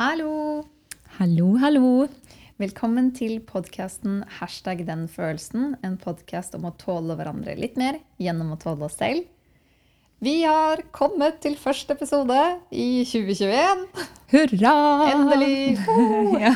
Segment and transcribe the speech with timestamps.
[0.00, 0.64] Hallo!
[1.18, 1.88] Hallo, hallo.
[2.56, 5.74] Velkommen til podkasten Hashtag den følelsen.
[5.84, 9.26] En podkast om å tåle hverandre litt mer gjennom å tåle oss selv.
[10.24, 12.38] Vi har kommet til første episode
[12.72, 13.84] i 2021.
[14.32, 14.72] Hurra!
[15.10, 15.76] Endelig!
[16.46, 16.54] Ja.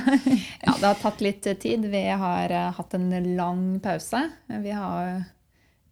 [0.64, 1.84] Ja, det har tatt litt tid.
[1.92, 4.22] Vi har eh, hatt en lang pause.
[4.48, 5.20] Vi har,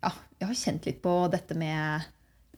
[0.01, 2.09] ja, vi har kjent litt på dette med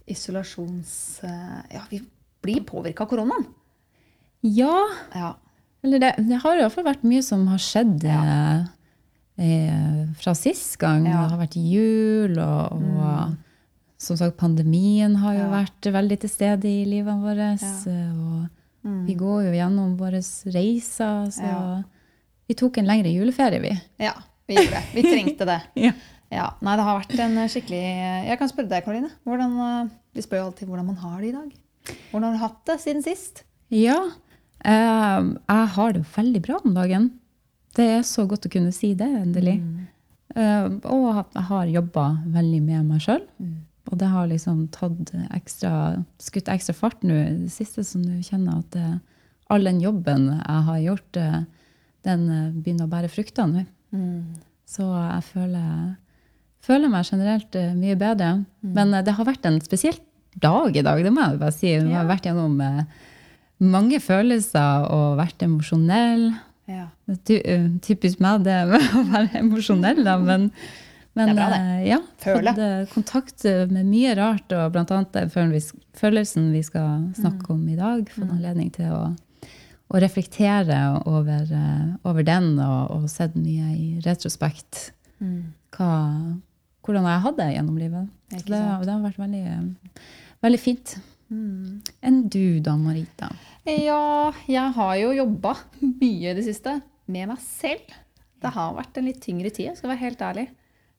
[0.07, 0.95] isolasjons...
[1.27, 2.05] eh, Ja, vi
[2.47, 3.51] blir påvirka av koronaen.
[4.45, 4.77] Ja.
[5.15, 5.35] Ja.
[5.85, 8.21] Eller det, det har i hvert fall vært mye som har skjedd ja.
[9.37, 11.05] eh, fra sist gang.
[11.09, 11.25] Ja.
[11.25, 13.35] Det har vært jul, og, og
[14.01, 17.65] som sagt, pandemien har jo vært veldig til stede i livet vårt.
[17.65, 18.07] Ja.
[18.85, 20.21] Og vi går jo gjennom våre
[20.53, 21.53] reiser, så
[22.49, 23.73] vi tok en lengre juleferie, vi.
[24.05, 24.13] ja,
[24.49, 24.85] vi gjorde det.
[24.97, 25.63] Vi trengte det.
[25.89, 25.95] Ja.
[26.33, 27.81] Ja, nei, det har vært en skikkelig
[28.27, 29.11] Jeg kan spørre deg, Karoline.
[29.29, 31.51] Hvordan, eh, vi spør jo alltid hvordan man har det i dag.
[32.11, 33.45] Hvordan har du hatt det siden sist?
[33.71, 34.24] Ja, eh,
[34.65, 37.11] jeg har det veldig bra om dagen.
[37.77, 39.59] Det er så godt å kunne si det, endelig.
[40.35, 43.25] Eh, og jeg har jobba veldig med meg sjøl.
[43.91, 45.73] Og det har liksom tatt ekstra,
[46.23, 48.87] skutt ekstra fart nå det siste, som du kjenner at det,
[49.53, 51.43] all den jobben jeg har gjort, eh,
[52.09, 53.67] den eh, begynner å bære frukter nå.
[54.67, 55.95] Så jeg føler,
[56.65, 58.31] føler meg generelt eh, mye bedre.
[58.65, 59.99] Men eh, det har vært en spesiell
[60.41, 61.69] dag i dag, det må jeg bare si.
[61.75, 62.01] Ja.
[62.01, 62.81] har vært gjennom eh,
[63.71, 66.29] mange følelser og vært emosjonell.
[66.71, 66.87] Ja.
[67.29, 70.47] Ty- eh, typisk meg det med å være emosjonell, da, men,
[71.15, 71.59] men Det bra, det.
[71.61, 72.55] eh, ja, Føle.
[72.57, 78.09] fått kontakt med mye rart, og annet den følelsen vi, skal snakke om i dag.
[78.15, 79.03] Fått anledning til å,
[79.93, 84.91] å reflektere over, eh, over den, og, og sett mye i retrospekt
[85.77, 85.93] hva,
[86.85, 88.09] hvordan jeg hadde det gjennom livet.
[88.35, 89.45] Det, det har vært veldig,
[90.45, 90.97] veldig fint.
[92.05, 93.31] Enn du da, Marita?
[93.65, 96.79] Ja, jeg har jo jobba mye i det siste
[97.11, 97.95] med meg selv.
[98.45, 100.49] Det har vært en litt tyngre tid, jeg skal være helt ærlig.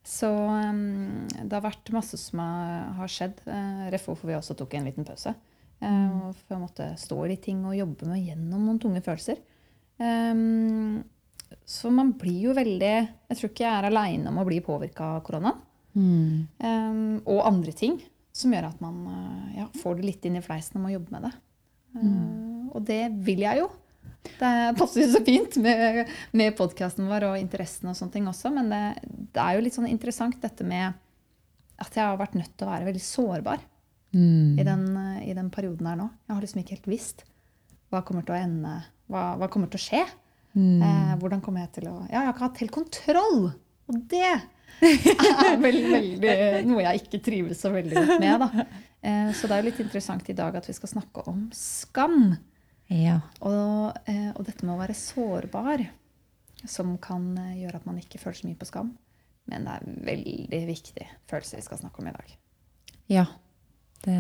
[0.06, 3.42] Så um, det har vært masse som har skjedd.
[3.50, 5.34] Uh, Ref hvorfor vi også tok en liten pause.
[5.82, 9.42] Uh, for jeg måtte stå i de ting og jobbe meg gjennom noen tunge følelser.
[9.98, 11.02] Um,
[11.66, 15.16] så man blir jo veldig Jeg tror ikke jeg er aleine om å bli påvirka
[15.16, 15.62] av koronaen.
[15.96, 16.46] Mm.
[16.60, 17.98] Um, og andre ting
[18.36, 21.16] som gjør at man uh, ja, får det litt inn i fleisen om å jobbe
[21.16, 21.34] med det.
[21.96, 23.70] Uh, og det vil jeg jo.
[24.26, 28.50] Det passer jo så fint med, med podkasten vår og interessen og sånne ting også,
[28.56, 28.82] men det,
[29.36, 30.98] det er jo litt sånn interessant dette med
[31.78, 33.64] at jeg har vært nødt til å være veldig sårbar
[34.16, 34.60] Mm.
[34.60, 34.84] i, den,
[35.28, 36.06] i den perioden her nå.
[36.24, 37.26] Jeg har liksom ikke helt visst
[37.92, 38.76] hva kommer til å ende,
[39.12, 40.04] hva, hva kommer til å skje.
[40.56, 40.80] Mm.
[40.88, 43.42] Eh, hvordan kommer jeg til å Ja, jeg har ikke hatt helt kontroll!
[43.92, 44.30] Og det
[45.50, 46.36] er vel veldig
[46.68, 48.44] noe jeg ikke trives så veldig godt med.
[48.44, 48.66] Da.
[49.06, 52.36] Eh, så det er jo litt interessant i dag at vi skal snakke om skam.
[52.92, 53.20] Ja.
[53.42, 55.86] Og, eh, og dette med å være sårbar,
[56.70, 58.94] som kan eh, gjøre at man ikke føler så mye på skam.
[59.50, 62.36] Men det er veldig viktig følelse vi skal snakke om i dag.
[63.14, 63.26] Ja.
[64.06, 64.18] Det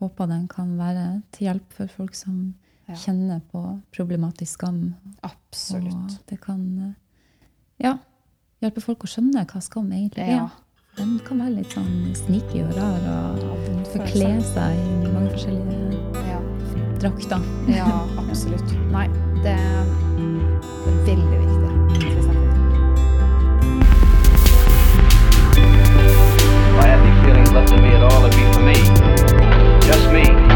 [0.00, 2.54] håper den kan være til hjelp for folk som
[2.88, 2.96] Ja.
[2.98, 3.60] kjenner på
[3.94, 4.94] problematisk skam.
[5.22, 5.94] Absolutt.
[6.18, 6.62] Og det kan
[7.80, 7.92] ja,
[8.62, 10.44] hjelpe folk å skjønne hva skam egentlig Ja.
[10.44, 10.50] er.
[10.96, 16.40] Den kan være litt sånn sneaky og rar og forkle seg i mange forskjellige Ja.
[17.00, 17.40] drakter.
[17.68, 18.74] ja, absolutt.
[18.92, 19.08] Nei,
[19.42, 19.84] det er
[21.06, 21.52] veldig viktig.
[26.74, 28.74] had any feelings left in me at all, it'd be for me.
[29.86, 30.51] Just me.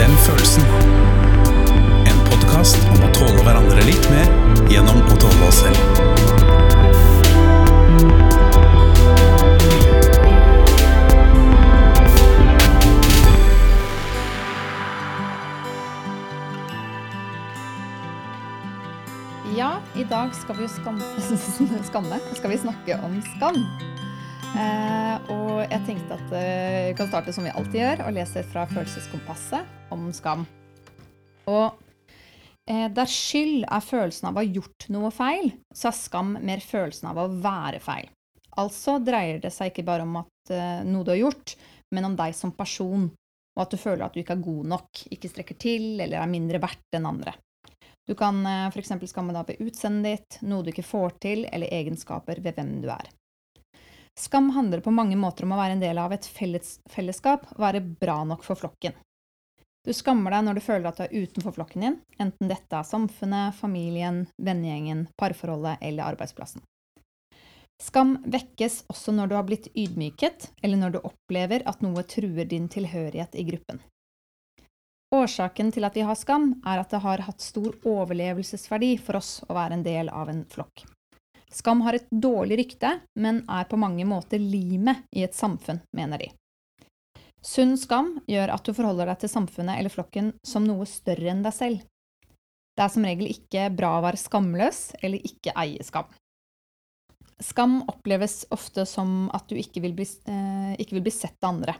[0.00, 0.62] Den følelsen.
[2.08, 4.30] En podkast om å tåle hverandre litt mer
[4.72, 5.76] gjennom å tåle oss selv.
[19.52, 21.04] Ja, i dag skal vi jo skam
[21.90, 22.24] skamme.
[22.40, 23.64] Skal vi snakke om skam.
[24.50, 28.42] Eh, og jeg tenkte at eh, vi kan starte som vi alltid gjør, og lese
[28.50, 30.42] fra Følelseskompasset om skam.
[31.50, 31.76] Og
[32.66, 36.64] eh, der skyld er følelsen av å ha gjort noe feil, så er skam mer
[36.64, 38.10] følelsen av å være feil.
[38.58, 41.54] Altså dreier det seg ikke bare om at noe du har gjort,
[41.94, 43.06] men om deg som person,
[43.54, 46.32] og at du føler at du ikke er god nok, ikke strekker til eller er
[46.32, 47.36] mindre verdt enn andre.
[48.10, 48.42] Du kan
[48.72, 48.90] f.eks.
[49.12, 52.90] skamme deg over utseendet ditt, noe du ikke får til, eller egenskaper ved hvem du
[52.90, 53.06] er.
[54.18, 57.80] Skam handler på mange måter om å være en del av et felles, fellesskap være
[57.80, 58.96] bra nok for flokken.
[59.86, 62.84] Du skammer deg når du føler at du er utenfor flokken din, enten dette er
[62.84, 66.60] samfunnet, familien, vennegjengen, parforholdet eller arbeidsplassen.
[67.80, 72.44] Skam vekkes også når du har blitt ydmyket, eller når du opplever at noe truer
[72.44, 73.80] din tilhørighet i gruppen.
[75.16, 79.38] Årsaken til at vi har skam, er at det har hatt stor overlevelsesverdi for oss
[79.48, 80.84] å være en del av en flokk.
[81.50, 86.22] Skam har et dårlig rykte, men er på mange måter limet i et samfunn, mener
[86.22, 86.30] de.
[87.42, 91.42] Sunn skam gjør at du forholder deg til samfunnet eller flokken som noe større enn
[91.42, 91.82] deg selv.
[92.76, 96.08] Det er som regel ikke bra å være skamløs eller ikke eie skam.
[97.40, 101.54] Skam oppleves ofte som at du ikke vil bli, eh, ikke vil bli sett av
[101.54, 101.74] andre.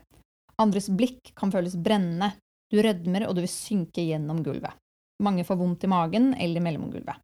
[0.61, 2.33] Andres blikk kan føles brennende,
[2.73, 4.73] du rødmer og du vil synke gjennom gulvet.
[5.21, 7.21] Mange får vondt i magen eller mellomgulvet.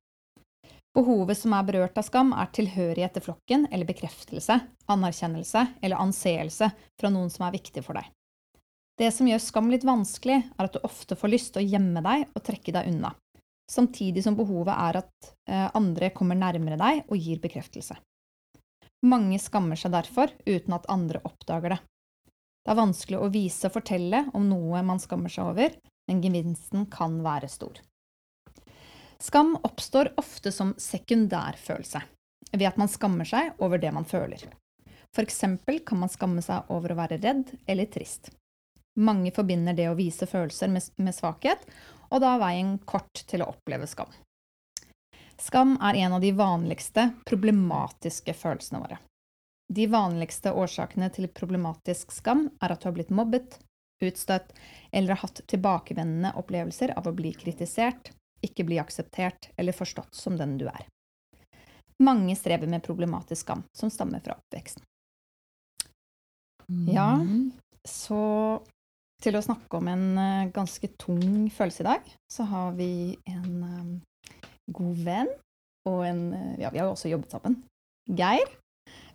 [0.97, 4.55] Behovet som er berørt av skam, er tilhørighet til flokken eller bekreftelse,
[4.89, 8.09] anerkjennelse eller anseelse fra noen som er viktig for deg.
[8.97, 12.01] Det som gjør skam litt vanskelig, er at du ofte får lyst til å gjemme
[12.01, 13.11] deg og trekke deg unna,
[13.69, 17.99] samtidig som behovet er at eh, andre kommer nærmere deg og gir bekreftelse.
[19.05, 21.81] Mange skammer seg derfor uten at andre oppdager det.
[22.65, 25.77] Det er vanskelig å vise og fortelle om noe man skammer seg over,
[26.09, 27.77] men gevinsten kan være stor.
[29.19, 32.03] Skam oppstår ofte som sekundærfølelse,
[32.53, 34.45] ved at man skammer seg over det man føler.
[35.17, 38.29] Eksempel kan man skamme seg over å være redd eller trist.
[39.01, 41.63] Mange forbinder det å vise følelser med, med svakhet,
[42.13, 44.13] og da er veien kort til å oppleve skam.
[45.41, 48.99] Skam er en av de vanligste problematiske følelsene våre.
[49.73, 53.59] De vanligste årsakene til problematisk skam er at du har blitt mobbet,
[54.05, 54.53] utstøtt
[54.93, 58.13] eller har hatt tilbakevendende opplevelser av å bli kritisert,
[58.47, 60.87] ikke bli akseptert eller forstått som den du er.
[62.03, 64.85] Mange strever med problematisk skam som stammer fra oppveksten.
[66.91, 67.13] Ja,
[67.87, 68.21] så
[69.23, 73.65] til å snakke om en eh, ganske tung følelse i dag, så har vi en
[73.65, 74.43] eh,
[74.77, 75.33] god venn
[75.89, 77.61] og en eh, Ja, vi har jo også jobbet sammen.
[78.07, 78.51] Geir.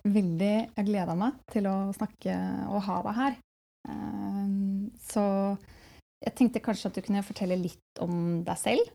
[0.02, 2.34] Veldig Jeg gleda meg til å snakke
[2.66, 3.36] og ha deg her.
[5.06, 5.22] Så
[6.22, 8.90] jeg tenkte kanskje at du kunne fortelle litt om deg selv,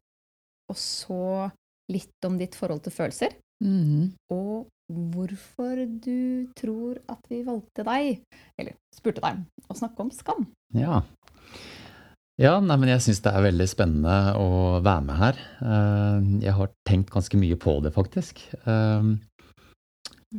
[0.69, 1.51] og så
[1.91, 4.11] litt om ditt forhold til følelser, Mm.
[4.29, 8.19] og hvorfor du tror at vi valgte deg,
[8.59, 10.45] eller spurte deg, å snakke om skam.
[10.77, 11.01] Ja.
[12.37, 15.39] Ja, nei, men jeg syns det er veldig spennende å være med her.
[15.57, 18.43] Eh, Jeg har tenkt ganske mye på det, faktisk.
[18.67, 19.09] Eh,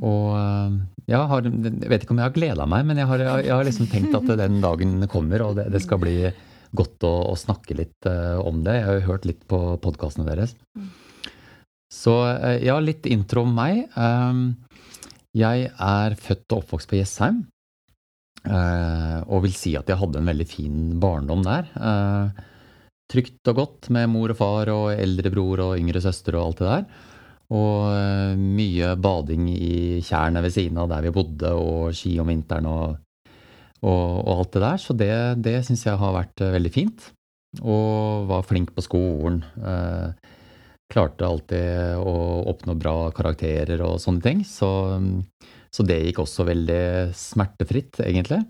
[0.05, 0.75] Og eh,
[1.09, 3.65] ja, har, jeg vet ikke om jeg har gleda meg, men jeg har, jeg har
[3.65, 6.31] liksom tenkt at den dagen kommer, og det, det skal bli
[6.77, 8.75] godt å, å snakke litt uh, om det.
[8.79, 10.57] Jeg har jo hørt litt på podkastene deres.
[11.93, 13.87] Så uh, ja, litt intro om meg.
[13.97, 14.59] Um,
[15.37, 17.43] Jeg er født og oppvokst på Jessheim.
[18.49, 21.69] Uh, og vil si at jeg hadde en veldig fin barndom der.
[23.09, 26.69] Trygt og godt med mor og far og eldrebror og yngre søster og alt det
[26.69, 26.89] der.
[27.57, 32.69] Og mye bading i tjernet ved siden av der vi bodde, og ski om vinteren
[32.69, 32.99] og,
[33.83, 34.83] og, og alt det der.
[34.83, 35.13] Så det,
[35.45, 37.11] det syns jeg har vært eh, veldig fint.
[37.63, 39.43] Og var flink på skolen.
[39.59, 40.35] Eh,
[40.89, 42.15] klarte alltid å
[42.49, 44.43] oppnå bra karakterer og sånne ting.
[44.49, 44.71] Så,
[45.75, 46.83] så det gikk også veldig
[47.17, 48.43] smertefritt, egentlig.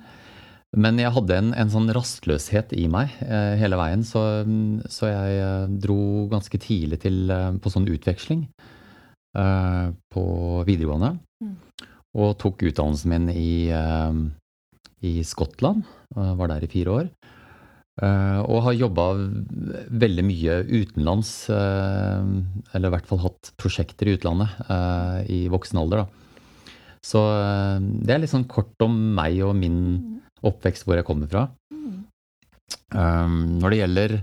[0.77, 4.21] Men jeg hadde en, en sånn rastløshet i meg eh, hele veien, så,
[4.93, 8.43] så jeg eh, dro ganske tidlig til, eh, på sånn utveksling
[9.39, 10.25] eh, på
[10.69, 11.15] videregående.
[11.41, 11.55] Mm.
[12.21, 13.53] Og tok utdannelsen min i,
[15.05, 15.85] i Skottland.
[16.15, 17.11] Var der i fire år.
[17.99, 19.09] Eh, og har jobba
[19.91, 22.29] veldig mye utenlands, eh,
[22.77, 26.05] eller i hvert fall hatt prosjekter i utlandet eh, i voksen alder.
[26.05, 26.69] Da.
[27.03, 29.81] Så eh, det er litt sånn kort om meg og min
[30.47, 31.49] oppvekst, hvor jeg kommer fra.
[32.95, 34.17] Eh, når det gjelder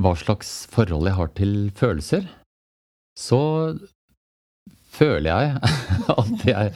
[0.00, 2.28] hva slags forhold jeg har til følelser,
[3.16, 3.40] så
[4.90, 5.74] føler jeg
[6.20, 6.72] at jeg,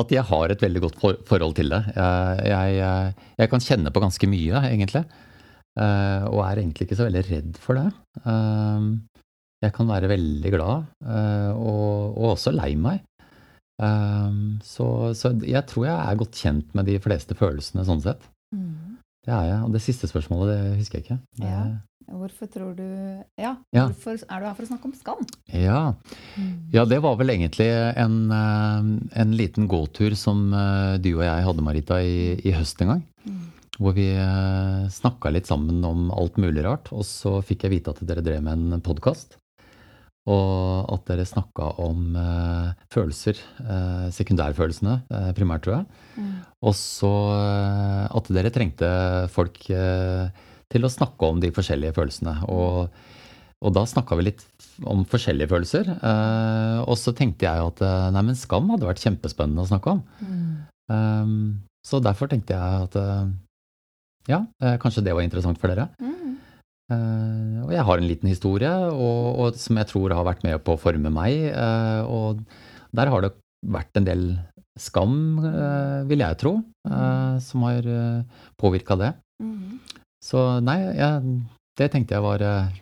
[0.00, 1.82] at jeg har et veldig godt for, forhold til det.
[1.96, 5.04] Jeg, jeg, jeg kan kjenne på ganske mye, egentlig.
[5.74, 7.88] Eh, og er egentlig ikke så veldig redd for det.
[8.22, 8.86] Eh,
[9.64, 13.02] jeg kan være veldig glad, eh, og, og også lei meg.
[14.62, 14.84] Så,
[15.18, 18.22] så jeg tror jeg er godt kjent med de fleste følelsene, sånn sett.
[18.54, 19.00] Mm.
[19.26, 19.62] Det er jeg.
[19.66, 21.18] Og det siste spørsmålet, det husker jeg ikke.
[21.40, 21.64] Det, Ja.
[22.10, 22.84] Hvorfor tror du
[23.38, 23.86] Ja, Ja.
[23.88, 25.24] hvorfor er du her for å snakke om skam?
[25.48, 25.94] ja.
[26.72, 31.44] Ja, det var vel egentlig en, eh, en liten gåtur som eh, du og jeg
[31.44, 33.02] hadde, Marita, i, i høst en gang.
[33.26, 33.40] Mm.
[33.78, 34.06] Hvor vi
[34.94, 36.92] snakka litt sammen om alt mulig rart.
[36.92, 39.34] Og så fikk jeg vite at dere drev med en podkast.
[40.30, 43.36] Og at dere snakka om eh, følelser.
[43.60, 45.86] Eh, sekundærfølelsene, eh, primært, tror jeg.
[46.16, 46.30] Mm.
[46.64, 48.88] Og så eh, at dere trengte
[49.34, 50.30] folk eh,
[50.74, 52.34] til å snakke om de forskjellige følelsene.
[52.50, 52.90] Og,
[53.64, 54.42] og da snakka vi litt
[54.90, 55.92] om forskjellige følelser.
[55.94, 59.94] Eh, og så tenkte jeg at eh, nei, men skam hadde vært kjempespennende å snakke
[59.96, 60.02] om.
[60.90, 61.32] Eh,
[61.84, 63.32] så derfor tenkte jeg at eh,
[64.32, 65.90] ja, eh, kanskje det var interessant for dere.
[66.02, 66.24] Mm.
[66.92, 70.58] Uh, og jeg har en liten historie og, og, som jeg tror har vært med
[70.64, 71.46] på å forme meg.
[71.56, 72.42] Uh, og
[72.94, 73.32] der har det
[73.64, 74.26] vært en del
[74.76, 76.58] skam, uh, vil jeg tro,
[76.90, 77.86] eh, som har
[78.60, 79.12] påvirka det.
[79.42, 79.78] Mm.
[80.24, 81.38] Så nei, jeg,
[81.78, 82.76] det tenkte jeg var eh,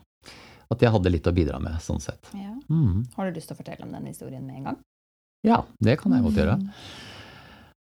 [0.72, 2.30] at jeg hadde litt å bidra med, sånn sett.
[2.38, 2.54] Ja.
[2.70, 3.02] Mm.
[3.16, 4.82] Har du lyst til å fortelle om den historien med en gang?
[5.46, 6.60] Ja, det kan jeg godt gjøre.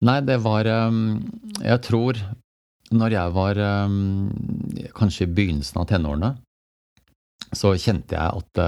[0.05, 0.97] Nei, det var um,
[1.63, 2.19] Jeg tror
[2.91, 3.95] når jeg var um,
[4.93, 6.33] kanskje i begynnelsen av tenårene,
[7.55, 8.59] så kjente jeg at,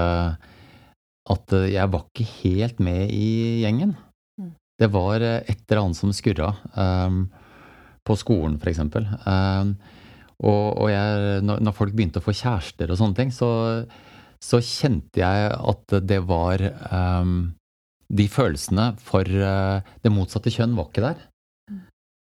[1.34, 3.28] at jeg var ikke helt med i
[3.62, 3.92] gjengen.
[4.40, 4.50] Mm.
[4.80, 6.50] Det var et eller annet som skurra.
[8.08, 9.06] På skolen, for eksempel.
[10.38, 13.50] Og, og jeg, når, folk begynte å få kjærester og sånne ting, så,
[14.38, 17.50] så kjente jeg at det var um,
[18.08, 21.26] De følelsene for uh, det motsatte kjønn var ikke der.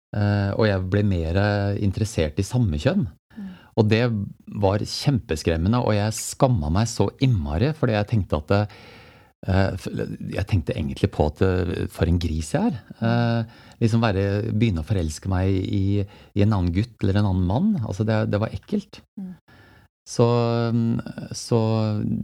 [0.09, 1.37] Uh, og jeg ble mer
[1.77, 3.05] interessert i samme kjønn.
[3.77, 4.01] Og det
[4.59, 8.63] var kjempeskremmende, og jeg skamma meg så innmari, fordi jeg tenkte at det,
[10.35, 11.39] Jeg tenkte egentlig på at
[11.95, 13.45] for en gris jeg er.
[13.79, 17.69] Liksom være, begynne å forelske meg i, i en annen gutt eller en annen mann.
[17.85, 19.01] Altså det, det var ekkelt.
[19.19, 19.33] Mm.
[20.09, 20.25] Så,
[21.37, 21.59] så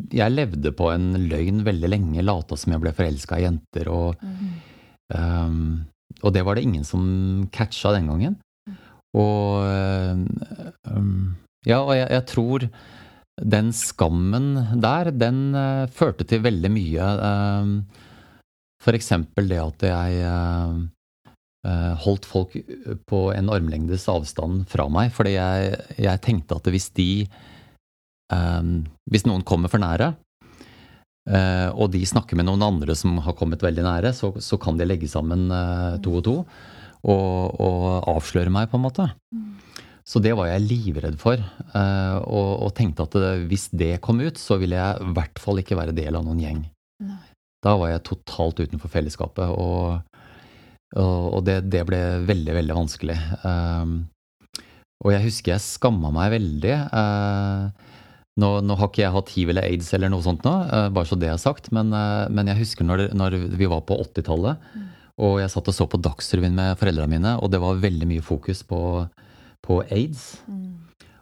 [0.09, 4.23] jeg levde på en løgn veldig lenge, lata som jeg ble forelska i jenter, og,
[5.13, 5.83] um,
[6.23, 7.03] og det var det ingen som
[7.53, 8.39] catcha den gangen.
[9.15, 9.61] Og
[10.89, 11.35] um,
[11.65, 12.67] ja, og jeg, jeg tror
[13.55, 14.49] den skammen
[14.81, 17.13] der, den uh, førte til veldig mye.
[17.21, 18.01] Uh,
[18.81, 20.81] for eksempel det at jeg uh,
[22.01, 22.53] holdt folk
[23.09, 27.09] på en armlengdes avstand fra meg, fordi jeg, jeg tenkte at hvis de
[28.33, 30.11] um, Hvis noen kommer for nære,
[31.29, 34.77] uh, og de snakker med noen andre som har kommet veldig nære, så, så kan
[34.77, 36.37] de legge sammen uh, to og to
[37.05, 39.05] og, og avsløre meg, på en måte.
[40.05, 41.41] Så det var jeg livredd for,
[41.73, 45.61] uh, og, og tenkte at hvis det kom ut, så ville jeg i hvert fall
[45.61, 46.65] ikke være del av noen gjeng.
[47.05, 47.21] Nei.
[47.65, 50.01] Da var jeg totalt utenfor fellesskapet, og,
[51.01, 53.17] og, det, det ble veldig, veldig vanskelig.
[53.43, 53.97] Um,
[55.03, 56.75] og jeg husker jeg skamma meg veldig.
[56.95, 57.95] Uh,
[58.41, 61.07] nå, nå har ikke jeg hatt hiv eller aids eller noe sånt nå, uh, bare
[61.09, 64.71] så det er sagt, men, uh, men jeg husker når, når vi var på 80-tallet,
[65.25, 68.23] og jeg satt og så på Dagsrevyen med foreldrene mine, og det var veldig mye
[68.23, 68.79] fokus på,
[69.63, 70.33] på aids.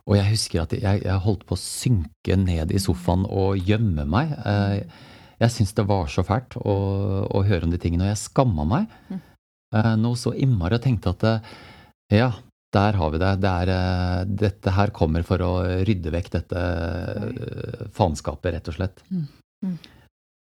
[0.04, 4.04] Og jeg husker at jeg, jeg holdt på å synke ned i sofaen og gjemme
[4.10, 4.34] meg.
[5.40, 6.74] Jeg syntes det var så fælt å,
[7.30, 8.98] å høre om de tingene, og jeg skamma meg
[10.00, 11.54] noe så innmari og tenkte at eh,
[12.14, 12.32] ja,
[12.74, 13.32] der har vi det.
[13.42, 15.52] det er, eh, dette her kommer for å
[15.86, 19.04] rydde vekk dette eh, faenskapet, rett og slett.
[19.14, 19.78] Mm.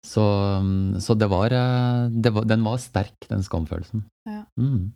[0.06, 0.24] Så,
[0.64, 4.06] mm, så det, var, eh, det var Den var sterk, den skamfølelsen.
[4.30, 4.44] Ja.
[4.60, 4.92] Mm.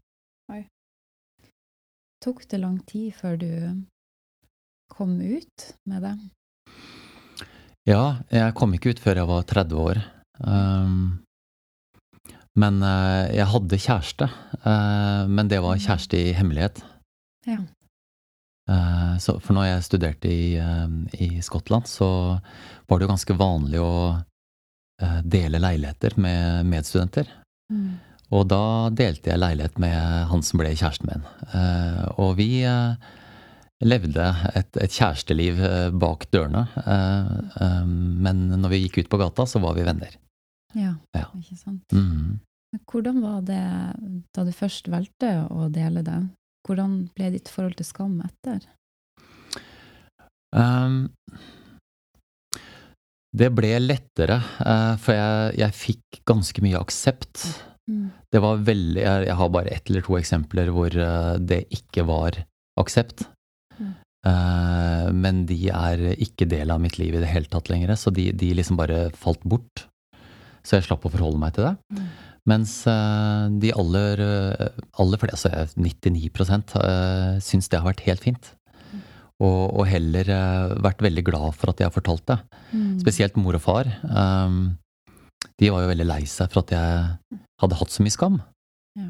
[2.23, 3.51] Tok det lang tid før du
[4.87, 6.13] kom ut med det?
[7.83, 9.99] Ja, jeg kom ikke ut før jeg var 30 år.
[10.39, 11.22] Um,
[12.59, 14.27] men eh, jeg hadde kjæreste.
[14.61, 16.83] eh, men det var kjæreste i hemmelighet.
[17.49, 17.57] Ja.
[18.69, 20.53] Eh, så, for når jeg studerte i,
[21.17, 22.07] i Skottland, så
[22.87, 23.95] var det jo ganske vanlig å
[25.25, 27.27] dele leiligheter med medstudenter.
[27.73, 27.97] Mm.
[28.37, 29.97] Og da delte jeg leilighet med
[30.29, 31.25] han som ble kjæresten min.
[32.21, 32.61] Og vi
[33.83, 35.59] levde et, et kjæresteliv
[35.99, 36.63] bak dørene.
[37.97, 40.15] Men når vi gikk ut på gata, så var vi venner.
[40.75, 41.27] Ja, Ja.
[41.37, 41.93] ikke sant.
[41.93, 42.39] Mm.
[42.89, 43.63] Hvordan var det
[44.33, 46.19] da du først valgte å dele det?
[46.65, 48.63] Hvordan ble ditt forhold til skam etter?
[50.53, 51.09] Um,
[53.33, 57.45] det ble lettere, uh, for jeg, jeg fikk ganske mye aksept.
[57.89, 58.09] Mm.
[58.31, 62.05] Det var veldig, jeg, jeg har bare ett eller to eksempler hvor uh, det ikke
[62.09, 62.43] var
[62.79, 63.25] aksept.
[63.79, 63.95] Mm.
[64.23, 68.13] Uh, men de er ikke del av mitt liv i det hele tatt lenger, så
[68.13, 69.87] de, de liksom bare falt bort.
[70.63, 71.75] Så jeg slapp å forholde meg til det.
[71.93, 72.07] Mm.
[72.49, 76.27] Mens eh, de aller, eh, aller fleste, altså 99
[76.75, 78.51] uh, syns det har vært helt fint.
[79.43, 82.39] Og, og heller eh, vært veldig glad for at jeg har fortalt det.
[82.71, 82.99] Mm.
[83.01, 83.89] Spesielt mor og far.
[84.03, 84.75] Um,
[85.59, 88.39] de var jo veldig lei seg for at jeg hadde hatt så mye skam.
[88.99, 89.09] Ja.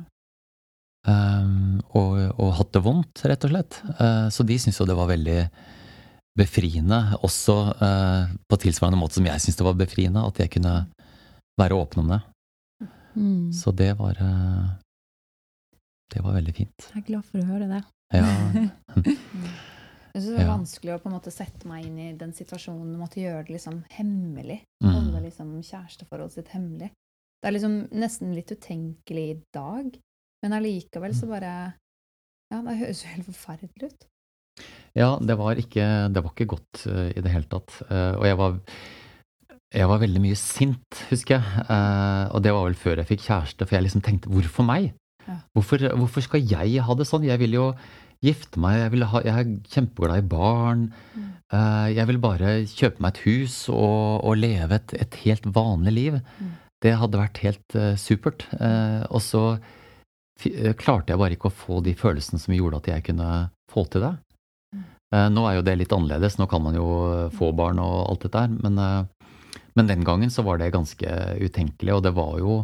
[1.04, 3.80] Um, og, og hatt det vondt, rett og slett.
[4.00, 5.40] Uh, så de syntes jo det var veldig
[6.38, 10.78] befriende, også uh, på tilsvarende måte som jeg syntes det var befriende, at jeg kunne
[11.60, 12.22] være åpen om det.
[13.16, 13.52] Mm.
[13.54, 14.72] Så det var uh,
[16.14, 16.88] Det var veldig fint.
[16.94, 17.84] Jeg er glad for å høre det.
[18.14, 18.26] Ja.
[20.14, 20.52] Jeg synes det var Ja.
[20.54, 22.92] vanskelig å på en måte sette meg inn i den situasjonen.
[23.02, 24.60] Måtte gjøre det liksom hemmelig.
[24.84, 24.92] Mm.
[24.94, 26.92] Holde liksom kjæresteforholdet sitt hemmelig.
[27.42, 29.98] Det er liksom nesten litt utenkelig i dag,
[30.46, 31.54] men allikevel så bare
[32.54, 34.06] Ja, det høres jo helt forferdelig ut.
[34.94, 37.80] Ja, det var ikke, det var ikke godt uh, i det hele tatt.
[37.90, 38.60] Uh, og jeg var,
[39.74, 41.66] jeg var veldig mye sint, husker jeg.
[41.66, 44.92] Eh, og det var vel før jeg fikk kjæreste, for jeg liksom tenkte hvorfor meg?
[45.28, 45.40] Ja.
[45.56, 47.26] Hvorfor, hvorfor skal jeg ha det sånn?
[47.26, 47.68] Jeg vil jo
[48.24, 50.84] gifte meg, jeg, vil ha, jeg er kjempeglad i barn.
[51.16, 51.30] Mm.
[51.58, 55.96] Eh, jeg vil bare kjøpe meg et hus og, og leve et, et helt vanlig
[55.96, 56.20] liv.
[56.40, 56.52] Mm.
[56.84, 58.44] Det hadde vært helt uh, supert.
[58.60, 59.44] Eh, og så
[60.76, 63.28] klarte jeg bare ikke å få de følelsene som gjorde at jeg kunne
[63.72, 64.14] få til det.
[65.14, 66.88] Eh, Nå er jo det litt annerledes, nå kan man jo
[67.38, 69.08] få barn og alt dette der, men,
[69.76, 72.64] men den gangen så var det ganske utenkelig, og det var jo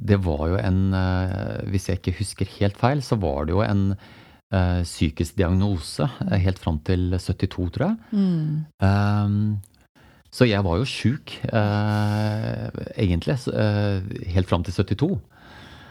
[0.00, 3.60] det var jo en eh, Hvis jeg ikke husker helt feil, så var det jo
[3.60, 3.90] en
[4.54, 7.96] uh, psykisk diagnose eh, helt fram til 72, tror jeg.
[8.12, 8.64] Mm.
[8.80, 9.60] Um,
[10.30, 15.08] så jeg var jo sjuk, uh, egentlig, eh, helt fram til 72.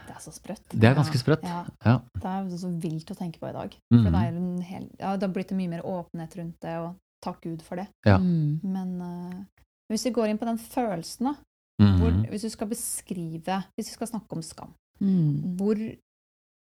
[0.08, 0.64] Det er så sprøtt.
[0.72, 1.44] Det er ganske sprøtt.
[1.44, 1.98] Ja, Ja.
[2.16, 3.76] det er så vilt å tenke på i dag.
[3.92, 4.04] Mm.
[4.04, 6.96] For det, er en hel, ja, det har blitt mye mer åpenhet rundt det, og
[7.24, 7.88] takk Gud for det.
[8.08, 8.18] Ja.
[8.18, 8.62] Mm.
[8.64, 9.48] Men
[9.90, 11.34] hvis vi går inn på den følelsen, da.
[11.82, 11.96] mm.
[12.00, 15.56] Hvor, hvis du skal beskrive Hvis vi skal snakke om skam, Mm.
[15.56, 15.80] hvor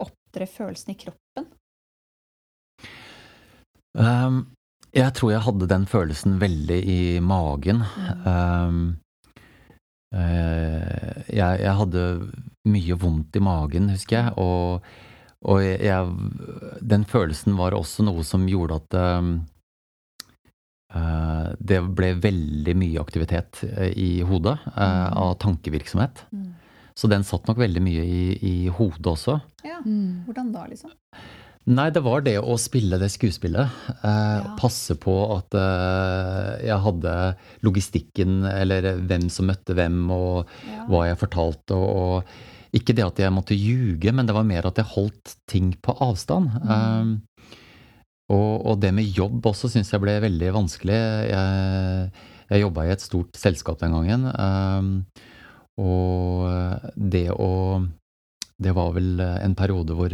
[0.03, 1.47] opptrer følelsen i kroppen?
[3.97, 4.43] Um,
[4.93, 7.81] jeg tror jeg hadde den følelsen veldig i magen.
[8.29, 8.97] Um,
[10.13, 12.05] uh, jeg, jeg hadde
[12.69, 14.85] mye vondt i magen, husker jeg, og,
[15.41, 16.13] og jeg, jeg,
[16.93, 19.33] den følelsen var også noe som gjorde at um,
[21.59, 26.23] det ble veldig mye aktivitet eh, i hodet eh, av tankevirksomhet.
[26.33, 26.53] Mm.
[26.97, 29.39] Så den satt nok veldig mye i, i hodet også.
[29.65, 30.23] Ja, Mm.
[30.25, 30.91] hvordan da, liksom?
[31.67, 33.69] Nei, det var det å spille det skuespillet.
[33.91, 34.55] Eh, Ja.
[34.57, 37.13] Passe på at eh, jeg hadde
[37.67, 40.85] logistikken, eller hvem som møtte hvem, og Ja.
[40.87, 41.75] hva jeg fortalte.
[41.75, 42.23] Og, og
[42.73, 45.93] ikke det at jeg måtte ljuge, men det var mer at jeg holdt ting på
[46.01, 46.49] avstand.
[46.63, 47.51] Eh,
[48.33, 50.97] og, og det med jobb også syns jeg ble veldig vanskelig.
[51.31, 52.09] Jeg,
[52.51, 55.23] jeg jobba i et stort selskap den gangen, eh,
[55.77, 57.51] og det å
[58.57, 60.09] det var vel en periode hvor,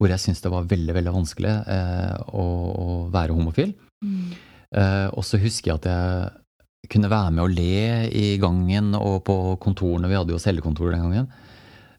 [0.00, 3.74] hvor jeg syntes det var veldig veldig vanskelig eh, å, å være homofil.
[4.00, 4.30] Mm.
[4.72, 9.20] Eh, og så husker jeg at jeg kunne være med å le i gangen og
[9.26, 11.28] på kontorene, vi hadde jo cellekontor den gangen.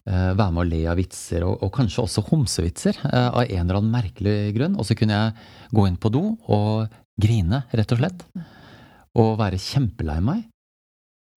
[0.10, 3.60] Eh, være med å le av vitser, og, og kanskje også homsevitser, eh, av en
[3.62, 4.78] eller annen merkelig grunn.
[4.80, 8.24] Og så kunne jeg gå inn på do og grine, rett og slett.
[9.20, 10.48] Og være kjempelei meg.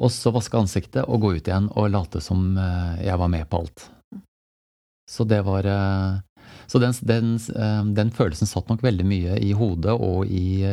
[0.03, 3.45] Og så vaske ansiktet og gå ut igjen og late som eh, jeg var med
[3.51, 3.87] på alt.
[5.11, 5.67] Så det var
[6.71, 7.37] Så den, den,
[7.93, 10.65] den følelsen satt nok veldig mye i hodet og i,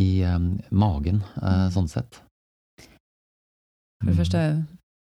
[0.00, 0.08] i
[0.70, 1.20] magen,
[1.70, 2.18] sånn sett.
[4.00, 4.42] For det første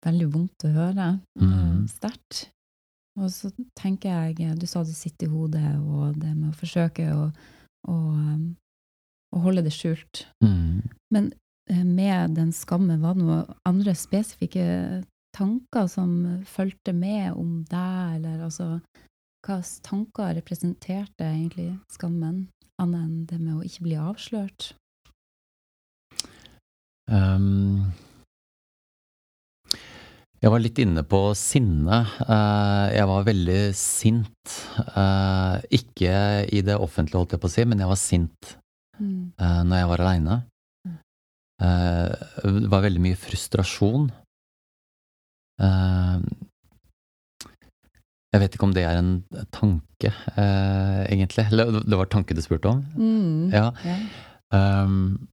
[0.07, 1.09] veldig vondt å høre.
[1.39, 1.87] Mm.
[1.91, 2.47] Sterkt.
[3.17, 7.09] Og så tenker jeg Du sa det sitter i hodet, og det med å forsøke
[7.15, 7.27] å,
[7.89, 8.55] å, um,
[9.33, 10.25] å holde det skjult.
[10.43, 10.85] Mm.
[11.13, 11.31] Men
[11.69, 14.67] eh, med den skammen, var det noen andre spesifikke
[15.37, 18.77] tanker som fulgte med om deg, eller altså
[19.47, 22.47] Hva tanker representerte egentlig skammen,
[22.81, 24.73] annet enn det med å ikke bli avslørt?
[27.07, 27.93] Um,
[30.43, 31.97] jeg var litt inne på sinne.
[32.27, 34.53] Eh, jeg var veldig sint.
[34.93, 36.13] Eh, ikke
[36.53, 38.55] i det offentlige, holdt jeg på å si, men jeg var sint
[38.97, 39.31] Mm.
[39.37, 40.37] eh, når jeg var aleine.
[41.59, 44.07] det var veldig mye frustrasjon.
[48.33, 49.23] Jeg vet ikke om det er en
[49.55, 50.11] tanke,
[51.09, 51.47] egentlig.
[51.51, 52.83] Eller det var tanke du spurte om?
[52.97, 53.49] Mm.
[53.53, 53.71] Ja.
[53.85, 53.95] Ja.
[54.83, 55.27] Um,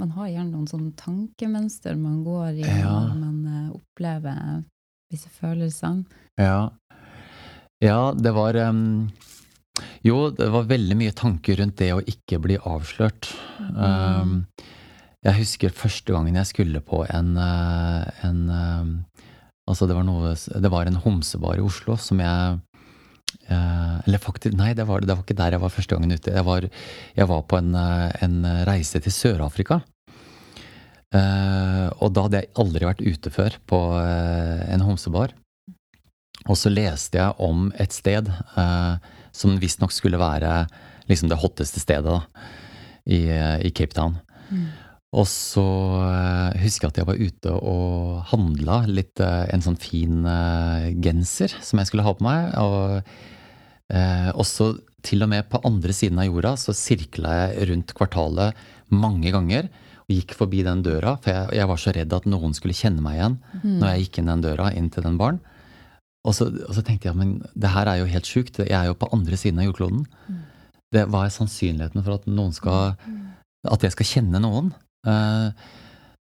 [0.00, 2.90] Man har gjerne noen sånne tankemønster man går i Ja.
[3.08, 4.64] når man eh, opplever
[5.12, 6.02] visse følelser.
[6.40, 6.70] Ja.
[7.80, 9.08] Ja, det var um,
[10.04, 13.28] Jo, det var veldig mye tanker rundt det å ikke bli avslørt.
[13.60, 14.44] Um,
[15.24, 19.04] jeg husker første gangen jeg skulle på en, eh, en
[19.66, 22.75] Altså, det var noe Det var en homsebar i Oslo som jeg eh,
[23.48, 26.34] Eller faktisk, nei, det var, det var ikke der jeg var første gangen ute.
[26.34, 26.66] Jeg var,
[27.16, 29.80] jeg var på en, eh, en reise til Sør-Afrika.
[31.14, 35.34] Eh, og da hadde jeg aldri vært ute før på eh, en homsebar.
[36.46, 40.66] Og så leste jeg om et sted eh, som visstnok skulle være
[41.10, 42.46] liksom det hotteste stedet da,
[43.06, 44.18] i, eh, i Cape Town.
[45.16, 45.64] Og så
[46.04, 50.90] eh, husker jeg at jeg var ute og handla litt eh, en sånn fin eh,
[51.02, 52.52] genser som jeg skulle ha på meg.
[52.60, 53.00] Og
[54.34, 54.72] også
[55.06, 58.56] til og med på andre siden av jorda så sirkla jeg rundt kvartalet
[58.90, 59.68] mange ganger.
[60.06, 63.02] Og gikk forbi den døra, for jeg, jeg var så redd at noen skulle kjenne
[63.02, 65.38] meg igjen når jeg gikk inn den døra, inn til den baren.
[66.26, 68.58] Og så, og så tenkte jeg men det her er jo helt sjukt.
[68.58, 70.02] Jeg er jo på andre siden av jordkloden.
[70.94, 72.98] Det, hva er sannsynligheten for at noen skal
[73.66, 74.74] At jeg skal kjenne noen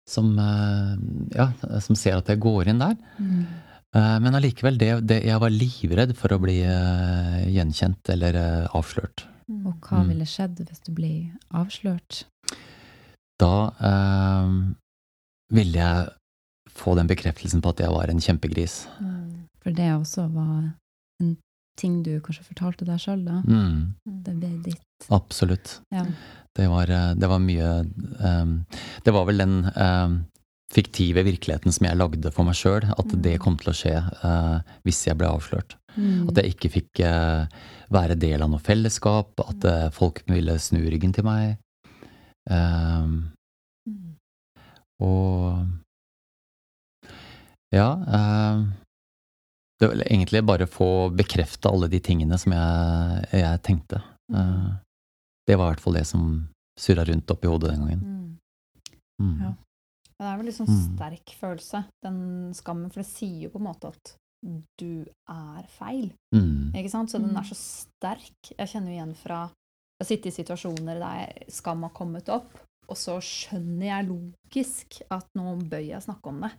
[0.09, 0.93] som, eh,
[1.37, 1.49] ja,
[1.85, 2.97] som ser at jeg går inn der?
[3.97, 8.67] Eh, men allikevel, det, det, jeg var livredd for å bli uh, gjenkjent eller uh,
[8.79, 9.27] avslørt.
[9.49, 10.09] Og hva Mm.
[10.13, 11.11] ville skjedd hvis du ble
[11.57, 12.23] avslørt?
[13.41, 14.51] Da uh,
[15.55, 16.09] ville jeg
[16.79, 18.83] få den bekreftelsen på at jeg var en kjempegris.
[19.63, 20.69] For det også var
[21.23, 21.33] en
[21.81, 23.41] ting du kanskje fortalte deg sjøl, da.
[23.47, 23.95] Mm,
[24.27, 24.85] Det ble ditt.
[25.15, 25.79] absolutt.
[25.95, 26.05] Ja.
[26.59, 27.71] Det var, eh, det var mye
[28.19, 28.65] um,
[29.05, 30.19] Det var vel den um,
[30.75, 34.59] fiktive virkeligheten som jeg lagde for meg sjøl, at det kom til å skje uh,
[34.85, 35.79] hvis jeg ble avslørt.
[35.95, 36.27] Mm.
[36.29, 37.47] At jeg ikke fikk uh,
[37.95, 41.57] være del av noe fellesskap, at uh, folk ville snu ryggen til meg.
[42.51, 43.31] Um,
[45.05, 45.65] og
[47.73, 47.91] Ja.
[49.79, 54.01] Det var egentlig bare få bekrefta alle de tingene som jeg, jeg tenkte.
[54.35, 54.71] Eh,
[55.49, 56.27] det var i hvert fall det som
[56.79, 58.39] surra rundt oppi hodet den gangen.
[59.19, 59.41] Mm.
[59.43, 59.53] Ja.
[60.19, 60.97] Det er vel litt sånn Mm.
[60.97, 62.19] sterk følelse, den
[62.55, 64.15] skammen, for det sier jo på en måte at
[64.79, 66.13] du er feil.
[66.35, 66.73] Mm.
[66.75, 67.11] Ikke sant?
[67.11, 67.39] Så den Mm.
[67.39, 68.53] er så sterk.
[68.59, 69.51] Jeg kjenner jo igjen fra
[70.01, 72.59] å sitte i situasjoner der skam har kommet opp,
[72.89, 76.53] og så skjønner jeg logisk at nå bør jeg snakke om det.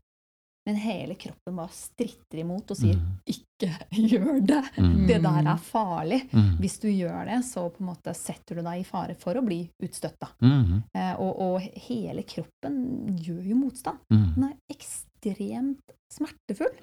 [0.67, 3.19] Men hele kroppen bare stritter imot og sier Mm.
[3.25, 3.69] 'ikke
[4.11, 4.77] gjør det'.
[4.77, 5.07] Mm.
[5.07, 6.19] Det der er farlig.
[6.31, 6.57] Mm.
[6.59, 9.45] Hvis du gjør det, så på en måte setter du deg i fare for å
[9.45, 10.27] bli utstøtta.
[10.41, 10.83] Mm.
[10.93, 13.97] Eh, og, og hele kroppen gjør jo motstand.
[14.11, 14.33] Mm.
[14.35, 16.73] Den er ekstremt smertefull.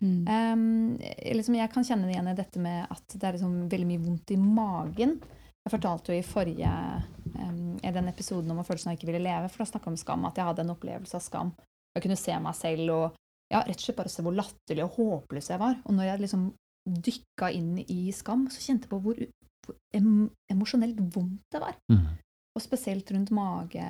[0.00, 0.98] Um,
[1.32, 4.30] liksom jeg kan kjenne igjen i dette med at det er liksom veldig mye vondt
[4.34, 5.18] i magen.
[5.64, 6.72] Jeg fortalte jo i forrige
[7.38, 10.26] um, i den episoden om følelsen av ikke ville leve, for da snakka om skam,
[10.28, 11.54] at jeg hadde en opplevelse av skam.
[11.94, 13.20] Jeg kunne se meg selv og
[13.54, 15.78] ja, rett og slett bare se hvor latterlig og håpløs jeg var.
[15.86, 16.44] Og når jeg liksom
[16.84, 19.20] dykka inn i skam, så kjente jeg på hvor,
[19.64, 21.78] hvor em emosjonelt vondt det var.
[21.92, 22.08] Mm.
[22.54, 23.86] Og spesielt rundt mage,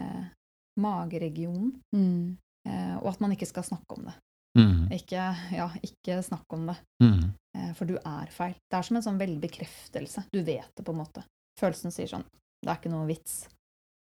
[0.80, 1.72] mageregionen.
[1.94, 2.36] Mm.
[2.68, 4.14] Eh, og at man ikke skal snakke om det.
[4.54, 4.84] Mm.
[4.94, 6.76] Ikke, ja, ikke snakk om det.
[7.02, 7.24] Mm.
[7.58, 8.54] Eh, For du er feil.
[8.70, 10.26] Det er som en sånn veldig bekreftelse.
[10.32, 11.24] Du vet det, på en måte.
[11.60, 12.24] Følelsen sier sånn
[12.62, 13.44] Det er ikke noe vits.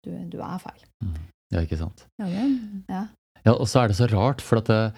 [0.05, 0.85] Du, du er feil.
[1.53, 2.07] Ja, ikke sant.
[2.21, 2.29] Ja,
[2.89, 3.07] Ja.
[3.43, 4.93] Ja, og så er det så rart, for at det,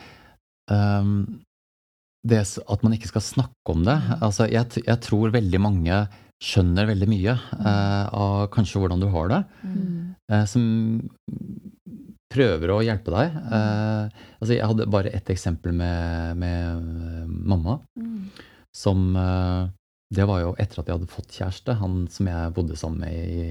[0.72, 1.16] ehm,
[2.24, 5.98] det At man ikke skal snakke om det altså jeg, jeg tror veldig mange
[6.44, 9.84] skjønner veldig mye uh, av kanskje hvordan du har det, mm.
[10.32, 10.64] uh, som
[12.34, 13.36] prøver å hjelpe deg.
[13.46, 18.30] Uh, altså jeg hadde bare ett eksempel med, med mamma, Mm.
[18.74, 19.14] som
[20.14, 23.14] Det var jo etter at jeg hadde fått kjæreste, han som jeg bodde sammen med
[23.14, 23.46] i,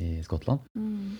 [0.00, 0.60] i Skottland.
[0.76, 1.16] Mm.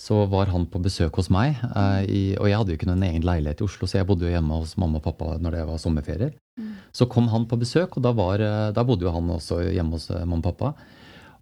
[0.00, 1.58] Så var han på besøk hos meg.
[1.76, 4.24] eh, i, og jeg hadde jo ikke noen egen leilighet i Oslo, så jeg bodde
[4.24, 6.32] jo hjemme hos mamma og pappa når det var sommerferier.
[6.56, 6.70] Mm.
[6.96, 9.98] Så kom han på besøk, og da, var, eh, da bodde jo han også hjemme
[9.98, 10.72] hos eh, mamma og pappa.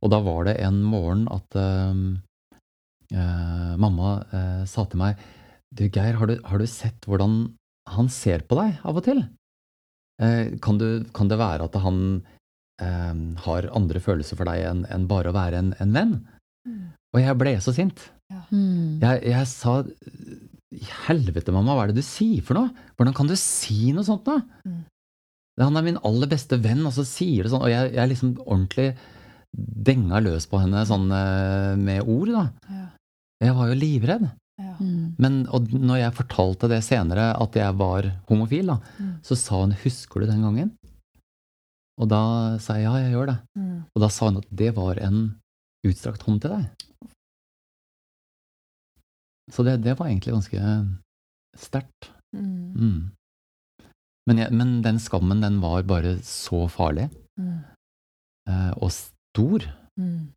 [0.03, 1.95] Og da var det en morgen at eh,
[3.79, 5.23] mamma eh, sa til meg
[5.73, 7.41] Du, Geir, har du, har du sett hvordan
[7.95, 9.23] han ser på deg av og til?
[10.23, 12.03] Eh, kan, du, kan det være at han
[12.79, 16.13] har andre følelser for deg enn en bare å være en, en venn?
[16.63, 16.85] Mm.
[17.11, 18.05] Og jeg ble så sint.
[18.53, 18.99] Mm.
[19.03, 19.79] Jeg, jeg sa
[20.77, 22.73] i helvete, mamma, hva er det du sier for noe?
[22.99, 24.39] Hvordan kan du si noe sånt da?
[24.69, 24.83] Mm.
[25.59, 27.65] Han er min aller beste venn, og så sier det sånn.
[27.67, 28.91] Og jeg, jeg liksom ordentlig
[29.89, 32.45] denga løs på henne sånn eh, med ord, da.
[32.69, 32.85] Ja.
[33.49, 34.29] Jeg var jo livredd.
[34.59, 34.75] Ja.
[34.83, 35.03] Mm.
[35.23, 39.13] Men og når jeg fortalte det senere, at jeg var homofil, da, Mm.
[39.23, 40.73] så sa hun 'husker du den gangen'?
[41.99, 43.39] Og da sa jeg ja, jeg gjør det.
[43.59, 43.85] Mm.
[43.95, 45.35] Og da sa hun at det var en
[45.87, 46.67] utstrakt hånd til deg.
[49.51, 50.61] Så det, det var egentlig ganske
[51.57, 52.11] sterkt.
[52.37, 52.73] Mm.
[52.77, 53.11] Mm.
[54.29, 57.09] Men, men den skammen, den var bare så farlig.
[57.41, 57.63] Mm.
[58.49, 59.65] Eh, og stor.
[59.97, 60.29] Mm.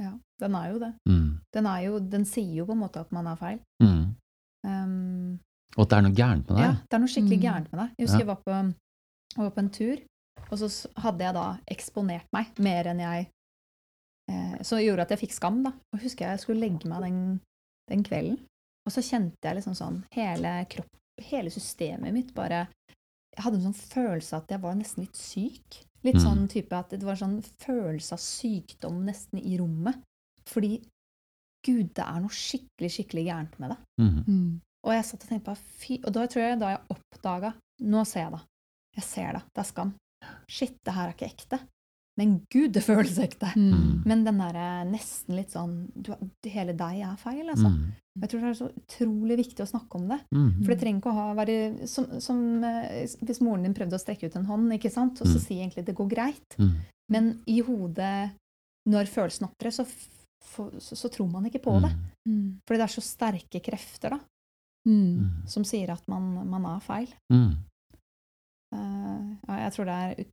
[0.00, 0.12] Ja,
[0.42, 0.92] den er jo det.
[1.08, 1.28] Mm.
[1.54, 3.60] Den, er jo, den sier jo på en måte at man er feil.
[3.82, 4.04] Mm.
[4.66, 5.38] Um,
[5.76, 6.64] Og at det er noe gærent med deg.
[6.66, 7.44] Ja, det er noe skikkelig Mm.
[7.46, 7.92] gærent med deg.
[7.98, 8.24] Jeg husker Ja.
[8.24, 8.56] jeg var på,
[9.36, 10.02] jeg var på en tur,
[10.50, 10.68] og så
[11.04, 13.28] hadde jeg da eksponert meg mer enn jeg
[14.30, 15.72] eh, som gjorde at jeg fikk skam, da.
[15.94, 17.20] Og husker jeg jeg skulle legge meg den,
[17.90, 18.38] den kvelden,
[18.86, 20.90] og så kjente jeg liksom sånn Hele kropp,
[21.22, 22.64] hele systemet mitt bare
[23.36, 25.78] Jeg hadde en sånn følelse at jeg var nesten litt syk.
[26.04, 26.24] Litt Mm.
[26.24, 30.02] sånn type at det var en sånn følelse av sykdom nesten i rommet.
[30.50, 30.82] Fordi
[31.64, 33.78] Gud, det er noe skikkelig, skikkelig gærent med det.
[34.02, 34.24] Mm.
[34.26, 34.60] Mm.
[34.82, 37.52] Og jeg satt og tenkte på fy Og da tror jeg da jeg oppdaga
[37.86, 38.40] Nå ser jeg det.
[38.98, 39.42] Jeg ser det.
[39.54, 39.94] Det er skam.
[40.50, 41.58] Shit, det her er ikke ekte.
[42.20, 43.48] Men gud, det føles ekte.
[43.56, 44.02] Mm.
[44.04, 46.10] Men den derre nesten litt sånn du,
[46.44, 47.70] Hele deg er feil, altså.
[47.72, 47.86] Mm.
[48.20, 50.18] Jeg tror det er så utrolig viktig å snakke om det.
[50.34, 50.50] Mm.
[50.60, 54.02] For det trenger ikke å ha, være som, som eh, Hvis moren din prøvde å
[54.02, 55.22] strekke ut en hånd, ikke sant?
[55.24, 55.44] og så Mm.
[55.46, 56.58] sier egentlig det går greit.
[56.60, 56.74] Mm.
[57.16, 58.32] Men i hodet,
[58.92, 59.86] når følelsen opptrer, så,
[60.52, 60.68] så,
[61.00, 61.94] så tror man ikke på det.
[62.28, 62.60] Mm.
[62.68, 64.20] Fordi det er så sterke krefter da,
[64.82, 65.00] Mm.
[65.22, 65.46] Mm.
[65.46, 67.08] som sier at man, man er feil.
[67.32, 67.52] Mm.
[68.74, 70.24] Eh, ja, jeg tror det er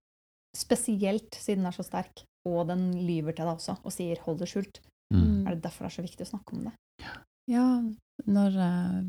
[0.55, 4.39] spesielt siden den er så sterk, og den lyver til deg også og sier 'hold
[4.39, 4.79] det skjult'.
[5.13, 5.47] Mm.
[5.47, 6.73] Er det derfor det er så viktig å snakke om det?
[7.49, 7.81] Ja,
[8.27, 9.03] når uh,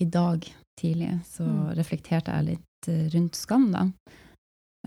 [0.00, 0.46] I dag
[0.78, 1.74] tidlig så Mm.
[1.76, 3.90] reflekterte jeg litt eh, rundt skam, da.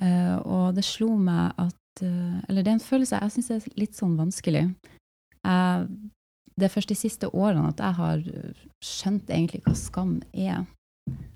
[0.01, 3.67] Uh, og det slo meg at uh, Eller det er en følelse jeg syns er
[3.77, 4.75] litt sånn vanskelig.
[5.43, 8.19] Det er først de siste årene at jeg har
[8.83, 10.65] skjønt egentlig hva skam er.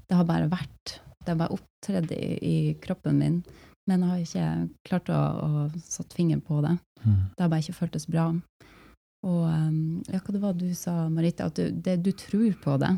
[0.08, 1.02] Det har bare vært.
[1.24, 3.44] Det har bare opptredd i, i kroppen min.
[3.90, 6.74] Men jeg har ikke klart å, å satt fingeren på det.
[7.04, 7.20] Mm.
[7.36, 8.30] Det har bare ikke føltes bra.
[9.26, 12.78] Og um, ja, hva det var du sa, Marita, at du, det, du tror på
[12.82, 12.92] det.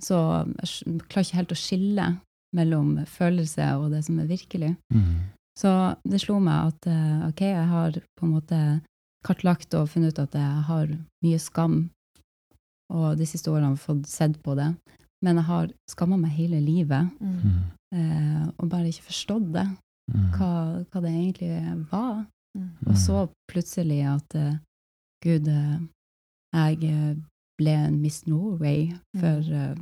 [0.00, 0.16] Så
[0.60, 2.08] jeg klarer ikke helt å skille
[2.56, 4.74] mellom følelse og det som er virkelig.
[4.94, 5.28] Mm.
[5.58, 5.72] Så
[6.06, 8.58] det slo meg at eh, ok, jeg har på en måte
[9.26, 10.92] kartlagt og funnet ut at jeg har
[11.24, 11.80] mye skam,
[12.94, 14.70] og de siste årene har fått sett på det.
[15.24, 17.74] Men jeg har skamma meg hele livet, Mm.
[17.94, 19.68] Eh, og bare ikke forstått det,
[20.08, 20.28] Mm.
[20.32, 20.52] hva,
[20.88, 21.50] hva det egentlig
[21.90, 22.24] var.
[22.56, 22.70] Mm.
[22.88, 24.56] Og så plutselig at uh,
[25.24, 25.80] Gud, uh,
[26.54, 27.16] jeg eh,
[27.60, 29.76] ble en Miss Norway for uh,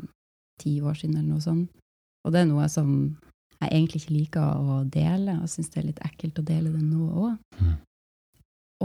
[0.60, 1.70] ti år siden eller noe sånt.
[2.26, 2.90] Og det er noe som
[3.60, 6.82] jeg egentlig ikke liker å dele, og syns det er litt ekkelt å dele det
[6.82, 7.60] nå òg.
[7.60, 7.76] Mm.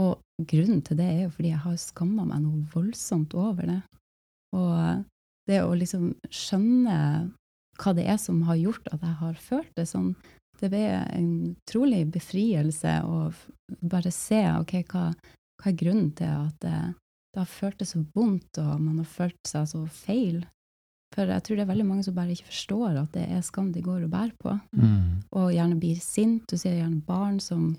[0.02, 3.80] Og grunnen til det er jo fordi jeg har skamma meg noe voldsomt over det.
[4.56, 5.02] Og
[5.50, 6.96] det å liksom skjønne
[7.80, 10.14] hva det er som har gjort at jeg har følt det sånn,
[10.60, 10.82] det ble
[11.16, 13.32] en utrolig befrielse å
[13.80, 15.08] bare se ok, hva,
[15.58, 16.80] hva er grunnen til at det,
[17.32, 20.44] det har føltes så vondt, og man har følt seg så feil.
[21.12, 23.72] For jeg tror det er veldig mange som bare ikke forstår at det er skam
[23.74, 25.24] de går og bærer på, Mm.
[25.32, 26.44] og gjerne blir sint.
[26.48, 27.74] Du ser gjerne barn som,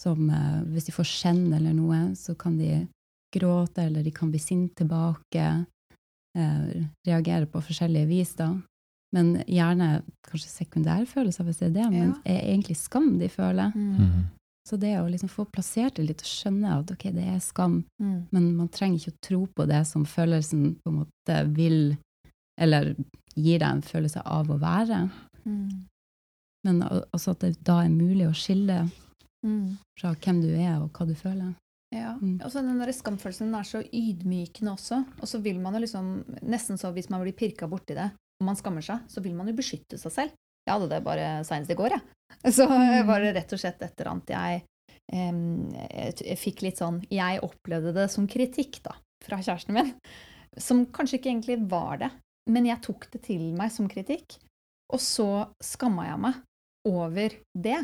[0.00, 2.84] som eh, hvis de får skjenn eller noe, så kan de
[3.34, 5.46] gråte, eller de kan bli sint tilbake,
[6.36, 8.52] eh, reagere på forskjellige vis da.
[9.14, 12.34] Men gjerne kanskje sekundærfølelser, hvis det er det, men Ja.
[12.34, 13.72] er egentlig skam de føler.
[13.74, 14.24] Mm.
[14.68, 17.84] Så det å liksom få plassert det litt og skjønne at ok, det er skam,
[18.02, 18.26] Mm.
[18.30, 21.96] men man trenger ikke å tro på det som følelsen på en måte vil,
[22.58, 22.94] eller
[23.34, 25.10] gir deg en følelse av å være.
[25.46, 25.84] Mm.
[26.64, 28.90] Men al- altså at det da er mulig å skille
[29.46, 29.78] Mm.
[29.98, 31.54] fra hvem du er og hva du føler.
[31.94, 32.18] Ja.
[32.20, 32.42] Mm.
[32.44, 35.06] Og så den der skamfølelsen den er så ydmykende også.
[35.22, 38.46] Og så vil man jo liksom, nesten så hvis man blir pirka borti det, og
[38.46, 40.38] man skammer seg, så vil man jo beskytte seg selv.
[40.66, 42.04] Jeg hadde det bare senest i går, jeg.
[42.58, 44.58] Så var det rett og slett et eller annet jeg,
[45.08, 49.94] jeg, jeg fikk litt sånn Jeg opplevde det som kritikk, da, fra kjæresten min.
[50.60, 52.10] Som kanskje ikke egentlig var det,
[52.52, 54.36] men jeg tok det til meg som kritikk.
[54.92, 55.28] Og så
[55.64, 56.38] skamma jeg meg
[56.88, 57.80] over det.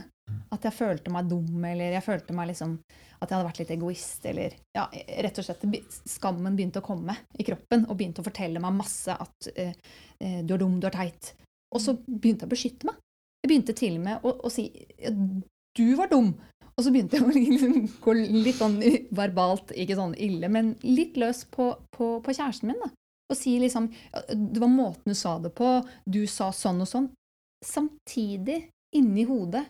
[0.55, 2.79] At jeg følte meg dum, eller jeg følte meg liksom
[3.21, 4.85] at jeg hadde vært litt egoist, eller ja,
[5.25, 5.65] rett og slett
[6.11, 9.75] Skammen begynte å komme i kroppen og begynte å fortelle meg masse at eh,
[10.21, 11.35] eh, du er dum, du er teit.
[11.75, 12.99] Og så begynte jeg å beskytte meg.
[13.43, 14.69] Jeg begynte til og med å, å si
[15.75, 16.33] du var dum.
[16.75, 18.79] Og så begynte jeg å liksom gå litt sånn
[19.15, 22.81] verbalt, ikke sånn ille, men litt løs på, på, på kjæresten min.
[22.83, 22.91] da.
[23.33, 23.87] Og si liksom
[24.29, 27.09] Det var måten du sa det på, du sa sånn og sånn.
[27.65, 29.65] Samtidig, inni hodet,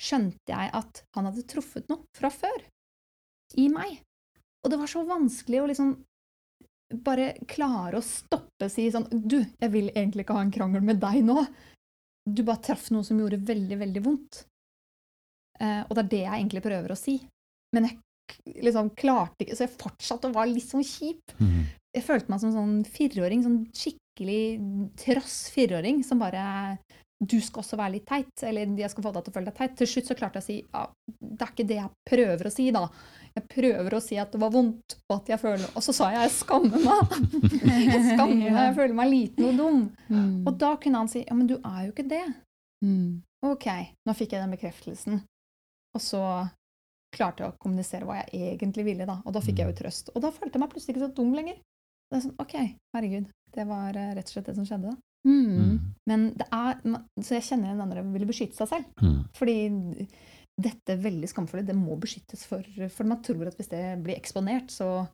[0.00, 2.62] skjønte jeg at han hadde truffet noe fra før.
[3.58, 3.98] I meg.
[4.62, 5.94] Og det var så vanskelig å liksom
[7.06, 10.82] bare klare å stoppe og si sånn Du, jeg vil egentlig ikke ha en krangel
[10.84, 11.44] med deg nå.
[12.26, 14.44] Du bare traff noe som gjorde veldig, veldig vondt.
[15.60, 17.16] Eh, og det er det jeg egentlig prøver å si.
[17.74, 17.98] Men jeg
[18.62, 21.34] liksom klarte ikke Så jeg fortsatte å være litt sånn kjip.
[21.40, 21.64] Mm.
[21.96, 24.42] Jeg følte meg som sånn fireåring, sånn skikkelig
[25.00, 26.44] trass fireåring som bare
[27.20, 29.56] Du skal også være litt teit, eller jeg skal få deg til å føle deg
[29.58, 29.72] teit.
[29.76, 30.84] Til slutt så klarte jeg å si ja,
[31.20, 32.84] det er ikke det jeg prøver å si, da.
[33.36, 36.08] Jeg prøver å si at det var vondt, og at jeg føler Og så sa
[36.14, 37.12] jeg jeg skammer meg.
[37.90, 39.82] Jeg skammer meg, jeg føler meg liten og dum.
[40.08, 40.46] Mm.
[40.48, 42.24] Og da kunne han si ja, men du er jo ikke det.
[42.84, 43.20] Mm.
[43.46, 43.66] Ok,
[44.06, 45.20] nå fikk jeg den bekreftelsen.
[45.96, 46.22] Og så
[47.14, 49.18] klarte jeg å kommunisere hva jeg egentlig ville, da.
[49.24, 50.12] Og da fikk jeg jo trøst.
[50.14, 51.60] Og da følte jeg meg plutselig ikke så dum lenger.
[52.10, 52.56] Det er sånn, ok,
[52.96, 53.30] herregud.
[53.54, 54.94] Det var eh, rett og slett det som skjedde.
[55.24, 55.30] Da.
[55.30, 55.94] Mm.
[56.08, 56.78] Men det er,
[57.20, 58.86] Så jeg kjenner en andre ville beskytte seg selv.
[59.02, 59.18] Mm.
[59.36, 59.56] Fordi
[60.60, 64.72] dette veldig skamfulle, det må beskyttes for For man tror at hvis det blir eksponert,
[64.72, 65.06] så,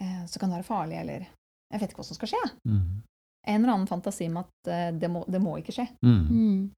[0.00, 1.26] eh, så kan det være farlig, eller
[1.72, 2.42] Jeg vet ikke hva som skal skje.
[2.68, 3.02] Mm.
[3.46, 5.88] En eller annen fantasi om at eh, det må, det må ikke skje.
[6.06, 6.26] Mm.
[6.30, 6.70] Mm.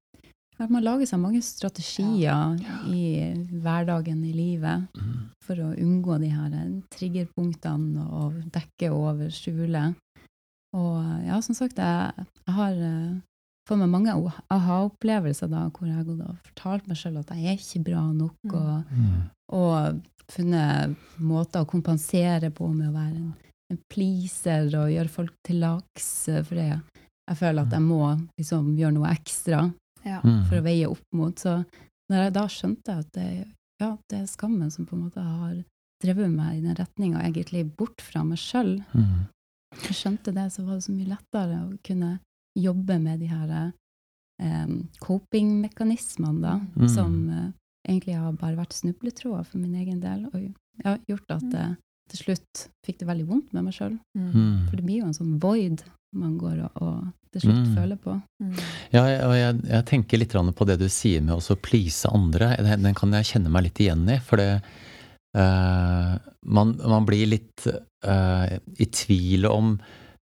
[0.59, 2.57] at man lager seg mange strategier
[2.89, 3.03] i
[3.63, 4.89] hverdagen i livet
[5.45, 6.57] for å unngå de her
[6.91, 9.93] triggerpunktene og dekke over, skjule.
[10.77, 13.17] Og ja, som sagt, jeg, jeg har eh,
[13.69, 14.13] fått meg mange
[14.53, 18.03] aha-opplevelser da, hvor jeg har gått og fortalt meg sjøl at jeg er ikke bra
[18.13, 18.95] nok, og,
[19.57, 23.31] og funnet måter å kompensere på med å være en,
[23.73, 26.79] en pleaser og gjøre folk til laks, eh, for jeg,
[27.29, 28.01] Jeg føler at jeg må
[28.39, 29.63] liksom gjøre noe ekstra
[30.05, 30.21] Ja.
[30.23, 30.45] Mm.
[30.47, 31.35] for å veie opp mot.
[31.37, 31.57] Så
[32.09, 33.25] når jeg da skjønte at det,
[33.81, 35.57] ja, det er skammen som på en måte har
[36.01, 39.27] drevet meg i den retninga, egentlig bort fra meg sjøl, Mm.
[39.71, 42.19] Jeg skjønte det, så var det så mye lettere å kunne
[42.57, 43.71] jobbe med de her
[44.41, 44.67] eh,
[44.99, 46.89] coping-mekanismene, da, Mm.
[46.89, 47.51] som eh,
[47.87, 50.53] egentlig har bare vært snubletråder for min egen del, og
[50.85, 51.77] ja, gjort at jeg
[52.09, 53.99] til slutt fikk det veldig vondt med meg sjøl.
[54.17, 54.67] Mm.
[54.69, 55.83] For det blir jo en sånn void
[56.15, 57.75] man går og, og til slutt Mm.
[57.75, 58.21] føler på.
[58.91, 62.55] Ja, jeg- og jeg, jeg tenker litt på det du sier med å please andre.
[62.57, 64.17] Den, den kan jeg kjenne meg litt igjen i.
[64.17, 64.63] For det
[65.37, 66.13] eh,
[66.57, 68.47] man, man blir litt uh,
[68.79, 69.75] i tvil om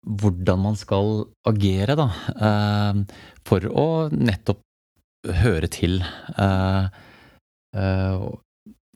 [0.04, 2.08] hvordan man skal agere, da.
[2.36, 3.04] Uh,
[3.48, 4.60] for å nettopp
[5.24, 6.02] høre til.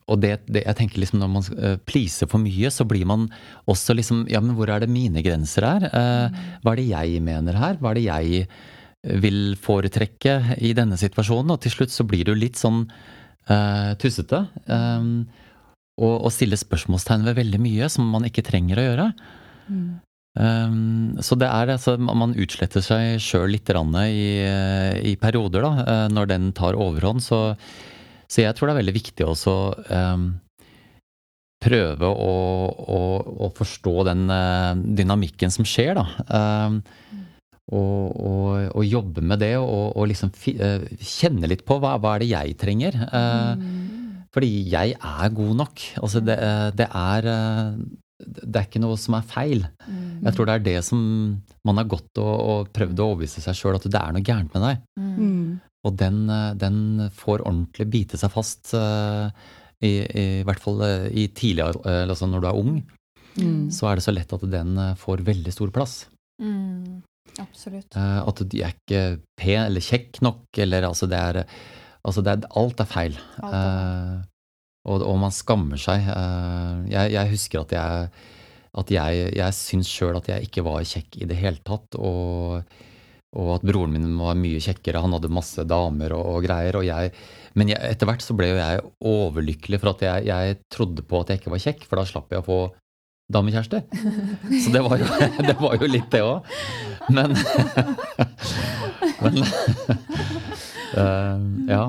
[0.08, 3.26] Og det, det, jeg tenker liksom når man uh, pleaser for mye, så blir man
[3.68, 5.88] også liksom Ja, men hvor er det mine grenser her?
[5.88, 7.76] Eh, hva er det jeg mener her?
[7.80, 8.46] Hva er det jeg
[9.24, 11.52] vil foretrekke i denne situasjonen?
[11.54, 12.86] Og til slutt så blir du litt sånn
[14.00, 14.42] tussete.
[14.68, 15.12] eh,
[15.98, 19.08] og, og stille spørsmålstegn ved veldig mye som man ikke trenger å gjøre.
[20.38, 24.26] Um, så det er altså Man utsletter seg sjøl litt i,
[25.10, 27.24] i perioder, da, eh, når den tar overhånd.
[27.24, 27.56] Så,
[28.30, 29.56] så jeg tror det er veldig viktig også
[29.90, 30.28] um,
[31.58, 32.34] prøve å,
[32.70, 33.02] å,
[33.46, 36.06] å forstå den eh, dynamikken som skjer, da.
[36.30, 36.82] Um,
[37.68, 41.96] og, og, og jobbe med det, og, og liksom fi, uh, kjenne litt på hva,
[42.00, 42.96] hva er det jeg trenger.
[43.04, 43.66] Eh,
[44.34, 45.82] Fordi jeg er god nok.
[46.02, 47.78] Altså det, eh, det er eh,
[48.18, 49.60] Det er ikke noe som er feil.
[50.24, 51.00] Jeg tror det er det som
[51.64, 54.52] man har gått og, og prøvd å overbevise seg sjøl, at det er noe gærent
[54.56, 54.80] med deg.
[54.98, 55.60] Mm.
[55.86, 56.80] Og den, eh, den
[57.14, 59.30] får ordentlig bite seg fast, eh,
[59.86, 60.82] i, i hvert fall
[61.14, 62.78] i tidlig, eh, altså når du er ung,
[63.38, 63.68] Mm.
[63.70, 65.92] så er det så lett at den får veldig stor plass.
[66.42, 67.04] Mm.
[67.38, 67.94] Absolutt.
[67.94, 69.02] Eh, At du er ikke
[69.38, 71.38] pen eller kjekk nok, eller altså det er
[72.06, 73.16] Altså det er, alt er feil.
[73.42, 73.62] Alt er.
[73.62, 74.26] Eh,
[74.88, 76.06] og, og man skammer seg.
[76.06, 78.10] Uh, jeg, jeg husker at jeg
[78.78, 81.96] at jeg, jeg syns sjøl at jeg ikke var kjekk i det hele tatt.
[81.98, 82.60] Og,
[83.38, 85.02] og at broren min var mye kjekkere.
[85.04, 86.78] Han hadde masse damer og, og greier.
[86.80, 87.12] Og jeg,
[87.58, 91.32] men etter hvert så ble jo jeg overlykkelig for at jeg, jeg trodde på at
[91.32, 92.60] jeg ikke var kjekk, for da slapp jeg å få
[93.32, 93.82] damekjærester.
[94.62, 95.08] Så det var jo,
[95.44, 96.48] det var jo litt det òg.
[97.12, 97.34] Men,
[99.24, 99.42] men
[100.94, 101.82] eh, Ja.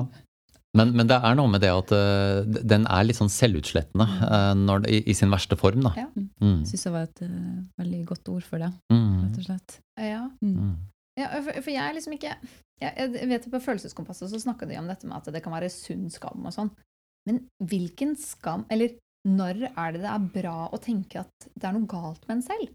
[0.78, 4.52] Men, men det er noe med det at uh, den er litt sånn selvutslettende uh,
[4.54, 5.90] når, i, i sin verste form, da.
[5.98, 6.04] Ja.
[6.38, 6.60] Mm.
[6.68, 9.16] Syns det var et uh, veldig godt ord for det, Mm.
[9.24, 9.74] rett og slett.
[9.98, 10.20] Ja.
[10.38, 10.54] Mm.
[10.54, 10.76] Mm.
[11.18, 12.36] Ja, for, for jeg er liksom ikke
[12.80, 15.68] jeg, jeg vet På Følelseskompasset så snakka de om dette med at det kan være
[15.74, 16.70] sunn skam og sånn.
[17.28, 18.94] Men hvilken skam Eller
[19.28, 22.46] når er det det er bra å tenke at det er noe galt med en
[22.46, 22.70] selv?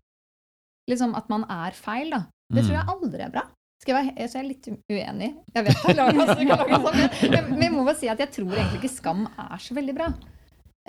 [0.92, 2.26] Liksom at man er feil, da.
[2.54, 3.48] Det tror jeg aldri er bra.
[3.86, 5.28] Skal jeg, være, så jeg er litt uenig.
[5.54, 6.96] Jeg vet jeg lager jeg lager sånn,
[7.30, 9.94] men, men jeg må bare si at jeg tror egentlig ikke skam er så veldig
[10.00, 10.08] bra.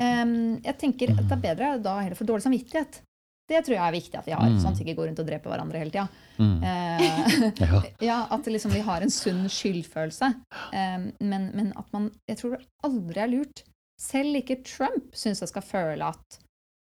[0.00, 0.32] Um,
[0.64, 3.02] jeg tenker at det er bedre da heller for dårlig samvittighet.
[3.46, 4.56] Det tror jeg er viktig at vi har, Mm.
[4.62, 6.08] sånn at vi ikke går rundt og dreper hverandre hele tida.
[6.40, 6.56] Mm.
[6.64, 7.82] Uh, Ja.
[8.08, 10.32] ja, at liksom vi har en sunn skyldfølelse.
[10.72, 13.62] Um, men, men at man Jeg tror det aldri er lurt.
[14.00, 16.40] Selv ikke Trump syns jeg skal føle at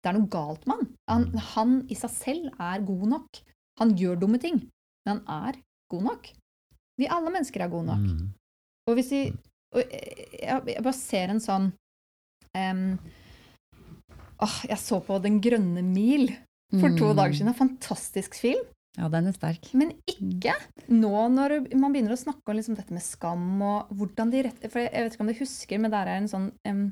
[0.04, 0.92] det er noe galt med han.
[1.10, 1.24] han.
[1.54, 3.42] Han i seg selv er god nok.
[3.80, 4.60] Han gjør dumme ting,
[5.08, 6.30] men han er god nok.
[7.00, 8.04] Vi alle mennesker er gode nok.
[8.04, 8.28] Mm.
[8.90, 9.22] Og hvis vi
[9.70, 11.68] og jeg, bare ser en sånn
[12.58, 12.86] um,
[14.42, 16.32] åh, Jeg så på Den grønne mil
[16.74, 17.18] for to Mm.
[17.18, 17.52] dager siden.
[17.54, 18.66] En fantastisk film.
[18.98, 19.70] Ja, den er sterk.
[19.78, 20.56] Men ikke
[20.90, 24.66] nå når man begynner å snakke om liksom dette med skam og hvordan de rett...
[24.70, 26.84] For jeg vet ikke om du husker, men der er en sånn um,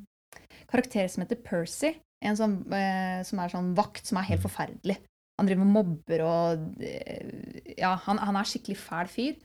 [0.70, 1.96] karakter som heter Percy.
[2.26, 4.98] En sånn, uh, som er sånn vakt som er helt forferdelig.
[5.38, 9.36] Han driver og mobber og eh, Ja, han, han er skikkelig fæl fyr.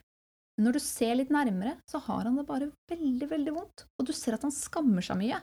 [0.56, 3.86] Men når du ser litt nærmere, så har han det bare veldig, veldig vondt.
[4.00, 5.40] Og du ser at han skammer seg mye.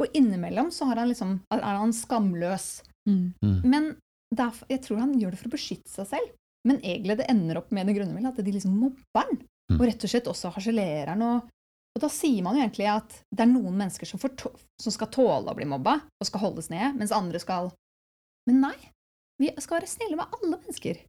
[0.00, 2.68] Og innimellom så har han liksom, er han skamløs.
[3.08, 3.32] Mm.
[3.44, 3.58] Mm.
[3.68, 3.88] Men
[4.34, 6.36] derfor, jeg tror han gjør det for å beskytte seg selv.
[6.68, 9.40] Men egentlig det ender opp med det grunne at de liksom mobber han.
[9.70, 9.78] Mm.
[9.78, 11.24] Og rett og slett også harselerer han.
[11.24, 11.50] Og,
[11.96, 15.52] og da sier man jo egentlig at det er noen mennesker som, som skal tåle
[15.52, 17.72] å bli mobba og skal holdes nede, mens andre skal
[18.48, 18.76] Men nei.
[19.40, 21.00] Vi skal være snille med alle mennesker.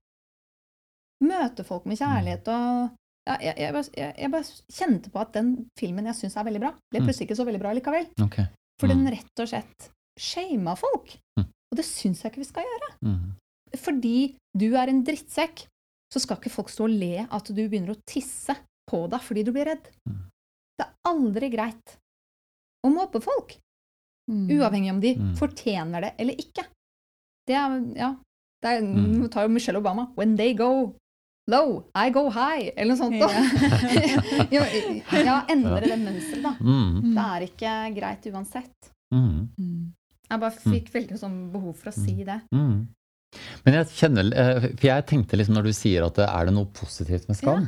[1.21, 2.95] Møte folk med kjærlighet og
[3.29, 6.47] ja, jeg, jeg, bare, jeg, jeg bare kjente på at den filmen jeg syns er
[6.47, 7.05] veldig bra, ble Mm.
[7.05, 8.07] plutselig ikke så veldig bra likevel.
[8.25, 8.38] Ok.
[8.82, 8.93] For Mm.
[8.95, 11.13] den rett og slett shama folk.
[11.38, 11.45] Mm.
[11.45, 12.89] Og det syns jeg ikke vi skal gjøre.
[13.05, 13.36] Mm.
[13.77, 14.15] Fordi
[14.57, 15.67] du er en drittsekk,
[16.11, 18.55] så skal ikke folk stå og le at du begynner å tisse
[18.89, 19.86] på deg fordi du blir redd.
[20.09, 20.17] Mm.
[20.79, 21.97] Det er aldri greit
[22.84, 23.59] å mobbe folk,
[24.29, 24.47] Mm.
[24.49, 25.36] uavhengig om de Mm.
[25.38, 26.65] fortjener det eller ikke.
[27.47, 28.11] Det er, ja,
[28.61, 29.21] det er, Mm.
[29.21, 30.93] Nå tar jo Michelle Obama When they go
[31.49, 33.17] low, I go high, eller noe sånt.
[33.19, 33.27] Da.
[34.53, 34.61] ja,
[35.29, 36.53] ja, endre det mønsteret, da.
[36.61, 37.15] Mm.
[37.15, 38.91] Det er ikke greit uansett.
[39.11, 39.49] Mm.
[39.57, 39.81] Mm.
[40.31, 42.37] Jeg bare fikk veldig sånn behov for å si det.
[42.55, 42.85] Mm.
[43.65, 46.67] Men jeg kjenner eh, For jeg tenkte liksom når du sier at er det noe
[46.75, 47.67] positivt med skam,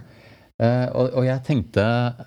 [0.60, 1.84] eh, og, og jeg tenkte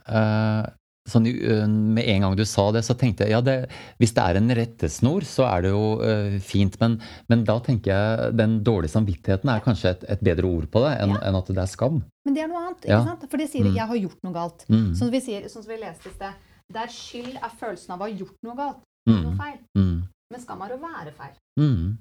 [0.09, 0.63] eh,
[1.07, 4.23] sånn eh, Med en gang du sa det, så tenkte jeg ja, det, hvis det
[4.25, 6.77] er en rettesnor, så er det jo uh, fint.
[6.81, 6.99] Men,
[7.29, 10.95] men da tenker jeg den dårlige samvittigheten er kanskje et, et bedre ord på det
[11.01, 11.21] enn Ja.
[11.29, 12.03] enn at det er skam.
[12.27, 13.05] Men det er noe annet, ikke Ja.
[13.05, 13.25] sant?
[13.31, 13.75] For det sier Mm.
[13.77, 14.67] 'jeg har gjort noe galt'.
[14.69, 14.91] Mm.
[14.93, 16.33] Sånn som vi, sier, sånn som vi leste i sted.
[16.73, 18.83] Der skyld er følelsen av å ha gjort noe galt.
[19.07, 19.39] Noe Mm.
[19.39, 19.59] feil.
[19.79, 20.03] Mm.
[20.31, 21.35] Men skam er å være feil.
[21.59, 21.99] Mm.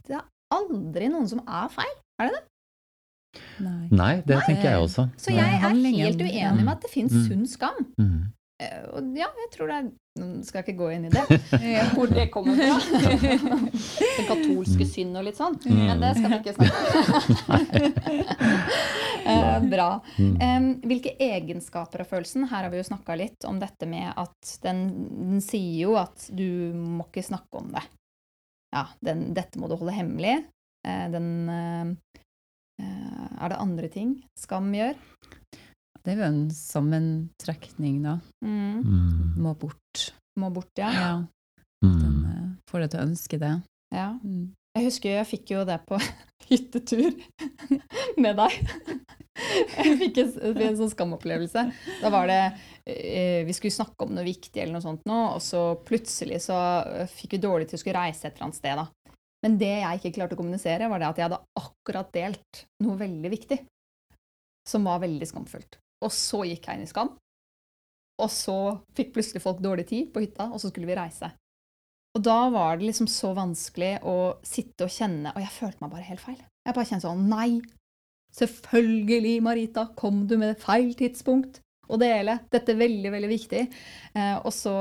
[0.53, 1.95] Aldri noen som er feil.
[2.19, 2.41] Er det
[3.59, 3.87] Nei.
[3.91, 5.09] Nei, det tenker jeg også.
[5.19, 7.27] Så jeg er helt uenig med at det fins Mm.
[7.27, 7.85] sunn skam.
[7.99, 8.31] Mm.
[8.63, 11.23] Eh, Og ja, jeg tror det er Nå skal jeg ikke gå inn i det,
[11.97, 12.77] hvor det kommer fra.
[14.15, 15.57] Den katolske synd og litt sånn.
[15.65, 15.81] Mm.
[15.89, 17.91] Men det skal vi ikke snakke om.
[19.25, 19.87] Eh, Bra.
[20.21, 20.65] Mm.
[20.85, 22.43] Hvilke egenskaper av følelsen?
[22.45, 24.83] Her har vi jo snakka litt om dette med at den,
[25.33, 26.45] den sier jo at du
[26.77, 27.81] må ikke snakke om det.
[28.75, 30.35] Ja, den, dette må du holde hemmelig.
[30.85, 31.49] Eh, den
[32.77, 34.93] Er det andre ting skam gjør?
[36.05, 38.19] Det er jo en sammentrekning, da.
[38.45, 38.83] Mm.
[38.85, 39.31] Mm.
[39.41, 40.11] Må bort.
[40.39, 40.91] Må bort, ja.
[40.93, 41.13] Ja,
[41.81, 42.25] den Mm.
[42.25, 43.53] eh, får deg til å ønske det.
[43.93, 44.11] ja.
[44.23, 44.53] Mm.
[44.75, 45.95] Jeg husker jeg fikk jo det på
[46.49, 47.13] hyttetur
[48.19, 48.55] med deg.
[49.77, 50.33] Jeg fikk en,
[50.67, 51.61] en sånn skamopplevelse.
[52.01, 52.39] Da var det
[52.85, 56.57] eh, Vi skulle snakke om noe viktig, eller noe sånt nå, og så plutselig så
[56.91, 58.75] eh, fikk vi dårlig til å skulle reise et eller annet sted.
[58.81, 59.15] da.
[59.45, 62.97] Men det jeg ikke klarte å kommunisere, var det at jeg hadde akkurat delt noe
[62.99, 63.61] veldig viktig.
[64.67, 65.77] Som var veldig skamfullt.
[66.03, 67.13] Og så gikk jeg inn i skam.
[68.21, 68.57] Og så
[68.95, 71.31] fikk plutselig folk dårlig tid på hytta, og så skulle vi reise.
[72.15, 75.91] Og da var det liksom så vanskelig å sitte og kjenne, og jeg følte meg
[75.91, 76.39] bare helt feil.
[76.65, 77.49] Jeg bare kjente sånn Nei!
[78.35, 82.39] Selvfølgelig, Marita, kom du med feil tidspunkt å dele.
[82.51, 83.61] Dette er veldig, veldig viktig.
[84.17, 84.73] Eh, og så,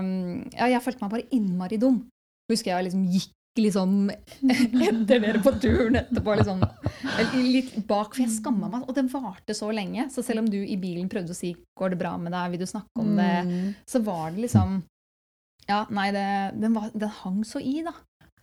[0.00, 2.00] um, Ja, jeg følte meg bare innmari dum.
[2.50, 6.62] Husker jeg liksom gikk liksom etter dere på turen etterpå, liksom
[7.38, 8.88] litt bak, for jeg skamma meg.
[8.88, 10.08] Og den varte så lenge.
[10.10, 12.58] Så selv om du i bilen prøvde å si 'går det bra med deg', vil
[12.60, 13.74] du snakke om det, Mm.
[13.86, 14.82] så var det liksom
[15.66, 17.92] Ja, nei, det, den, var, den hang så i, da.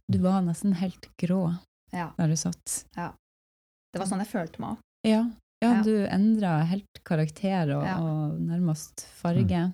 [0.10, 1.58] Du var nesten helt grå
[1.94, 2.12] Ja.
[2.18, 2.86] der du satt.
[2.96, 4.78] Det var sånn jeg følte meg òg.
[5.04, 5.30] Ja,
[5.62, 5.84] ja, Ja.
[5.84, 7.98] du endra helt karakter og, Ja.
[8.00, 9.74] og nærmest farge.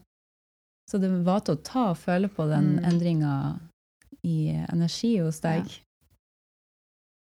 [0.91, 2.85] Så det var til å ta og føle på den Mm.
[2.85, 3.59] endringa
[4.27, 5.71] i energi hos deg.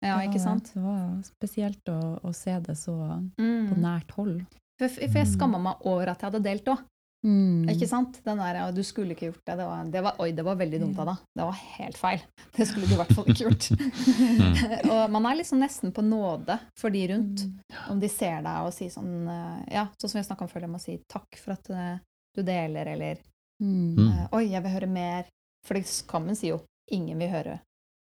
[0.02, 0.72] Ja, ja ikke sant?
[0.74, 3.76] Det var spesielt å, å se det så på Mm.
[3.82, 4.40] nært hold.
[4.80, 6.80] For, for jeg skamma meg over at jeg hadde delt òg.
[7.22, 7.68] Mm.
[7.70, 8.16] Ikke sant?
[8.26, 9.54] Den der, ja, du skulle ikke gjort det.
[9.60, 11.20] Det var, det var, oi, det var veldig dumt av deg.
[11.38, 12.24] Det var helt feil.
[12.56, 13.68] Det skulle du i hvert fall ikke gjort.
[13.78, 14.56] Mm.
[14.96, 17.44] og man er liksom nesten på nåde for de rundt.
[17.46, 17.76] Mm.
[17.94, 20.66] Om de ser deg og sier sånn eh, Ja, sånn som vi snakka om før,
[20.66, 21.94] de må si takk for at eh,
[22.34, 23.22] du deler, eller
[23.62, 23.94] Mm.
[23.94, 24.06] Mm.
[24.10, 25.26] eh, oi, jeg vil høre mer.
[25.62, 27.58] For det skammen sier jo ingen vil høre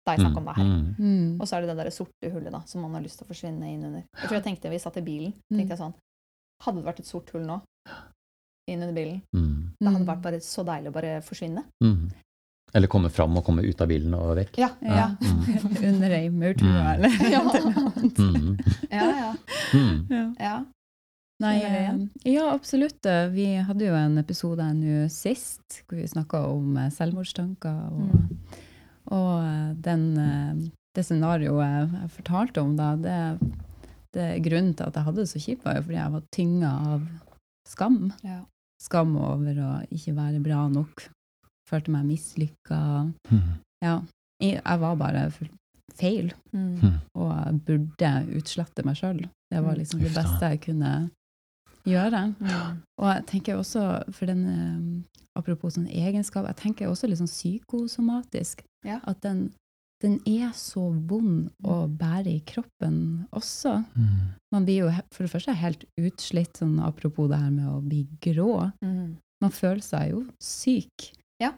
[0.05, 0.63] deg snakke om det her.
[0.69, 0.95] Mm.
[0.99, 1.29] Mm.
[1.41, 3.29] Og så er det det der sorte hullet da, som man har lyst til å
[3.31, 4.03] forsvinne inn under.
[4.21, 5.57] Jeg tror jeg tenkte vi satt i bilen, Mm.
[5.57, 5.93] tenkte jeg sånn
[6.63, 7.61] Hadde det vært et sort hull nå,
[8.67, 9.73] inn under bilen, Mm.
[9.79, 10.07] det hadde Mm.
[10.07, 11.63] vært bare så deilig å bare forsvinne.
[11.83, 12.11] Mm.
[12.73, 14.57] Eller komme fram og komme ut av bilen og vekk.
[14.57, 14.95] Ja, Ja.
[14.95, 15.07] ja.
[15.21, 15.83] Mm.
[15.89, 16.93] Under ei maurtue, Mm.
[16.93, 17.09] eller?
[17.31, 17.41] Ja.
[18.17, 18.57] Mm.
[18.91, 19.35] ja, ja.
[19.73, 20.35] Mm.
[20.39, 20.63] Ja.
[21.41, 23.01] Nei, eh, ja, absolutt.
[23.33, 27.91] Vi hadde jo en episode nå sist hvor vi snakka om eh, selvmordstanker.
[27.91, 28.39] Og, Mm.
[29.11, 33.17] Og eh, den, eh, det scenarioet jeg fortalte om, da, det,
[34.15, 36.71] det grunnen til at jeg hadde det så kjipt, var jo fordi jeg var tynga
[36.93, 37.07] av
[37.67, 37.99] skam.
[38.23, 38.39] Ja.
[38.81, 41.07] Skam over å ikke være bra nok.
[41.69, 42.79] Følte meg mislykka.
[43.31, 43.53] Mm.
[43.83, 43.95] Ja.
[44.43, 45.29] Jeg var bare
[45.95, 46.79] feil, Mm.
[46.81, 46.95] Mm.
[47.15, 49.21] og burde utslette meg sjøl.
[49.51, 49.79] Det var Mm.
[49.79, 51.09] liksom det beste jeg kunne
[51.85, 52.21] gjøre.
[52.39, 52.81] Mm.
[52.99, 53.83] Og jeg tenker også,
[54.13, 58.99] for den, eh, apropos sånn egenskap, jeg tenker også litt sånn psykosomatisk, Ja.
[59.03, 59.53] at den,
[60.01, 63.85] den er så vond å bære i kroppen også.
[63.95, 64.33] Mm.
[64.51, 68.05] Man blir jo for det første helt utslitt, sånn apropos det her med å bli
[68.21, 68.71] grå.
[68.83, 69.17] Mm.
[69.41, 71.11] Man føler seg jo syk.
[71.41, 71.53] Ja.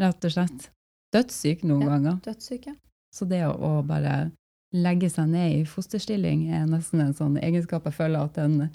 [0.00, 0.70] Rett og slett.
[1.14, 1.98] Dødssyk noen Ja.
[1.98, 2.20] ganger.
[2.66, 2.74] ja.
[3.14, 4.32] Så det å, å bare
[4.72, 8.70] legge seg ned i fosterstilling er nesten en sånn egenskap jeg føler at en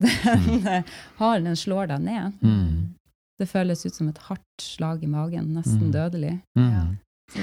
[0.04, 0.82] Den eh,
[1.18, 2.32] har den slår deg ned.
[2.42, 2.94] Mm.
[3.40, 5.92] Det føles ut som et hardt slag i magen, nesten Mm.
[5.92, 6.34] dødelig.
[6.56, 6.96] Mm.
[7.32, 7.42] Så,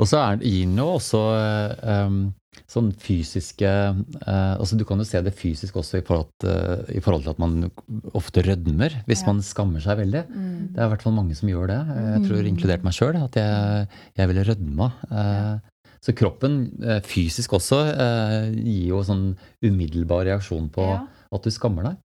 [0.00, 2.20] Og så er, gir den jo også eh, um,
[2.66, 7.02] sånn fysiske uh, altså Du kan jo se det fysisk også i forhold, til, i
[7.04, 7.70] forhold til at man
[8.16, 9.26] ofte rødmer hvis Ja.
[9.28, 10.22] man skammer seg veldig.
[10.32, 10.72] Mm.
[10.72, 11.80] Det er i hvert fall mange som gjør det.
[11.92, 12.48] Jeg tror Mm.
[12.54, 13.20] inkludert meg sjøl.
[13.22, 14.92] At jeg, jeg ville rødma.
[15.12, 15.58] Eh,
[16.00, 21.06] Så kroppen eh, fysisk også eh, gir jo sånn umiddelbar reaksjon på Ja.
[21.32, 21.96] At du skammer deg.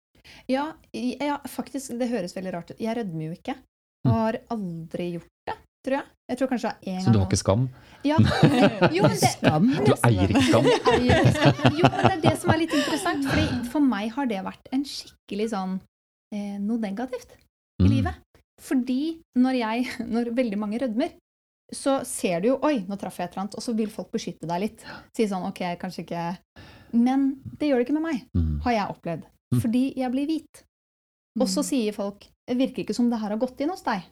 [0.51, 2.81] Ja, ja, faktisk, det høres veldig rart ut.
[2.81, 3.55] Jeg rødmer jo ikke.
[4.03, 4.11] Mm.
[4.11, 5.57] Og har aldri gjort det,
[5.87, 6.07] tror jeg.
[6.33, 7.65] Jeg tror kanskje en Så du har ikke skam?
[8.07, 8.17] Ja.
[8.97, 9.67] Jo, men det, skam.
[9.87, 10.69] Du eier ikke skam?
[10.95, 11.77] Eier ikke skam.
[11.79, 13.27] Jo, men det er det som er litt interessant.
[13.31, 15.75] Fordi for meg har det vært en skikkelig sånn
[16.35, 17.41] eh, noe negativt i
[17.83, 17.89] Mm.
[17.91, 18.15] livet.
[18.63, 19.01] Fordi
[19.43, 21.15] når jeg, når veldig mange rødmer,
[21.73, 23.57] så ser du jo Oi, nå traff jeg et eller annet.
[23.59, 24.85] Og så vil folk beskytte deg litt.
[25.17, 26.25] Si sånn Ok, kanskje ikke
[26.93, 28.61] Men det gjør det ikke med meg, Mm.
[28.65, 29.25] har jeg opplevd.
[29.55, 29.61] Mm.
[29.61, 30.63] Fordi jeg blir hvit.
[31.41, 34.03] Og så sier folk Det virker ikke som det her har gått inn hos deg.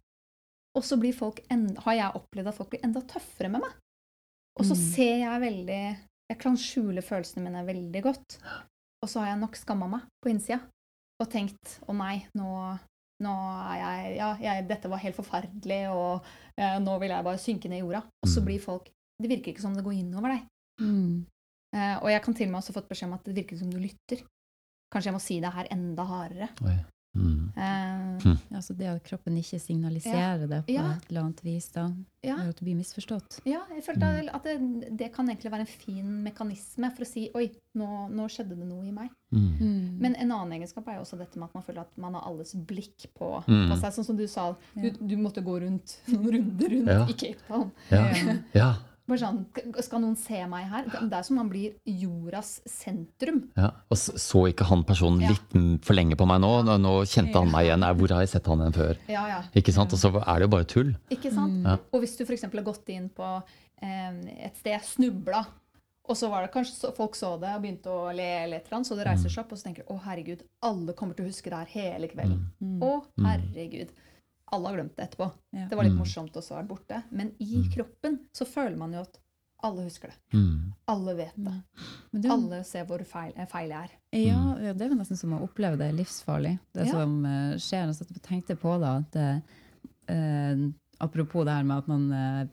[0.77, 3.73] Og så blir folk en, har jeg opplevd at folk blir enda tøffere med meg.
[4.59, 4.95] Og så Mm.
[4.95, 5.99] ser jeg veldig
[6.31, 8.39] Jeg kan skjule følelsene mine veldig godt.
[9.03, 10.61] Og så har jeg nok skamma meg på innsida
[11.21, 12.79] og tenkt å nei, nå,
[13.21, 13.35] nå
[13.73, 13.77] er
[14.07, 16.23] jeg Ja, jeg, dette var helt forferdelig, og
[16.57, 18.05] eh, nå vil jeg bare synke ned i jorda.
[18.23, 18.45] Og så Mm.
[18.47, 18.89] blir folk
[19.21, 20.47] Det virker ikke som det går inn over deg.
[20.81, 21.27] Mm.
[21.75, 23.71] Eh, og jeg kan til og med også fått beskjed om at det virker som
[23.71, 24.25] du lytter.
[24.91, 26.49] Kanskje jeg må si det her enda hardere.
[26.67, 26.79] Oi.
[27.19, 27.49] Mm.
[27.57, 30.93] Uh, Altså det at kroppen ikke signaliserer det på Ja.
[30.95, 31.89] et eller annet vis, da,
[32.23, 33.41] ja, er at du blir misforstått.
[33.51, 37.25] ja, jeg følte at det, det kan egentlig være en fin mekanisme for å si
[37.35, 39.11] oi, nå, nå skjedde det noe i meg.
[39.35, 39.99] Mm.
[39.99, 42.29] Men en annen egenskap er jo også dette med at man føler at man har
[42.31, 43.71] alles blikk på, Mm.
[43.73, 43.93] på seg.
[43.99, 47.07] Sånn som du sa, du, du måtte gå rundt noen runder rundt Ja.
[47.11, 47.73] i Cape Town.
[48.55, 48.75] Ja.
[49.11, 49.41] Bare sånn,
[49.83, 50.87] skal noen se meg her?
[50.87, 53.41] Det er som man blir jordas sentrum.
[53.59, 56.53] Ja, og så ikke han personen litt mm, for lenge på meg nå?
[56.79, 57.87] Nå, kjente han meg igjen.
[57.99, 59.01] Hvor har jeg sett han igjen før?
[59.11, 59.41] Ja, ja.
[59.59, 59.97] Ikke sant?
[59.97, 60.93] Og så er det jo bare tull.
[61.11, 61.59] Ikke sant?
[61.59, 61.73] Mm.
[61.73, 61.79] Ja.
[61.91, 62.47] Og hvis du f.eks.
[62.47, 63.33] har gått inn på
[63.83, 65.43] eh, et sted, snubla,
[66.11, 68.69] og så var det kanskje så, folk så det og begynte å le, eller et
[68.69, 71.19] eller annet, så det reiser seg opp, og så tenker du å herregud, alle kommer
[71.19, 72.47] til å huske det her hele kvelden.
[72.59, 72.79] Mm.
[72.87, 73.93] Å herregud.
[74.53, 75.31] Alle har glemt det etterpå.
[75.53, 75.67] Ja.
[75.71, 75.99] Det var litt Mm.
[76.03, 77.03] morsomt også er det borte.
[77.11, 79.19] Men i kroppen så føler man jo at
[79.63, 80.17] alle husker det.
[80.39, 80.73] Mm.
[80.89, 81.53] Alle vet det.
[82.13, 83.91] Men det, Alle ser hvor feil, eh, feil jeg er.
[84.17, 86.59] ja, ja, det er nesten som å oppleve det livsfarlig.
[86.73, 86.93] Det Ja.
[86.93, 87.93] som uh, skjer.
[87.93, 89.41] Jeg tenkte på da, at eh,
[90.09, 90.57] eh,
[91.01, 92.47] apropos det her med at man uh,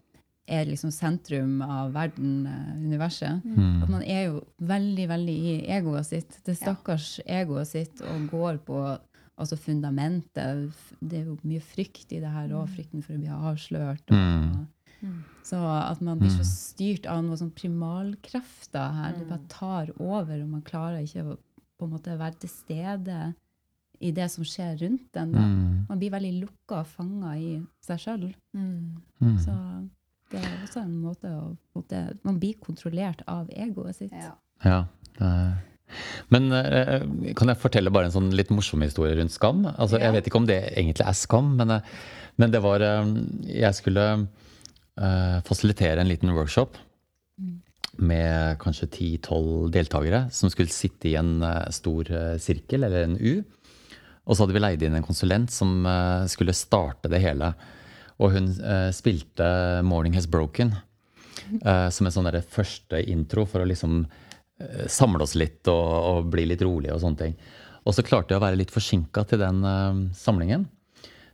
[0.48, 2.46] er liksom sentrum av verden,
[2.78, 3.42] universet.
[3.44, 3.84] Mm.
[3.84, 6.38] At man er jo veldig, veldig i egoet sitt.
[6.46, 6.74] Det Ja.
[6.74, 9.00] stakkars egoet sitt og går på
[9.38, 10.74] altså fundamentet.
[11.00, 12.70] Det er jo mye frykt i det her òg.
[12.76, 14.10] Frykten for å bli avslørt.
[14.10, 14.68] Og, Mm.
[15.04, 15.24] Mm.
[15.44, 16.46] Så at man blir så Mm.
[16.46, 19.12] styrt av noen sånn primalkrefter her.
[19.14, 19.30] Det Mm.
[19.30, 21.38] bare tar over, og man klarer ikke å
[21.80, 23.36] på en måte være til stede
[24.02, 25.32] i det som skjer rundt en.
[25.32, 25.40] Da.
[25.40, 25.86] Mm.
[25.90, 28.34] Man blir veldig lukka og fanga i seg sjøl.
[28.56, 28.98] Mm.
[29.22, 29.38] Mm.
[29.38, 29.90] Så
[30.32, 34.12] det er også en måte å på en måte, Man blir kontrollert av egoet sitt.
[34.12, 34.34] Ja.
[34.66, 34.86] Ja.
[35.14, 35.58] det er-
[36.34, 37.04] Men eh,
[37.38, 39.66] kan jeg fortelle bare en sånn litt morsom historie rundt skam?
[39.76, 40.08] Altså, Ja.
[40.08, 41.96] Jeg vet ikke om det egentlig er skam, men, eh,
[42.38, 43.14] men det var eh,
[43.48, 44.06] Jeg skulle
[44.98, 46.78] uh, fasilitere en liten workshop
[47.98, 51.42] med kanskje 10-12 deltakere som skulle sitte i en
[51.74, 52.06] stor
[52.38, 53.42] sirkel, eller en U.
[54.28, 55.82] Og så hadde vi leid inn en konsulent som
[56.30, 57.56] skulle starte det hele.
[58.22, 58.52] Og hun
[58.94, 60.76] spilte 'Morning Has Broken'
[61.66, 64.06] eh, som en sånn første intro for å liksom
[64.90, 67.38] samle oss litt og, og bli litt rolige og sånne ting.
[67.88, 70.66] Og så klarte jeg å være litt forsinka til den uh, samlingen.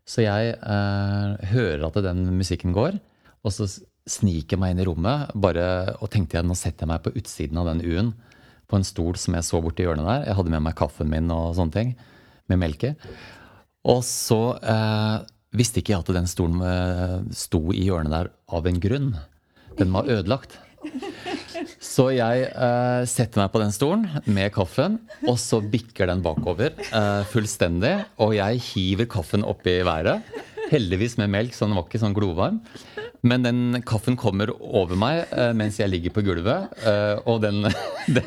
[0.06, 3.00] Så jeg uh, hører at den musikken går,
[3.44, 3.68] og så
[4.10, 5.66] sniker jeg meg inn i rommet bare,
[6.04, 8.12] og tenkte jeg nå setter jeg meg på utsiden av den U-en,
[8.68, 10.26] på en stol som jeg så borti hjørnet der.
[10.28, 11.94] Jeg hadde med meg kaffen min og sånne ting,
[12.52, 12.94] med melke.
[13.88, 15.24] Og så uh,
[15.56, 19.12] visste ikke jeg at den stolen eh, sto i hjørnet der av en grunn.
[19.78, 20.58] Den var ødelagt.
[21.94, 26.74] Så jeg uh, setter meg på den stolen med kaffen, og så bikker den bakover
[26.92, 27.96] uh, fullstendig.
[28.24, 30.24] Og jeg hiver kaffen opp i været.
[30.74, 32.60] Heldigvis med melk, så den var ikke sånn glovarm.
[33.24, 36.74] Men den kaffen kommer over meg eh, mens jeg ligger på gulvet.
[36.84, 37.62] eh, og den
[38.16, 38.24] det,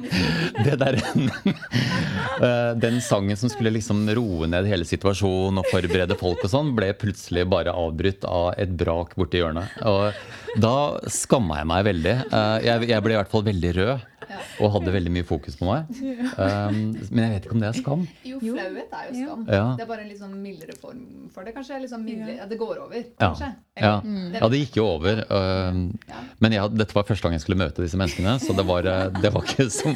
[0.64, 6.46] det der eh, Den sangen som skulle liksom roe ned hele situasjonen og forberede folk
[6.46, 9.76] og sånn, ble plutselig bare avbrutt av et brak borti hjørnet.
[9.84, 10.76] Og da
[11.12, 12.16] skamma jeg meg veldig.
[12.30, 14.12] Eh, jeg, jeg ble i hvert fall veldig rød
[14.60, 15.90] og hadde veldig mye fokus på meg.
[16.36, 18.02] Um, men jeg vet ikke om det er skam.
[18.26, 19.44] Jo, flauhet er jo skam.
[19.48, 19.62] Ja.
[19.78, 21.00] Det er bare en litt sånn mildere form
[21.32, 21.54] for det.
[21.56, 23.30] Kanskje litt sånn mildere, ja, det går over, Ja.
[23.30, 23.48] kanskje.
[23.80, 23.94] Ja.
[24.04, 25.24] Eller- ja, det gikk jo over.
[25.30, 26.20] Um, Ja.
[26.40, 29.08] men jeg, dette var første gang jeg skulle møte disse menneskene, så det var, eh,
[29.22, 29.94] det var ikke som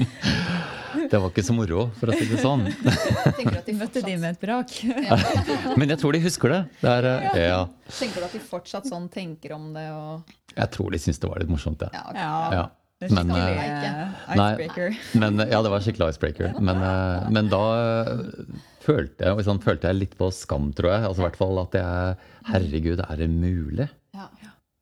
[1.11, 2.65] det var ikke så moro, for å si det sånn.
[3.37, 4.73] Tenker du at de Møtte de med et brak?
[5.79, 6.61] Men jeg tror de husker det.
[6.83, 7.09] det er,
[7.39, 7.47] ja.
[7.47, 7.61] ja.
[7.99, 10.23] tenker du at de fortsatt sånn tenker om det og
[10.57, 11.91] Jeg tror de syns det var litt morsomt, ja.
[11.95, 12.05] Ja,
[12.49, 12.55] ok.
[12.59, 12.67] ja.
[13.09, 14.91] Men, eh, eh, nei.
[15.17, 16.53] Men, ja, det var skikkelig icebreaker.
[16.61, 18.25] Men, eh, men da eh,
[18.85, 21.07] følte jeg, liksom, følte jeg litt på skam, tror jeg.
[21.09, 22.19] Altså i hvert fall at jeg
[22.51, 23.89] Herregud, er det mulig?
[24.17, 24.29] Ja.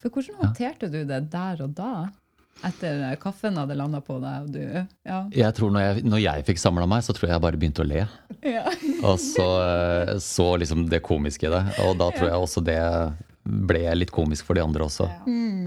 [0.03, 1.93] For hvordan håndterte du det der og da?
[2.67, 4.63] Etter eh, kaffen hadde landa på deg, og du
[5.07, 5.21] Ja.
[5.31, 7.85] Jeg tror når jeg, når jeg fikk samla meg, så tror jeg jeg bare begynte
[7.85, 8.03] å le.
[8.43, 8.65] ja.
[9.09, 11.63] Og så eh, så liksom det komiske i det.
[11.87, 12.81] Og da tror jeg også det
[13.47, 15.07] ble litt komisk for de andre også.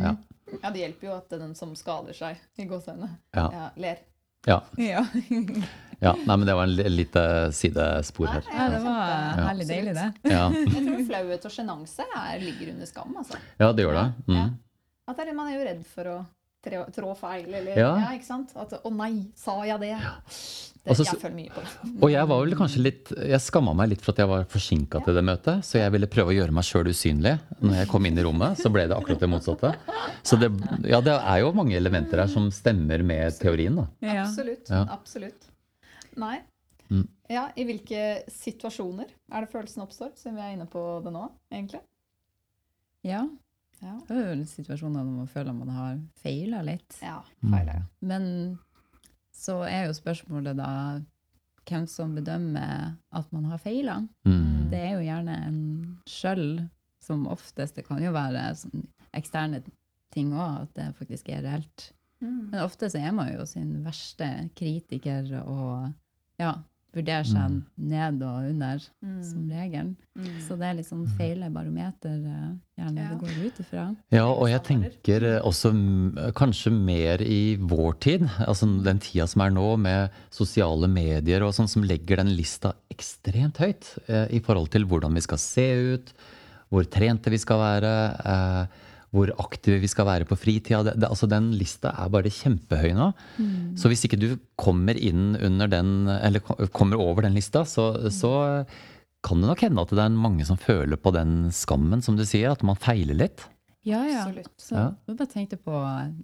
[0.03, 0.17] Ja.
[0.61, 0.69] Ja.
[0.71, 3.45] det hjelper jo at den som skader seg, i gåseøynene, Ja.
[3.53, 3.97] ja, ler.
[4.47, 4.55] Ja.
[4.81, 5.03] ja.
[6.01, 6.13] ja.
[6.25, 7.23] Nei, men det var en li- lite
[7.53, 8.43] sidespor her.
[8.49, 9.01] ja, det var
[9.37, 9.45] Ja.
[9.51, 10.07] herlig deilig, det.
[10.31, 13.15] Ja, Jeg tror flauhet og sjenanse er- ligger under skam.
[13.21, 13.37] Altså.
[13.61, 14.07] ja det gjør det.
[14.27, 14.45] Ja.
[14.47, 14.57] Mm.
[15.07, 16.17] At det er, man er jo redd for å
[16.63, 17.95] trå, feil, eller Ja.
[17.97, 18.11] ja.
[18.15, 18.51] ikke sant?
[18.55, 19.97] At 'å nei, sa jeg det?'
[20.81, 22.03] det altså, jeg føler mye på det.
[22.03, 25.03] Og jeg var vel kanskje litt Jeg skamma meg litt for at jeg var forsinka
[25.05, 27.39] til det møtet, så jeg ville prøve å gjøre meg sjøl usynlig.
[27.61, 29.75] Når jeg kom inn i rommet, så ble det akkurat det motsatte.
[30.23, 30.49] Så det,
[30.89, 33.87] ja, det er jo mange elementer her som stemmer med teorien, da.
[34.01, 34.23] Ja.
[34.25, 34.69] Absolutt.
[34.69, 34.85] Ja.
[34.89, 35.51] Absolutt.
[36.17, 36.41] Nei.
[36.89, 37.07] Mm.
[37.29, 41.29] Ja, I hvilke situasjoner er det følelsen oppstår, siden vi er inne på det nå,
[41.53, 41.81] egentlig?
[43.07, 43.27] ja.
[43.81, 43.95] Ja.
[44.07, 46.97] Det er jo situasjoner når man føler man har feila litt.
[47.01, 47.51] Ja, Mm.
[47.55, 47.81] feil er.
[48.01, 48.59] Men
[49.33, 51.01] så er jo spørsmålet da
[51.65, 53.99] hvem som bedømmer at man har feila.
[54.25, 54.69] Mm.
[54.69, 55.59] Det er jo gjerne en
[56.09, 56.69] sjøl
[57.01, 57.75] som oftest.
[57.75, 58.85] Det kan jo være sånn
[59.17, 59.63] eksterne
[60.11, 61.91] ting òg, at det faktisk er reelt.
[62.21, 62.51] Mm.
[62.51, 65.93] Men ofte så er man jo sin verste kritiker og
[66.39, 66.53] ja,
[66.93, 67.63] vurderer seg Mm.
[67.77, 69.23] ned og under, Mm.
[69.23, 69.95] som regel.
[70.17, 70.41] Mm.
[70.47, 73.09] Så det er litt sånn feile barometer eh, gjerne Ja.
[73.09, 73.95] det går ut ifra.
[74.11, 79.25] Ja, og jeg tenker eh, også mm, kanskje mer i vår tid, altså den tida
[79.27, 84.27] som er nå, med sosiale medier og sånn, som legger den lista ekstremt høyt eh,
[84.35, 86.13] i forhold til hvordan vi skal se ut,
[86.71, 87.93] hvor trente vi skal være,
[88.25, 88.67] eh,
[89.11, 90.83] hvor aktive vi skal være på fritida.
[90.87, 93.09] Det, det, altså den lista er bare kjempehøy nå.
[93.79, 96.39] Så hvis ikke du kommer inn under den, eller
[96.71, 98.63] kommer over den lista, så, så
[99.21, 102.23] kan det nok hende at det er mange som føler på den skammen, som du
[102.25, 103.43] sier, at man feiler litt.
[103.83, 104.27] Ja, ja.
[104.27, 104.53] Absolutt.
[104.61, 104.93] Så Ja.
[105.07, 105.73] jeg bare tenkte på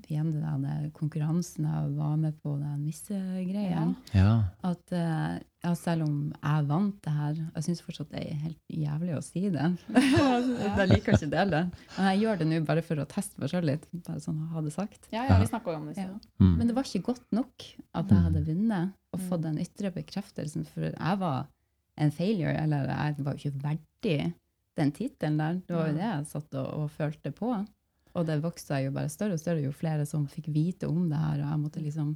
[0.07, 3.95] igjen det der med konkurransen jeg var med på den missegreia.
[4.13, 4.43] Ja.
[4.63, 8.61] At eh, ja, selv om jeg vant det her Jeg syns fortsatt det er helt
[8.69, 9.71] jævlig å si det.
[9.89, 11.83] jeg liker ikke å dele det.
[11.97, 13.89] Men jeg gjør det nå bare for å teste meg sjøl litt.
[14.05, 15.09] Bare sånn ha det sagt.
[15.11, 15.97] Ja, ja, vi jo om det.
[15.97, 16.13] Ja.
[16.39, 16.55] Mm.
[16.59, 20.67] Men det var ikke godt nok at jeg hadde vunnet og fått den ytre bekreftelsen.
[20.69, 21.47] For jeg var
[21.97, 24.19] en failure, eller jeg var jo ikke verdig
[24.77, 25.59] den tittelen der.
[25.65, 27.51] Det var jo det jeg satt og, og følte på.
[28.17, 31.19] Og det vokste jo bare større og større jo flere som fikk vite om det
[31.21, 31.43] her.
[31.43, 32.15] Og jeg måtte liksom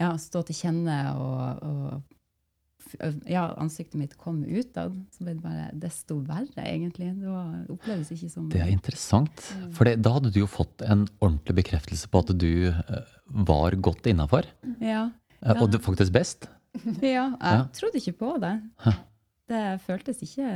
[0.00, 2.18] ja, stå til kjenne og, og
[3.28, 4.96] ja, ansiktet mitt kom utad.
[5.12, 7.12] Så ble det bare desto verre, egentlig.
[7.18, 9.44] Det var, oppleves ikke som Det er interessant.
[9.76, 13.14] For det, da hadde du jo fått en ordentlig bekreftelse på at du eh,
[13.48, 14.48] var godt innafor.
[14.80, 15.06] Ja.
[15.40, 15.56] ja.
[15.60, 16.50] Og faktisk best.
[17.04, 18.54] Ja, jeg trodde ikke på det.
[19.52, 20.48] Det føltes ikke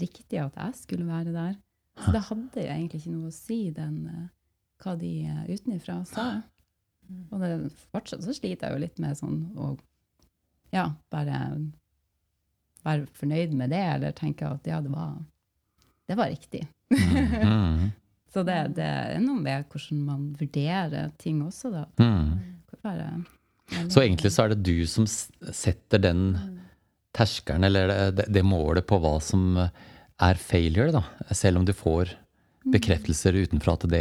[0.00, 1.54] riktig at jeg skulle være der.
[1.96, 4.26] Så det hadde jo egentlig ikke noe å si, den, eh,
[4.84, 6.26] hva de utenfra utenifra sa.
[7.30, 7.50] Og det,
[7.94, 9.70] fortsatt så sliter jeg jo litt med sånn å
[10.74, 11.38] ja, bare
[12.86, 15.14] være fornøyd med det, eller tenke at ja, det var,
[16.10, 16.66] det var riktig.
[16.92, 17.88] Mm.
[18.36, 21.86] Så det, det er noe med hvordan man vurderer ting også, da.
[22.02, 22.34] Mm.
[22.84, 23.06] Være
[23.72, 26.26] veldig- Så egentlig så er det du som setter den
[27.16, 31.02] terskelen, eller det, det målet på hva som er failure, da.
[31.34, 32.14] Selv om du får
[32.72, 34.00] bekreftelser utenfra at det,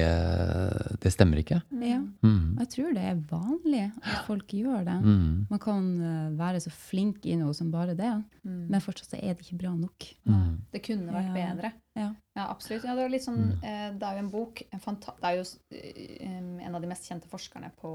[1.03, 1.59] det stemmer ikke.
[1.81, 1.99] Ja.
[2.25, 2.55] Mm.
[2.63, 4.95] Jeg tror det er vanlig at folk gjør det.
[5.05, 5.45] Mm.
[5.51, 8.13] Man kan eh, være så flink i noe som bare det,
[8.45, 8.67] Mm.
[8.69, 10.05] men fortsatt så er det ikke bra nok.
[10.29, 10.57] Mm.
[10.71, 11.33] Det kunne vært Ja.
[11.33, 11.71] bedre.
[11.95, 12.09] Ja.
[12.35, 12.83] Ja, absolutt.
[12.85, 15.37] Ja, det, er litt sånn, eh, det er jo en bok en fanta Det er
[15.39, 17.91] jo eh, en av de mest kjente forskerne på,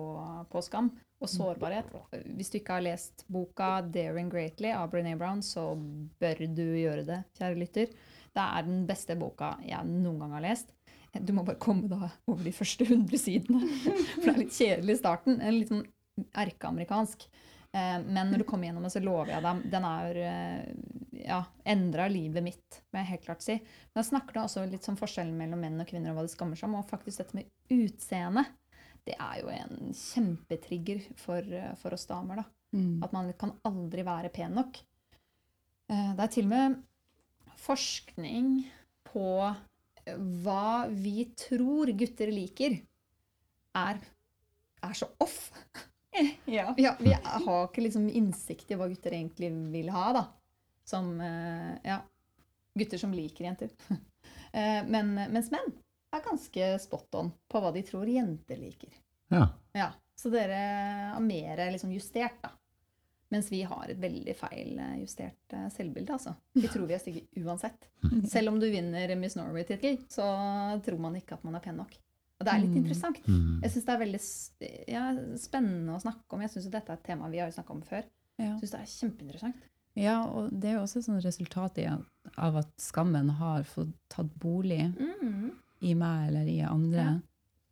[0.50, 0.90] på skam
[1.20, 1.84] og sårbarhet.
[2.34, 5.76] Hvis du ikke har lest boka 'Daring Greatly' av Brené Brown, så
[6.20, 7.86] bør du gjøre det, kjære lytter.
[8.34, 10.74] Det er den beste boka jeg noen gang har lest.
[11.10, 13.60] Du må bare komme da over de første 100 sidene,
[14.14, 15.40] for det er litt kjedelig i starten.
[15.42, 15.86] En litt sånn
[16.38, 17.24] erkeamerikansk.
[17.72, 20.68] Eh, Men når du kommer gjennom det, så lover jeg deg, den er eh,
[21.24, 21.40] ja,
[21.74, 23.56] endra livet mitt, må jeg helt klart si.
[23.58, 26.32] Men da snakker da også litt om forskjellen mellom menn og kvinner og hva de
[26.34, 26.78] skammer seg om.
[26.80, 28.46] Og faktisk dette med utseende,
[29.06, 32.42] det er jo en kjempetrigger for, eh, for oss damer.
[32.42, 32.46] da.
[32.78, 33.02] Mm.
[33.02, 34.78] At man kan aldri være pen nok.
[35.90, 36.74] Det er til og med
[37.60, 38.50] forskning
[39.10, 39.26] på
[40.04, 42.78] eh, hva vi tror gutter liker,
[43.78, 44.00] er,
[44.82, 45.50] er så off.
[46.50, 46.72] Ja.
[46.76, 50.22] Ja, vi har ikke liksom innsikt i hva gutter egentlig vil ha, da.
[50.90, 52.00] Som eh, Ja.
[52.74, 53.70] Gutter som liker jenter.
[54.50, 55.68] Eh, Men, mens menn
[56.10, 58.90] er ganske spot on på hva de tror jenter liker.
[59.30, 59.44] Ja.
[59.78, 60.56] Ja, Så dere
[61.14, 62.50] har mer liksom justert, da.
[63.30, 66.32] Mens vi har et veldig feil eh, eh, selvbilde, altså.
[66.54, 67.86] Vi tror vi er stygge uansett.
[68.32, 70.24] Selv om du vinner Miss Norway-tittel, så
[70.82, 71.94] tror man ikke at man er pen nok.
[72.40, 72.76] Og det er litt Mm.
[72.80, 73.18] interessant.
[73.28, 73.60] Mm.
[73.62, 74.20] Jeg syns det er veldig
[74.88, 75.04] ja,
[75.36, 76.40] spennende å snakke om.
[76.40, 78.02] Jeg synes dette er et tema vi har snakka om før.
[78.40, 79.66] Jeg syns det er kjempeinteressant.
[80.00, 81.78] ja, og det er jo også et sånn resultat
[82.38, 85.50] av at skammen har fått tatt bolig Mm.
[85.82, 87.18] i meg eller i andre Ja.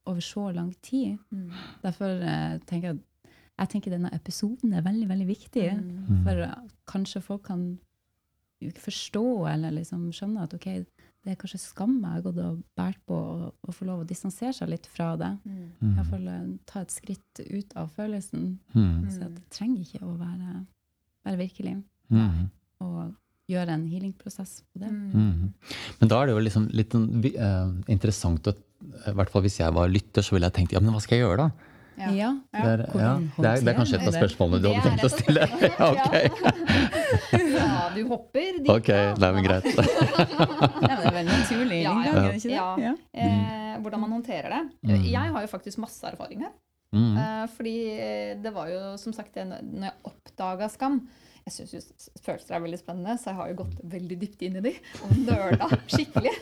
[0.06, 1.18] over så lang tid.
[1.32, 1.50] Mm.
[1.82, 3.07] Derfor eh, tenker jeg at
[3.58, 5.66] jeg tenker denne episoden er veldig, veldig viktig.
[5.74, 6.22] Mm.
[6.26, 6.56] For eh,
[6.90, 7.68] kanskje folk kan
[8.58, 10.66] forstå eller liksom skjønne at ok,
[11.26, 13.16] det er kanskje skam jeg har gått og båret på,
[13.50, 15.30] og få lov å distansere seg litt fra det.
[15.44, 15.94] Mm.
[15.94, 16.28] Iallfall
[16.68, 18.54] ta et skritt ut av følelsen.
[18.74, 19.08] Mm.
[19.12, 20.60] Så det trenger ikke å være,
[21.26, 21.74] være virkelig.
[22.14, 22.46] Mm.
[22.86, 23.16] Og
[23.48, 24.90] gjøre en healingprosess på det.
[24.92, 25.52] Mm.
[26.00, 28.54] Men da er det jo liksom litt uh, eh, interessant å
[29.10, 31.18] I hvert fall hvis jeg var lytter, så ville jeg tenkt ja, men hva skal
[31.18, 31.67] jeg gjøre, da?
[31.98, 32.10] Ja.
[32.14, 32.30] Ja.
[32.52, 35.10] Det er, ja, det er, det er kanskje et av spørsmålene du hadde tenkt å
[35.12, 35.48] stille?
[35.64, 36.14] Ja, ok.
[37.58, 38.70] ja, du hopper dit.
[38.72, 39.68] Ok, det nei, men greit.
[40.78, 42.22] Det er vel naturlig Ja, inngang, ja.
[42.22, 42.56] er det ikke det?
[42.56, 42.68] Ja.
[42.88, 42.94] Ja.
[43.24, 44.62] Eh, hvordan man håndterer det.
[44.88, 45.06] Mm.
[45.10, 46.54] Jeg har jo faktisk masse erfaring her.
[46.96, 47.16] Mm.
[47.20, 51.02] Eh, fordi eh, det var jo som sagt det når jeg oppdaga skam
[51.48, 54.64] Jeg syns følelser er veldig spennende, så jeg har jo gått veldig dypt inn i
[54.64, 54.72] de
[55.04, 56.34] og nøla skikkelig.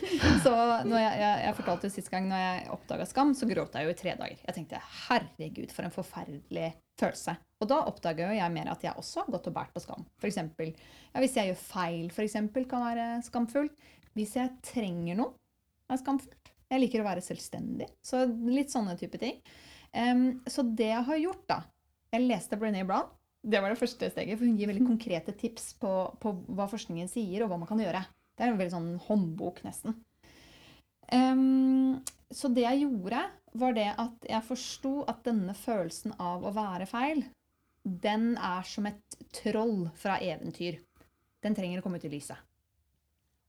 [0.43, 0.53] Så
[0.87, 3.87] når jeg, jeg, jeg fortalte jo sist gang når jeg oppdaga skam, så gråt jeg
[3.87, 4.43] jo i tre dager.
[4.43, 7.37] Jeg tenkte herregud, for en forferdelig følelse.
[7.61, 10.05] Og da oppdaga jo jeg mer at jeg også har gått og båret på skam.
[10.19, 13.87] For eksempel, ja, hvis jeg gjør feil, eksempel, kan være skamfullt.
[14.17, 15.35] Hvis jeg trenger noe,
[15.87, 16.53] er skamfullt.
[16.67, 17.87] Jeg liker å være selvstendig.
[18.03, 19.39] Så litt sånne type ting.
[19.95, 21.61] Um, så det jeg har gjort, da
[22.11, 23.07] Jeg leste Brené Brown.
[23.41, 27.09] Det var det første steget, for hun gir veldig konkrete tips på, på hva forskningen
[27.11, 28.03] sier, og hva man kan gjøre.
[28.37, 29.95] Det er en veldig sånn håndbok, nesten.
[31.13, 31.99] Um,
[32.33, 33.21] så det jeg gjorde,
[33.57, 37.23] var det at jeg forsto at denne følelsen av å være feil,
[37.87, 40.81] den er som et troll fra eventyr.
[41.45, 42.37] Den trenger å komme ut i lyset.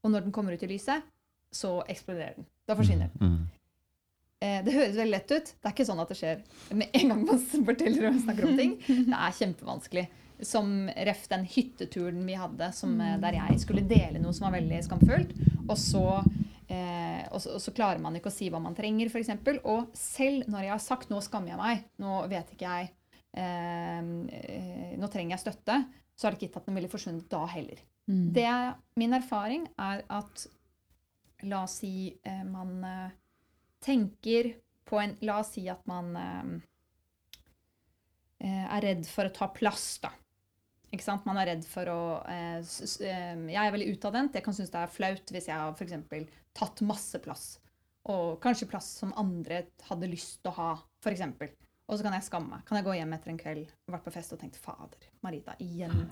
[0.05, 1.03] Og når den kommer ut i lyset,
[1.51, 2.47] så eksploderer den.
[2.69, 3.33] Da forsvinner den.
[3.33, 3.58] Mm.
[4.41, 5.53] Eh, Det høres veldig lett ut.
[5.59, 6.43] Det er ikke sånn at det skjer
[6.79, 8.77] med en gang man forteller og snakker om ting.
[8.87, 10.07] Det er kjempevanskelig.
[10.47, 14.61] Som ref den hytteturen vi hadde som, eh, der jeg skulle dele noe som var
[14.61, 15.33] veldig skamfullt.
[15.67, 16.05] Og så,
[16.71, 19.33] eh, og så, og så klarer man ikke å si hva man trenger, f.eks.
[19.65, 22.93] Og selv når jeg har sagt 'nå skammer jeg meg', nå vet ikke jeg
[23.35, 25.85] eh, Nå trenger jeg støtte,
[26.19, 27.79] så er det ikke gitt at den ville forsvunnet da heller.
[28.09, 28.33] Mm.
[28.33, 30.47] Det min erfaring er at
[31.47, 33.11] La oss si eh, man eh,
[33.85, 34.55] tenker
[34.89, 36.55] på en La oss si at man eh,
[38.47, 40.13] eh, er redd for å ta plass, da.
[40.89, 41.27] Ikke sant?
[41.29, 42.03] Man er redd for å
[42.33, 44.39] eh, eh, Jeg er veldig utadvendt.
[44.39, 47.49] Jeg kan synes det er flaut hvis jeg har for eksempel tatt masse plass.
[48.09, 50.71] Og kanskje plass som andre hadde lyst til å ha,
[51.05, 51.27] f.eks.
[51.89, 52.65] Og så kan jeg skamme meg.
[52.69, 56.07] Kan jeg gå hjem etter en kveld, vært på fest og tenkt Fader, Marita, igjen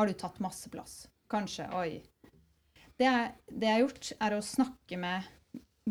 [0.00, 1.02] har du tatt masse plass.
[1.28, 1.66] Kanskje.
[1.76, 2.00] Oi.
[2.96, 3.08] Det,
[3.52, 5.28] det jeg har gjort, er å snakke med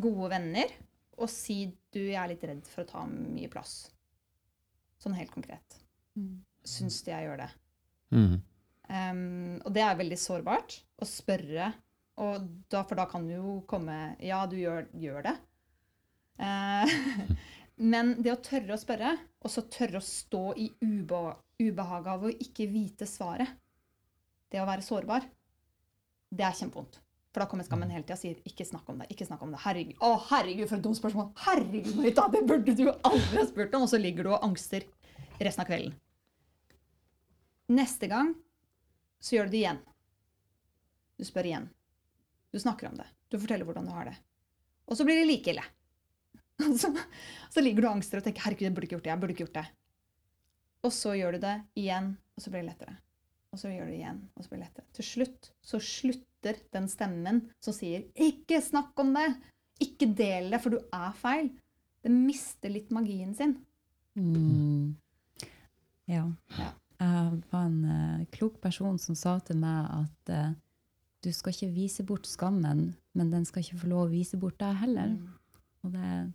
[0.02, 0.74] gode venner
[1.20, 3.90] og si du, jeg er litt redd for å ta mye plass.
[5.00, 5.80] Sånn helt konkret.
[6.20, 6.40] Mm.
[6.68, 7.50] Syns de jeg gjør det?
[8.16, 8.40] Mm.
[8.90, 11.70] Um, og det er veldig sårbart å spørre,
[12.20, 13.96] og da, for da kan du jo komme
[14.26, 15.36] Ja, du gjør, gjør det.
[16.42, 17.30] Uh,
[17.94, 21.22] men det å tørre å spørre, og så tørre å stå i ube,
[21.62, 23.54] ubehaget av å ikke vite svaret,
[24.50, 25.28] det å være sårbar,
[26.34, 27.00] det er kjempevondt.
[27.40, 29.12] For da kommer skammen hele tida og sier 'ikke snakk om det'.
[29.14, 29.60] ikke snakk om det.
[29.64, 31.32] Herregud, å, herregud, for et dumt spørsmål!
[31.40, 33.84] Herregud, Marita, det burde du aldri ha spurt om!
[33.84, 34.84] Og så ligger du og angster
[35.40, 35.96] resten av kvelden.
[37.70, 38.36] Neste gang
[39.22, 39.80] så gjør du det igjen.
[41.16, 41.70] Du spør igjen.
[42.52, 43.08] Du snakker om det.
[43.32, 44.18] Du forteller hvordan du har det.
[44.92, 45.64] Og så blir det like ille.
[46.82, 46.92] Så,
[47.50, 49.16] så ligger du og angster og tenker 'herregud, jeg burde ikke gjort det'.
[49.16, 49.68] jeg burde ikke gjort det.
[50.84, 52.98] Og så gjør du det igjen, og så blir det lettere.
[53.54, 54.86] Og så gjør du det igjen, og så blir det lettere.
[54.94, 59.40] Til slutt så slutter den stemmen som sier 'ikke snakk om det',
[59.82, 61.50] ikke del det, for du er feil.
[62.04, 63.58] Den mister litt magien sin.
[64.16, 64.96] Mm.
[66.08, 66.32] Ja.
[66.58, 66.72] Ja.
[67.00, 70.54] Jeg var en uh, klok person som sa til meg at uh,
[71.24, 74.60] du skal ikke vise bort skammen, men den skal ikke få lov å vise bort
[74.60, 75.16] deg heller.
[75.84, 76.28] Og det er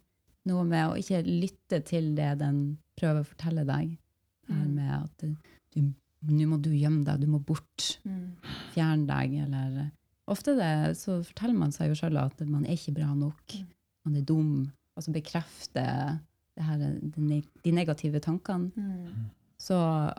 [0.49, 3.99] noe med å ikke lytte til det den prøver å fortelle deg.
[4.47, 4.75] Det her Mm.
[4.75, 5.95] med at du,
[6.29, 8.37] nå må du gjemme deg, du må bort, Mm.
[8.75, 9.91] fjerne deg, eller
[10.27, 13.67] Ofte det, så forteller man seg jo sjøl at man er ikke bra nok, Mm.
[14.07, 16.21] man er dum, og så bekrefter
[16.57, 18.71] det her, de de negative tankene.
[18.77, 19.31] Mm.
[19.59, 19.75] Så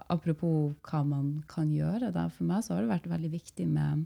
[0.09, 4.05] apropos hva man kan gjøre, da, for meg så har det vært veldig viktig med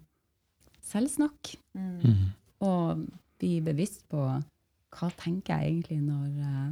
[0.84, 1.56] selvsnakk.
[1.76, 2.00] Mm.
[2.04, 2.26] Mm.
[2.62, 3.06] Og
[3.39, 4.24] bli bevisst på
[4.89, 6.72] hva tenker jeg egentlig når, eh,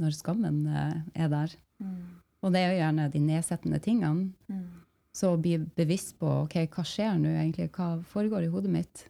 [0.00, 1.54] når skammen eh, er der.
[1.82, 2.20] Mm.
[2.40, 4.30] Og det er jo gjerne de nedsettende tingene.
[4.48, 4.66] Mm.
[5.12, 9.04] Så bli bevisst på ok, hva skjer nå egentlig, hva foregår i hodet mitt,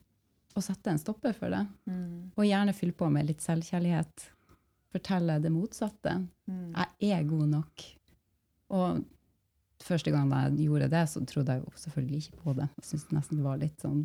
[0.56, 1.62] og sette en stopper for det.
[1.86, 2.32] Mm.
[2.34, 4.26] Og gjerne fylle på med litt selvkjærlighet.
[4.90, 6.16] Fortelle det motsatte.
[6.50, 6.72] Mm.
[6.98, 7.86] Jeg er god nok.
[8.74, 9.04] Og
[9.84, 12.68] første gang jeg gjorde det, så trodde jeg jo selvfølgelig ikke på det.
[12.80, 14.04] Jeg syntes nesten det var litt sånn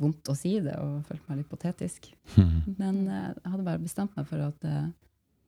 [0.00, 2.08] vondt å si det, og følte meg litt patetisk.
[2.34, 2.76] Mm.
[2.80, 4.88] Men eh, jeg hadde bare bestemt meg for at eh,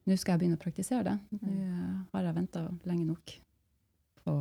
[0.06, 1.16] nå skal jeg begynne å praktisere det.
[1.34, 3.36] Nå eh, har jeg venta lenge nok.
[4.22, 4.34] på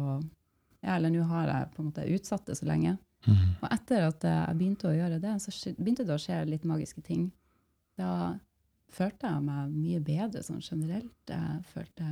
[0.86, 2.98] ja, eller nå har jeg på en måte utsatt det så lenge.
[3.26, 3.56] Mm.
[3.58, 7.02] Og etter at jeg begynte å gjøre det, så begynte det å skje litt magiske
[7.06, 7.32] ting.
[7.98, 8.36] Da
[8.94, 11.18] følte jeg meg mye bedre sånn generelt.
[11.32, 12.10] Jeg følte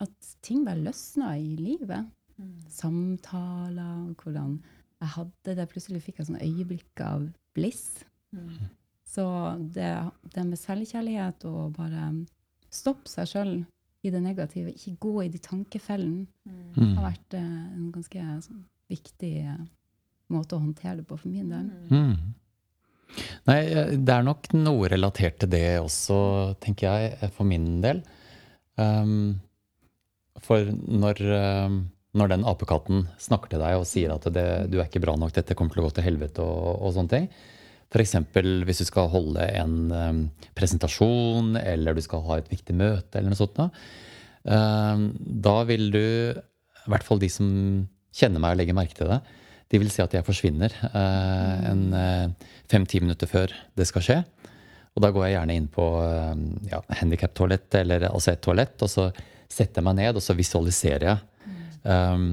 [0.00, 2.08] at ting bare løsna i livet.
[2.40, 2.56] Mm.
[2.72, 4.56] Samtaler, hvordan
[5.00, 5.68] jeg hadde det.
[5.68, 7.84] Plutselig fikk jeg sånne øyeblikk av bliss.
[8.32, 8.70] Mm.
[9.10, 9.24] Så
[9.74, 9.90] det,
[10.34, 12.12] det med selvkjærlighet og bare
[12.70, 13.54] stoppe seg sjøl
[14.06, 16.94] i det negative, ikke gå i de tankefellene, Mm.
[16.96, 17.42] har vært eh,
[17.74, 19.58] en ganske sånn, viktig eh,
[20.30, 21.66] måte å håndtere det på for min del.
[21.90, 22.14] Mm.
[23.50, 28.04] Nei, eh, det er nok noe relatert til det også, tenker jeg, for min del.
[28.78, 29.40] Um,
[30.40, 31.20] for når,
[31.66, 31.80] um,
[32.16, 35.34] når den apekatten snakker til deg og sier at det, du er ikke bra nok,
[35.36, 37.28] dette kommer til å gå til helvete og, og sånne ting.
[37.90, 38.14] F.eks.
[38.66, 40.20] hvis du skal holde en um,
[40.54, 43.58] presentasjon, eller du skal ha et viktig møte, eller noe sånt.
[43.58, 43.66] Da,
[44.46, 46.04] um, da vil du,
[46.86, 47.50] i hvert fall de som
[48.14, 49.20] kjenner meg og legger merke til det,
[49.70, 54.16] de vil si at jeg forsvinner eh, en eh, fem-ti minutter før det skal skje.
[54.98, 56.40] Og da går jeg gjerne inn på eh,
[56.72, 59.06] ja, handikaptoalett, eller altså et toalett, og så
[59.50, 61.52] setter jeg meg ned, og så visualiserer jeg.
[61.84, 62.24] Um,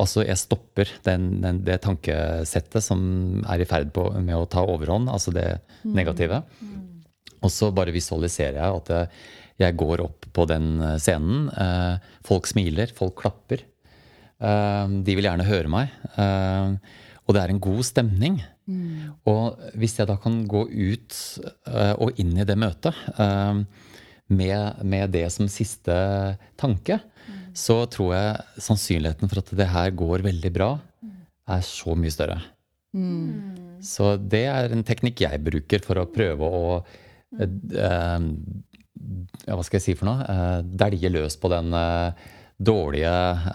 [0.00, 4.62] altså jeg stopper den, den, det tankesettet som er i ferd på, med å ta
[4.64, 6.42] overhånd, altså det negative.
[7.42, 9.06] Og så bare visualiserer jeg at eh,
[9.60, 11.48] jeg går opp på den eh, scenen.
[11.50, 13.64] eh, Folk smiler, folk klapper.
[14.42, 15.90] Eh, De vil gjerne høre meg.
[16.16, 16.76] eh,
[17.26, 18.40] Og det er en god stemning.
[19.26, 21.16] Og hvis jeg da kan gå ut
[21.98, 22.94] og inn i det møtet
[24.30, 25.94] med, med det som siste
[26.60, 27.00] tanke,
[27.54, 30.72] så tror jeg sannsynligheten for at det her går veldig bra,
[31.52, 32.40] er så mye større.
[33.82, 36.64] Så det er en teknikk jeg bruker for å prøve å
[37.40, 38.26] eh, eh,
[39.46, 40.26] ja, Hva skal jeg si for noe?
[40.28, 42.26] Eh, delje løs på den eh,
[42.62, 43.14] dårlige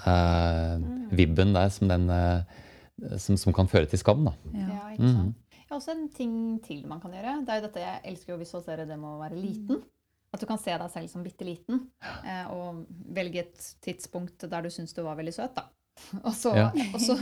[0.10, 4.26] eh, vibben der som, den, eh, som, som kan føre til skam.
[4.28, 4.34] Da.
[4.58, 5.38] Ja, ikke sant.
[5.68, 6.34] Ja, også en ting
[6.66, 7.38] til man kan gjøre.
[7.46, 9.86] Det er jo dette Jeg elsker jo å visualisere det med å være liten.
[10.34, 11.86] At du kan se deg selv som bitte liten.
[12.04, 12.84] Eh, og
[13.16, 15.56] velge et tidspunkt der du syns du var veldig søt.
[15.56, 15.64] da.
[16.28, 16.68] Og så, Ja.
[16.94, 17.16] og så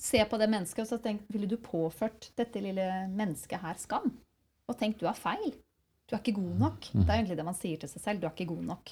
[0.00, 4.06] se på det mennesket og så tenk ville du påført dette lille mennesket her skam?
[4.70, 5.52] Og tenk du er feil.
[6.08, 6.86] Du er ikke god nok.
[6.92, 8.20] Det er egentlig det man sier til seg selv.
[8.20, 8.90] Du er ikke god nok.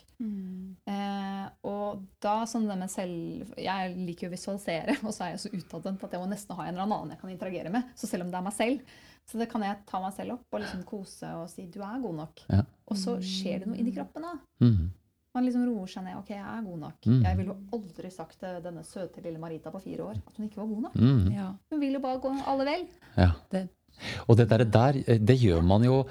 [0.90, 5.34] Eh, og da sånn det med selv Jeg liker jo å visualisere, og så er
[5.34, 7.90] jeg så utadvendt at jeg må nesten ha en eller annen jeg kan interagere med.
[7.98, 8.94] Så selv om det er meg selv,
[9.30, 12.00] så det kan jeg ta meg selv opp og liksom kose og si 'du er
[12.02, 12.40] god nok'.
[12.50, 12.64] Ja.
[12.90, 14.22] Og så skjer det noe inni kroppen.
[14.26, 14.32] da.
[14.66, 14.90] Mm.
[15.34, 16.16] Man liksom roer seg ned.
[16.18, 17.06] 'Ok, jeg er god nok'.
[17.06, 17.20] Mm.
[17.22, 20.48] Jeg ville jo aldri sagt til denne søte lille Marita på fire år at hun
[20.48, 20.96] ikke var god nok.
[20.96, 21.30] Mm.
[21.32, 21.52] Ja.
[21.70, 22.88] Hun vil jo bare gå alle vel.
[23.16, 23.30] Ja.
[23.52, 23.68] Det,
[24.26, 26.06] Og det der, der, eh, det gjør man jo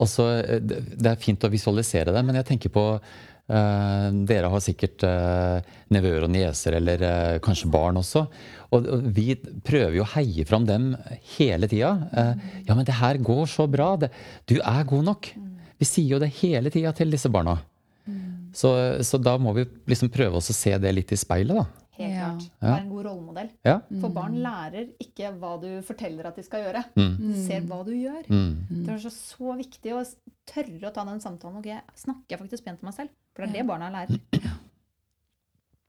[0.00, 3.00] også eh, Det er fint å visualisere det, men jeg tenker på
[3.44, 8.24] Dere har sikkert eh, nevøer og nieser, eller eh, kanskje barn også.
[8.72, 10.94] Og, vi prøver jo å heie fram dem
[11.36, 11.92] hele tida.
[12.16, 13.92] Eh, ja, men det her går så bra.
[14.48, 15.30] Du er god nok.
[15.76, 17.58] Vi sier jo det hele tida til disse barna.
[18.54, 18.70] Så,
[19.02, 21.83] så da må vi liksom prøve oss å se det litt i speilet, da.
[21.94, 22.28] Helt Ja.
[22.34, 22.46] klart.
[22.60, 23.50] Vær en god rollemodell.
[23.64, 23.76] Ja.
[24.00, 26.84] For barn lærer ikke hva du forteller at de skal gjøre.
[26.96, 27.16] Mm.
[27.20, 28.26] De ser hva du gjør.
[28.28, 28.84] Mm.
[28.84, 30.02] Det er så, så viktig å
[30.50, 31.58] tørre å ta den samtalen.
[31.62, 33.10] Ok, snakker jeg faktisk pent til meg selv?
[33.34, 34.20] For det er det barna lærer.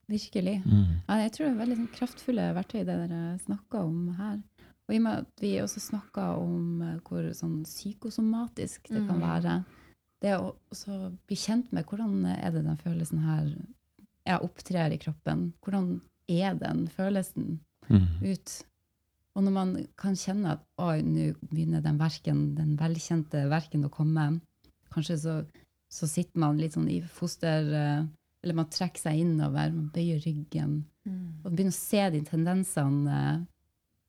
[0.08, 0.62] virkelig.
[0.66, 1.02] Mm.
[1.08, 4.36] Ja, jeg tror det er veldig sånn, kraftfulle verktøy det dere snakker om her.
[4.86, 9.18] Og i og med at vi også snakker om eh, hvor sånn psykosomatisk det kan
[9.18, 9.24] Mm.
[9.26, 9.56] være,
[10.22, 13.50] det å også bli kjent med hvordan er det den følelsen her
[14.26, 16.00] jeg opptrer i kroppen, hvordan
[16.32, 18.08] er den følelsen Mm.
[18.24, 18.64] ut?
[19.36, 23.92] Og når man kan kjenne at oi, nå begynner den verken, den velkjente verken å
[23.94, 24.40] komme,
[24.90, 25.36] kanskje så,
[25.92, 28.06] så sitter man litt sånn i foster, eh,
[28.42, 30.86] eller man trekker seg innover, man bøyer ryggen,
[31.44, 33.44] og begynner å se de tendensene eh,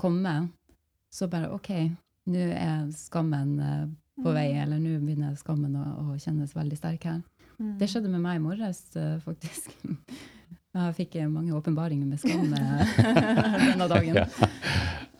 [0.00, 0.48] komme,
[1.12, 1.70] så bare ok,
[2.32, 3.86] nå er skammen eh,
[4.22, 7.20] på vei, eller nå begynner skammen å, å kjennes veldig sterk her.
[7.56, 7.76] Mm.
[7.80, 9.72] Det skjedde med meg i morges, eh, faktisk.
[10.76, 12.96] Jeg fikk eh, mange åpenbaringer med skam eh,
[13.70, 14.18] denne dagen.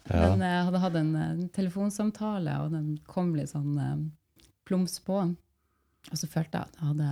[0.07, 0.29] Ja.
[0.37, 3.97] Men jeg hadde hatt en en telefonsamtale, og den kom litt sånn eh,
[4.69, 5.23] plums på.
[6.07, 7.11] Og så følte jeg at jeg hadde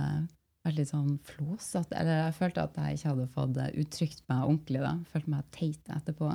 [0.65, 1.97] vært litt sånn flåsete.
[1.97, 4.83] Eller jeg følte at jeg ikke hadde fått eh, uttrykt meg ordentlig.
[4.85, 4.93] da.
[5.11, 6.31] Følte meg teit etterpå.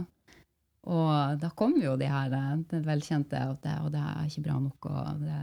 [0.89, 4.45] Og da kom jo de her eh, det velkjente at det, og det er ikke
[4.47, 4.89] bra nok.
[4.89, 5.41] Og, det,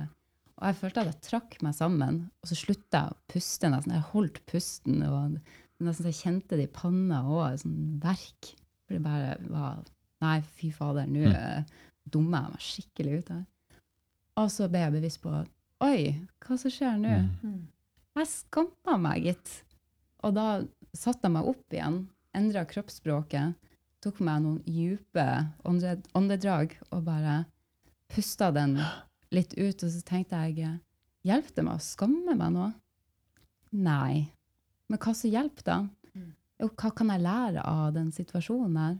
[0.57, 3.71] og jeg følte at jeg trakk meg sammen, og så slutta jeg å puste.
[3.73, 3.97] nesten.
[3.97, 5.38] Jeg holdt pusten, og
[5.83, 8.53] nesten så jeg kjente det i panna òg, sånn verk.
[8.88, 9.85] For det bare var
[10.17, 11.73] Nei, fy fader, nå mm.
[12.09, 13.43] dummer jeg meg skikkelig ut her.
[14.41, 15.33] Og så ble jeg bevisst på
[15.85, 15.99] Oi,
[16.41, 17.11] hva som skjer nå?
[17.45, 17.59] Mm.
[18.17, 19.51] Jeg skamma meg, gitt.
[20.25, 20.47] Og da
[20.97, 21.99] satte jeg meg opp igjen,
[22.33, 23.53] endra kroppsspråket,
[24.03, 25.25] tok meg noen dype
[26.15, 27.45] åndedrag og bare
[28.13, 28.77] pusta den
[29.33, 29.83] litt ut.
[29.83, 30.77] Og så tenkte jeg
[31.27, 32.67] Hjelper det meg å skamme meg nå?
[33.75, 34.29] Nei.
[34.87, 35.77] Men hva som hjelper, da?
[36.61, 38.95] Jo, hva kan jeg lære av den situasjonen her?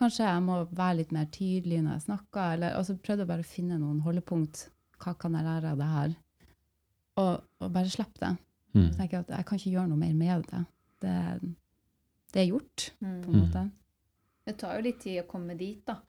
[0.00, 3.44] Kanskje jeg må være litt mer tydelig når jeg snakker, eller så prøvde jeg bare
[3.44, 4.64] å finne noen holdepunkt.
[5.02, 6.14] Hva kan jeg lære av det her?
[7.20, 8.32] Og, og bare slippe det.
[8.72, 8.86] Mm.
[8.88, 10.62] Så tenker jeg at jeg kan ikke gjøre noe mer med det.
[11.04, 11.14] Det,
[12.32, 13.22] det er gjort, på Mm.
[13.28, 13.62] en måte.
[14.46, 16.00] Det tar jo litt tid å komme dit, da.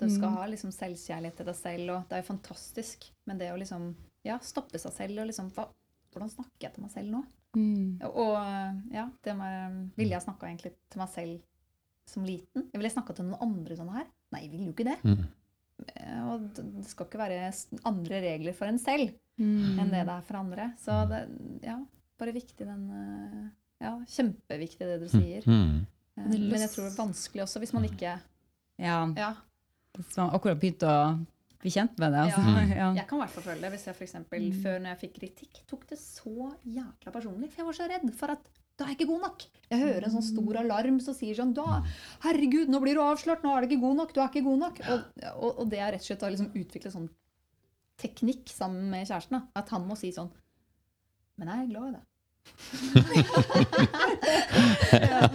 [0.00, 0.36] Du skal Mm.
[0.36, 3.10] ha liksom selvkjærlighet til deg selv, og det er jo fantastisk.
[3.26, 5.68] Men det å liksom ja, stoppe seg selv og liksom hva,
[6.12, 7.22] Hvordan snakker jeg til meg selv nå?
[7.56, 8.02] Mm.
[8.04, 11.40] Og ja, det med Ville jeg snakka egentlig til meg selv
[12.06, 12.66] som liten?
[12.72, 14.06] Jeg ville snakka til noen andre sånn her?
[14.32, 14.98] Nei, jeg vil jo ikke det.
[15.04, 15.24] Mm.
[15.96, 19.78] Eh, Og det skal ikke være andre regler for en selv Mm.
[19.80, 20.74] enn det det er for andre.
[20.78, 21.78] Så det ja,
[22.18, 25.42] bare viktig den eh, Ja, kjempeviktig det du sier.
[25.46, 25.86] Mm.
[26.18, 28.12] Eh, Men jeg tror det er vanskelig også hvis man ikke
[28.78, 29.30] Ja, Ja.
[29.96, 31.26] hvis man akkurat begynte å
[31.62, 32.18] bli kjent med det.
[32.26, 32.40] Altså.
[32.42, 32.48] Ja.
[32.82, 32.88] Ja.
[32.94, 34.62] Jeg kan i hvert fall føle det hvis jeg for eksempel, Mm.
[34.64, 36.34] før når jeg fikk kritikk, tok det så
[36.66, 37.48] jækla personlig.
[37.52, 38.42] For jeg var så redd for at
[38.78, 39.40] da er jeg ikke god nok.
[39.70, 41.82] Jeg hører en sånn stor alarm som sier sånn da,
[42.24, 44.58] Herregud, nå blir du avslørt, nå er du ikke god nok, du er ikke god
[44.58, 44.80] nok.
[44.88, 45.00] Og,
[45.36, 47.08] og, og det er rett og slett å liksom utvikle sånn
[48.02, 49.38] teknikk sammen med kjæresten.
[49.38, 49.42] Da.
[49.60, 50.30] At han må si sånn
[51.38, 52.02] Men jeg er glad i det.
[54.92, 55.28] ja.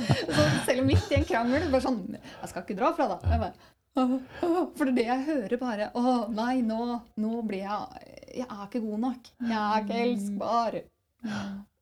[0.78, 3.26] Selv midt i en krangel, bare sånn Jeg skal ikke dra fra deg.
[3.32, 4.14] Jeg bare, «Åh,
[4.46, 5.90] åh», For det jeg hører bare.
[5.98, 8.14] Å nei, nå, nå blir jeg
[8.44, 9.30] Jeg er ikke god nok.
[9.42, 10.80] Jeg er ikke elskbar.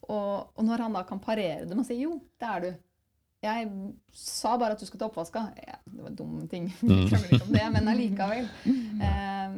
[0.05, 2.69] Og, og når han da kan parere det med å si jo, det er du.
[3.45, 3.67] Jeg
[4.15, 5.43] sa bare at du skulle ta oppvaska.
[5.59, 6.69] Ja, det var en dum ting.
[6.81, 8.47] jeg krangler ikke om det, men allikevel.
[9.05, 9.55] Eh,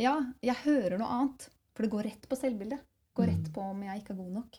[0.00, 1.44] ja, jeg hører noe annet.
[1.76, 2.80] For det går rett på selvbildet.
[3.16, 4.56] Går rett på om jeg ikke er god nok.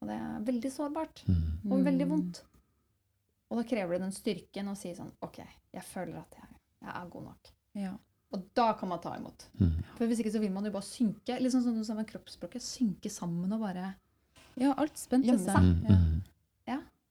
[0.00, 1.22] Og det er veldig sårbart.
[1.28, 1.42] Mm.
[1.68, 2.40] Og veldig vondt.
[3.52, 5.42] Og da krever det den styrken å si sånn OK,
[5.76, 6.48] jeg føler at jeg,
[6.80, 7.52] jeg er god nok.
[7.76, 7.92] Ja.
[8.32, 9.44] Og da kan man ta imot.
[9.60, 9.74] Mm.
[9.98, 11.36] For hvis ikke så vil man jo bare synke.
[11.36, 12.64] Litt sånn som med kroppsspråket.
[12.64, 13.90] Synke sammen og bare
[14.56, 15.68] ja, alt spente seg.
[15.68, 15.82] Mm.
[15.88, 15.98] Ja.
[15.98, 16.20] Mm.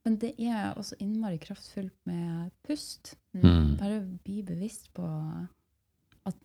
[0.01, 3.13] Men det er også innmari kraftfullt med pust.
[3.37, 3.75] Mm.
[3.77, 5.05] Bare bli bevisst på
[6.25, 6.37] at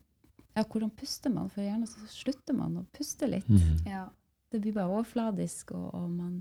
[0.52, 1.48] ja, hvordan puster man?
[1.52, 3.48] For gjerne så slutter man å puste litt.
[3.48, 3.80] Mm.
[3.88, 4.04] Ja.
[4.52, 6.36] Det blir bare overfladisk, og, og man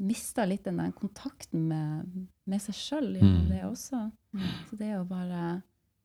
[0.00, 2.12] mister litt den der kontakten med,
[2.50, 3.48] med seg sjøl gjennom Mm.
[3.52, 4.00] det også.
[4.70, 5.42] Så det å bare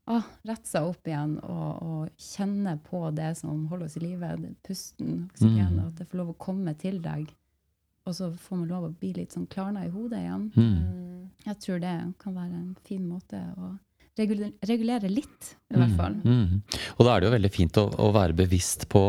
[0.07, 4.35] ah, rette seg opp igjen og, og kjenne på det som holder oss i live,
[4.65, 5.87] pusten, oksygenet, Mm.
[5.87, 7.31] at det får lov å komme til deg.
[8.05, 10.51] Og så får man lov å bli litt sånn klarna i hodet igjen.
[10.53, 10.75] Mm.
[10.77, 11.29] Mm.
[11.47, 13.71] Jeg tror det kan være en fin måte å
[14.17, 16.13] regulere, regulere litt, i hvert fall.
[16.23, 16.61] Mm.
[16.99, 19.01] Og da er det jo veldig fint å, å være bevisst på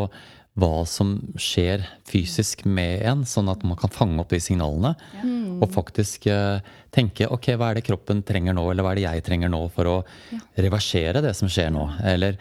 [0.57, 4.95] hva som skjer fysisk med en, sånn at man kan fange opp de signalene.
[5.19, 5.33] Ja.
[5.61, 9.05] Og faktisk uh, tenke ok, hva er det kroppen trenger nå, eller hva er det
[9.05, 9.97] jeg trenger nå for å
[10.33, 10.41] Ja.
[10.65, 11.85] reversere det som skjer nå?
[12.09, 12.41] Eller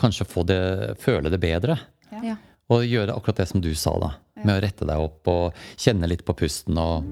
[0.00, 0.58] kanskje få det,
[1.04, 1.78] føle det bedre.
[2.24, 2.36] Ja.
[2.74, 4.10] Og gjøre akkurat det som du sa, da.
[4.42, 7.06] Med å rette deg opp og kjenne litt på pusten og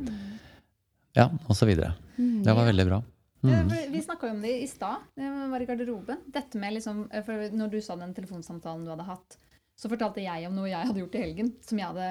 [1.15, 1.93] ja, og så videre.
[2.17, 2.43] Mm.
[2.43, 2.99] Det var veldig bra.
[3.43, 3.71] Mm.
[3.93, 6.21] Vi snakka jo om det i stad, det var i garderoben.
[6.31, 9.39] Dette med liksom, for Når du sa den telefonsamtalen du hadde hatt,
[9.79, 12.11] så fortalte jeg om noe jeg hadde gjort i helgen som jeg hadde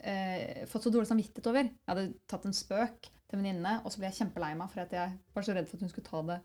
[0.00, 1.70] eh, fått så dårlig samvittighet over.
[1.70, 4.94] Jeg hadde tatt en spøk til venninne, og så ble jeg kjempelei meg for at
[4.94, 6.38] jeg var så redd for at hun skulle ta det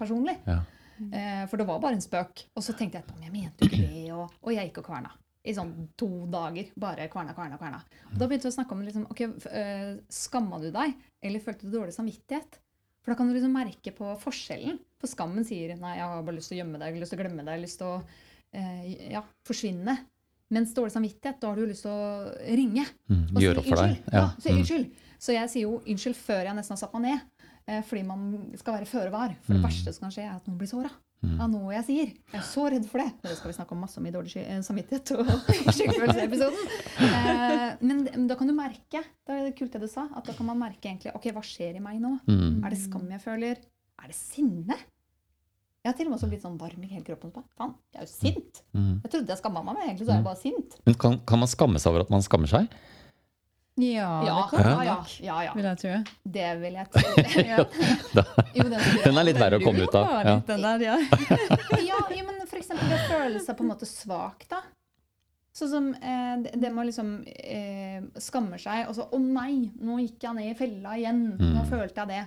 [0.00, 0.38] personlig.
[0.48, 0.62] Ja.
[0.94, 2.46] Eh, for det var bare en spøk.
[2.54, 5.14] Og så tenkte jeg at jeg mente ikke det, og, og jeg gikk og kverna.
[5.44, 6.70] I sånn to dager.
[6.80, 7.80] Bare kverna, kverna, kverna.
[8.12, 10.94] Og da begynte vi å snakke om liksom, ok, eh, skamma du deg,
[11.24, 12.60] eller følte du dårlig samvittighet?
[13.04, 14.78] For da kan du liksom merke på forskjellen.
[15.02, 17.12] For skammen sier nei, jeg har bare lyst til å gjemme deg, jeg har lyst
[17.12, 17.98] til å glemme deg, jeg har lyst til å
[18.54, 19.98] eh, ja, forsvinne.
[20.54, 22.84] Mens dårlig samvittighet, da har du lyst til å ringe.
[23.10, 23.22] Mm.
[23.34, 23.94] og si Gjøre opp for deg.
[23.96, 24.12] unnskyld.
[24.12, 24.58] Ja, si Mm.
[24.60, 24.90] unnskyld.
[25.24, 27.20] Så jeg sier jo unnskyld før jeg nesten har satt meg ned.
[27.66, 29.34] eh, Fordi man skal være føre var.
[29.42, 29.64] For det Mm.
[29.70, 30.90] verste som kan skje, er at noen blir såra.
[31.40, 32.06] av noe jeg sier.
[32.34, 33.06] Jeg er så redd for det.
[33.22, 35.24] Men det skal vi snakke om masse om i dårlig eh, samvittighet og
[35.72, 36.66] skyldfølelsesepisoden.
[37.00, 40.34] Eh, men da kan du merke, det er det kult det du sa, at da
[40.36, 42.18] kan man merke egentlig ok, hva skjer i meg nå?
[42.28, 42.62] Mm.
[42.66, 43.56] Er det skam jeg føler?
[44.02, 44.76] Er det sinne?
[45.84, 47.30] Jeg har til og med også blitt sånn varm i hele kroppen.
[47.34, 48.62] på, Faen, jeg er jo sint!
[48.72, 49.02] Mm.
[49.04, 50.76] Jeg trodde jeg skamma meg, men egentlig så er jeg bare sint.
[50.88, 52.70] Men kan, kan man skamme seg over at man skammer seg?
[53.76, 54.96] Ja, Ja, det kan ja, ja.
[55.20, 55.52] ja, ja.
[55.58, 55.94] vil jeg tro.
[56.36, 57.02] Det vil jeg tro.
[57.50, 57.58] Ja.
[58.54, 60.08] Jo, den, Den er litt verre å komme ut av.
[60.24, 60.96] Ja, den der, ja.
[61.82, 64.62] ja, men for eksempel det å føle seg på en måte svak, da.
[65.54, 70.22] Sånn som eh, det- å liksom eh, skammer seg, og så 'Å nei, nå gikk
[70.26, 71.36] jeg ned i fella igjen'.
[71.38, 71.68] Nå Mm.
[71.70, 72.24] følte jeg det.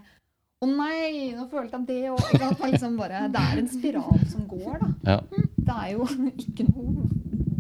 [0.58, 2.72] 'Å nei, nå følte jeg det òg'.
[2.72, 4.88] Liksom det er en spiral som går, da.
[5.06, 5.18] Ja.
[5.68, 6.08] Det er jo
[6.48, 7.06] ikke noe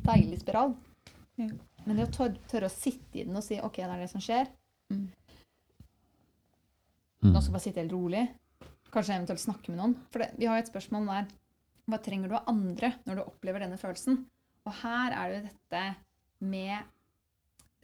[0.07, 0.73] deilig spiral.
[1.37, 1.51] Ja.
[1.85, 4.09] Men det å tørre, tørre å sitte i den og si 'OK, det er det
[4.09, 4.49] som skjer'.
[4.89, 5.05] Mm.
[7.21, 7.31] Mm.
[7.33, 8.25] Nå skal jeg bare sitte helt rolig.
[8.93, 9.95] Kanskje eventuelt snakke med noen.
[10.09, 11.31] For det, vi har jo et spørsmål der.
[11.87, 14.23] Hva trenger du av andre når du opplever denne følelsen?
[14.67, 15.83] Og her er det jo dette
[16.39, 16.93] med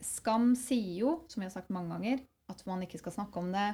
[0.04, 2.18] Skam sier jo, som vi har sagt mange ganger,
[2.52, 3.70] at man ikke skal snakke om det.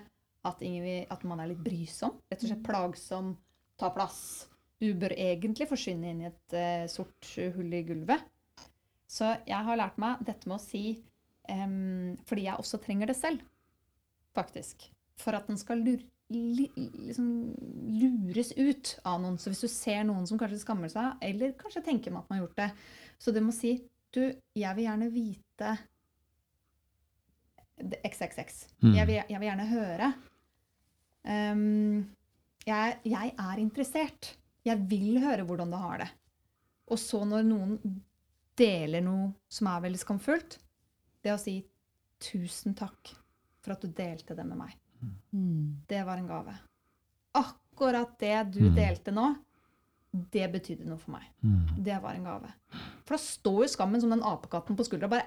[0.47, 2.17] At, ingen vil, at man er litt brysom.
[2.31, 3.35] Rett og slett plagsom.
[3.81, 4.21] Ta plass.
[4.81, 8.25] Du bør egentlig forsvinne inn i et uh, sort hull i gulvet.
[9.11, 10.85] Så jeg har lært meg dette med å si
[11.51, 13.43] um, Fordi jeg også trenger det selv,
[14.39, 14.87] faktisk.
[15.21, 17.29] For at den skal lure, li, liksom
[18.01, 19.37] lures ut av noen.
[19.37, 22.39] Så hvis du ser noen som kanskje skammer seg, eller kanskje tenker med at man
[22.39, 22.71] har gjort det,
[23.21, 23.81] så du må si
[24.11, 24.25] Du,
[24.59, 25.75] jeg vil gjerne vite
[27.79, 28.65] XXX.
[28.83, 28.95] Mm.
[28.97, 30.09] Jeg, vil, jeg vil gjerne høre.
[31.25, 32.07] Em,
[32.67, 34.35] jeg, jeg er interessert.
[34.65, 36.09] Jeg vil høre hvordan du har det.
[36.91, 38.01] Og så når noen
[38.59, 40.59] deler noe som er veldig skamfullt,
[41.25, 41.59] det å si
[42.21, 43.13] 'tusen takk
[43.63, 44.77] for at du delte det med meg'.
[45.33, 45.77] Mm.
[45.89, 46.55] Det var en gave.
[47.35, 48.75] Akkurat det du Mm.
[48.77, 49.37] delte nå,
[50.13, 51.25] det betydde noe for meg.
[51.45, 51.83] Mm.
[51.85, 52.53] Det var en gave.
[53.07, 55.27] For da står jo skammen som den apekatten på skuldra bare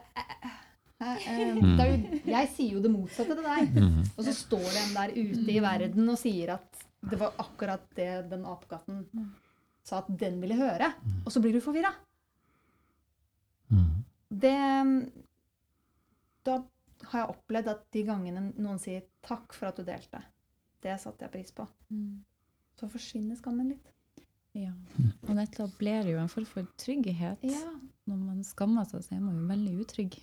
[1.03, 1.75] Mm.
[1.77, 3.77] det er jo, Jeg sier jo det motsatte til deg.
[3.77, 4.01] Mm.
[4.15, 8.09] Og så står den der ute i verden og sier at det var akkurat det
[8.31, 9.03] den apekatten
[9.83, 10.93] sa at den ville høre.
[11.25, 11.91] Og så blir du forvirra.
[13.69, 14.03] Mm.
[14.43, 14.57] Det
[16.43, 16.59] Da
[17.11, 20.23] har jeg opplevd at de gangene noen sier 'takk for at du delte',
[20.83, 21.67] det satte jeg pris på.
[21.89, 22.23] Mm.
[22.79, 23.87] Så forsvinner skammen litt.
[24.53, 24.71] Ja.
[25.27, 27.43] Og det jo en form for trygghet.
[27.43, 27.71] Ja.
[28.05, 30.17] Når man skammer seg, så er man jo veldig utrygg.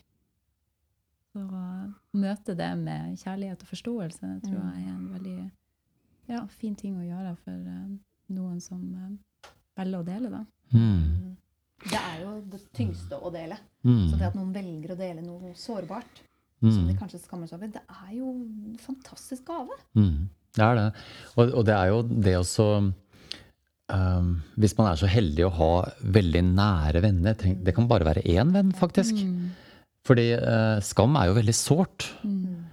[1.30, 1.64] Så å
[2.18, 4.70] møte det med kjærlighet og forståelse det tror Mm.
[4.74, 5.50] jeg er en veldig
[6.28, 7.98] ja, fin ting å gjøre for uh,
[8.34, 10.30] noen som uh, velger å dele.
[10.30, 10.40] Da.
[10.74, 11.36] Mm.
[11.90, 13.56] Det er jo det tyngste å dele.
[13.86, 14.08] Mm.
[14.10, 16.20] Så det at noen velger å dele noe sårbart,
[16.60, 16.98] som de Mm.
[17.00, 19.72] kanskje skammer seg over, det er jo en fantastisk gave.
[19.96, 20.28] Mm.
[20.52, 20.88] Det er det.
[21.38, 22.66] Og, og det er jo det også
[23.88, 24.28] um,
[24.58, 25.68] Hvis man er så heldig å ha
[26.02, 29.14] veldig nære venner Det kan bare være én venn, faktisk.
[29.14, 29.50] Mm.
[30.10, 32.08] Fordi eh, skam er jo veldig sårt.
[32.26, 32.66] Mm.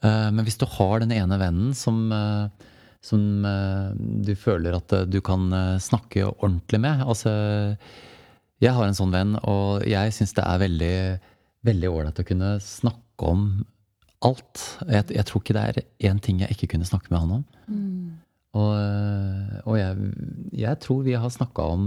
[0.00, 2.68] Eh, men hvis du har den ene vennen som, eh,
[3.04, 3.90] som eh,
[4.24, 7.32] du føler at eh, du kan eh, snakke ordentlig med altså,
[8.62, 10.94] Jeg har en sånn venn, og jeg syns det er veldig
[11.68, 13.42] veldig ålreit å kunne snakke om
[14.24, 14.62] alt.
[14.88, 17.44] Jeg, jeg tror ikke det er én ting jeg ikke kunne snakke med han om.
[17.68, 18.16] Mm.
[18.58, 18.72] Og,
[19.68, 20.08] og jeg,
[20.58, 21.84] jeg tror vi har snakka om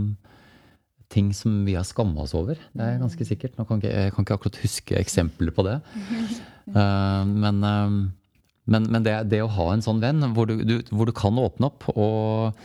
[1.11, 2.59] ting som vi har skamma oss over.
[2.73, 3.57] Det er ganske sikkert.
[3.59, 5.77] Nå kan ikke, jeg kan ikke akkurat huske eksempler på det.
[6.71, 7.99] Uh, men uh,
[8.71, 11.35] men, men det, det å ha en sånn venn hvor du, du, hvor du kan
[11.41, 12.59] åpne opp og,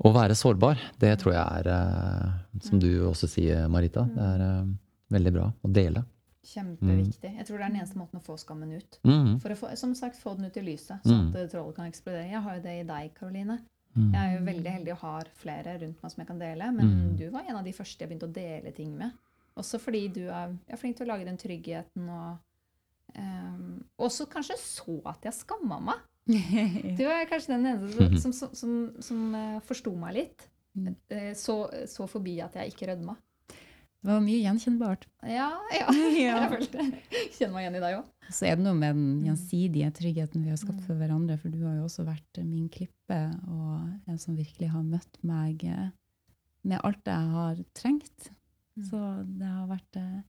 [0.00, 4.72] og være sårbar, det tror jeg er, uh, som du også sier, Marita, det er
[5.14, 6.02] veldig bra å dele.
[6.44, 7.30] Kjempeviktig.
[7.38, 8.98] Jeg tror det er den eneste måten å få skammen ut.
[9.06, 11.36] Mm, For å få, som sagt, få den ut i lyset, sånn Mm.
[11.40, 12.26] at trollet kan eksplodere.
[12.28, 13.58] Jeg har jo det i deg, Karoline.
[13.96, 16.72] Mm, Jeg er jo veldig heldig og har flere rundt meg som jeg kan dele,
[16.72, 17.16] men Mm.
[17.18, 19.12] du var en av de første jeg begynte å dele ting med.
[19.56, 22.38] Også fordi du er, er flink til å lage den tryggheten og
[23.18, 26.02] um, Også kanskje så at jeg skamma meg.
[26.98, 30.48] Du er kanskje den eneste som, som, som, som eh, forsto meg litt.
[30.74, 30.94] Mm.
[31.12, 33.14] Eh, Så, så forbi at jeg ikke rødma.
[34.04, 35.06] Det var mye gjenkjennbart.
[35.24, 35.86] Ja, ja.
[36.24, 36.34] Ja.
[36.44, 36.84] Jeg følte
[37.38, 38.10] Kjenner meg igjen i deg òg.
[38.34, 40.86] Så er det noe med den gjensidige tryggheten vi har skapt Mm.
[40.86, 41.38] for hverandre.
[41.40, 43.18] For du har jo også vært min klippe,
[43.48, 45.64] og en som virkelig har møtt meg
[46.64, 48.30] med alt jeg har trengt.
[48.76, 48.84] Mm.
[48.90, 49.00] Så
[49.40, 50.22] det har vært eh,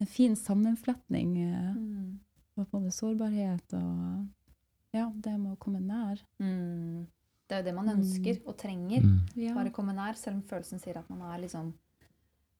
[0.00, 4.26] en fin sammenfletning eh, av både sårbarhet og
[4.94, 6.20] ja, det med å komme nær.
[6.40, 7.06] Mm.
[7.48, 7.96] Det er jo det man Mm.
[8.00, 9.02] ønsker og trenger.
[9.02, 11.72] mm, Bare komme nær, selv om følelsen sier at man er liksom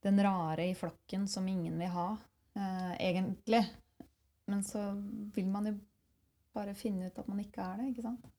[0.05, 2.09] den rare i flokken som ingen vil ha,
[2.57, 3.65] eh, egentlig.
[4.47, 4.83] Men så
[5.35, 5.75] vil man jo
[6.55, 8.31] bare finne ut at man ikke er det, ikke sant?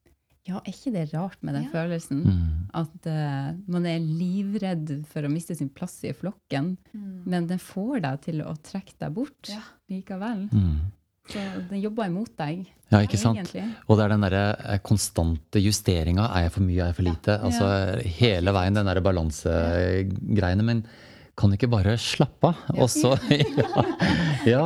[0.46, 1.72] Ja, er ikke det rart med den Ja.
[1.74, 2.20] følelsen?
[2.22, 2.68] Mm.
[2.78, 6.76] At uh, man er livredd for å miste sin plass i flokken,
[7.26, 9.64] men den får deg til å trekke deg bort Ja.
[9.90, 10.46] likevel.
[10.54, 10.92] Mm.
[11.26, 13.40] Så den jobber imot deg, Ja, ikke sant?
[13.40, 13.66] egentlig.
[13.90, 14.44] Og det er den derre
[14.76, 16.28] eh, konstante justeringa.
[16.38, 17.40] Er jeg for mye, er jeg for lite?
[17.42, 17.70] Altså
[18.20, 20.64] hele veien den derre balansegreiene.
[20.64, 20.84] Men
[21.36, 22.60] kan du ikke bare slappe av?
[22.80, 23.82] Og så ja,
[24.48, 24.62] ja.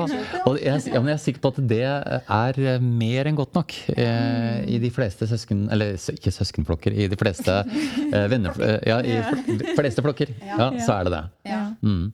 [0.46, 3.58] Og jeg, ja, men jeg er sikker på at det er eh, mer enn godt
[3.58, 5.66] nok eh, i de fleste søsken...
[5.74, 8.54] Eller ikke søskenflokker, i de fleste eh, venner...
[8.62, 9.18] eh, Ja, i
[9.50, 10.36] de fleste flokker.
[10.46, 11.24] Ja, så er det det.
[11.50, 11.62] Ja.
[11.82, 12.08] Mm.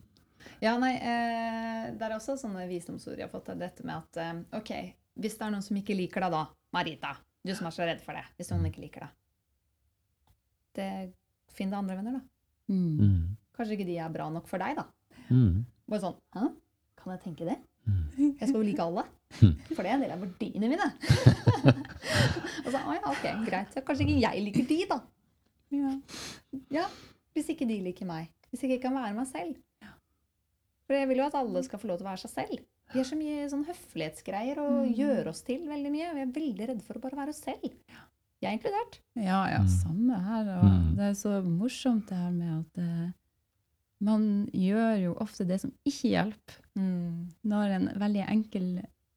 [0.64, 3.52] Ja, nei, eh, det er også sånne visdomsord jeg har fått.
[3.52, 4.72] av Dette med at eh, ok,
[5.20, 6.46] hvis det er noen som ikke liker deg da,
[6.76, 7.12] Marita,
[7.46, 9.12] du som er så redd for det, hvis noen ikke liker deg,
[10.80, 10.88] det,
[11.56, 12.24] finn deg andre venner, da.
[12.72, 13.36] Mm.
[13.56, 13.58] Mm.
[13.58, 14.84] Kanskje ikke de er bra nok for deg, da.
[15.30, 15.64] Mm.
[15.88, 16.48] Bare sånn Hæ?
[17.00, 17.56] Kan jeg tenke det?
[17.86, 18.36] Mm.
[18.40, 19.04] Jeg skal jo like alle.
[19.74, 20.88] For det er en del av verdiene mine.
[22.64, 23.72] og så, ja, ok, greit.
[23.74, 24.98] Så kanskje ikke jeg liker de, da.
[25.74, 25.92] Ja.
[26.70, 26.86] Ja,
[27.36, 28.30] Hvis ikke de liker meg.
[28.50, 29.56] Hvis ikke jeg kan være meg selv.
[30.86, 32.60] For jeg vil jo at alle skal få lov til å være seg selv.
[32.92, 36.12] Vi har så mye sånn høflighetsgreier og gjør oss til veldig mye.
[36.14, 37.64] Vi er veldig redde for å bare være oss selv.
[38.38, 39.00] Jeg er inkludert.
[39.18, 39.68] Ja, ja, Mm.
[39.82, 40.50] samme her.
[40.58, 40.96] Og Mm.
[40.96, 43.10] det er så morsomt det her med at eh,
[44.16, 44.26] man
[44.56, 46.60] gjør jo ofte det som ikke hjelper.
[47.46, 48.66] Når en veldig enkel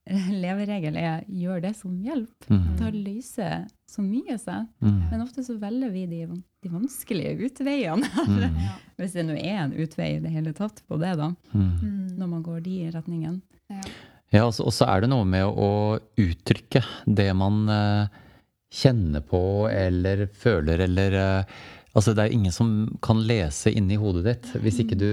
[0.43, 2.77] leveregel er 'gjør det som hjelper', Mm.
[2.79, 4.67] da løser så mye seg.
[4.81, 5.01] Mm.
[5.11, 6.21] Men ofte så velger vi de,
[6.63, 8.07] de vanskelige utveiene.
[8.29, 8.55] Mm.
[8.97, 11.29] Hvis det nå er en utvei i det hele tatt på det, da.
[11.53, 12.15] Mm.
[12.17, 13.41] Når man går de retningene.
[13.69, 13.81] Ja.
[14.31, 18.07] Ja, altså, og så er det noe med å uttrykke det man uh,
[18.69, 19.39] kjenner på
[19.71, 21.45] eller føler eller eh,
[21.95, 25.09] Altså, det er ingen som kan lese inni hodet ditt hvis ikke du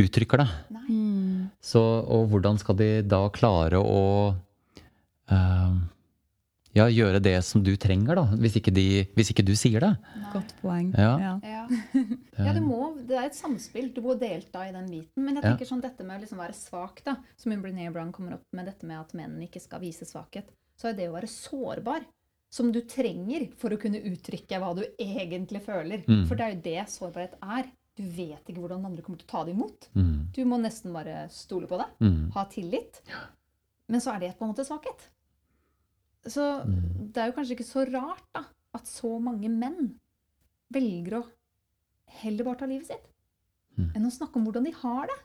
[0.00, 0.48] uttrykker det.
[0.88, 1.50] Mm.
[1.62, 4.00] Så, og hvordan skal de da klare å
[5.30, 5.74] uh,
[6.76, 8.84] ja, gjøre det som du trenger, da, hvis ikke, de,
[9.16, 9.90] hvis ikke du sier det?
[10.32, 10.92] Godt poeng.
[10.98, 11.34] Ja.
[11.42, 11.64] Ja.
[12.38, 13.90] ja, det, må, det er et samspill.
[13.94, 15.24] Du må delta i den biten.
[15.24, 15.50] Men jeg Ja.
[15.52, 18.70] tenker sånn dette med å liksom være svak, da, som Brené Brown kommer opp med
[18.70, 22.06] dette med at menn ikke skal vise svakhet, så er det å være sårbar.
[22.50, 26.02] Som du trenger for å kunne uttrykke hva du egentlig føler.
[26.08, 26.24] Mm.
[26.26, 27.68] For det er jo det sårbarhet er.
[27.96, 29.88] Du vet ikke hvordan andre kommer til å ta det imot.
[29.94, 30.32] Mm.
[30.34, 31.86] Du må nesten bare stole på det.
[32.00, 32.30] Mm.
[32.34, 33.00] Ha tillit.
[33.90, 35.08] Men så er det på en måte svakhet.
[36.26, 37.12] Så Mm.
[37.12, 38.44] det er jo kanskje ikke så rart da,
[38.74, 39.94] at så mange menn
[40.72, 41.26] velger å
[42.20, 43.06] heller bare ta livet sitt
[43.78, 43.92] Mm.
[43.96, 45.16] enn å snakke om hvordan de har det.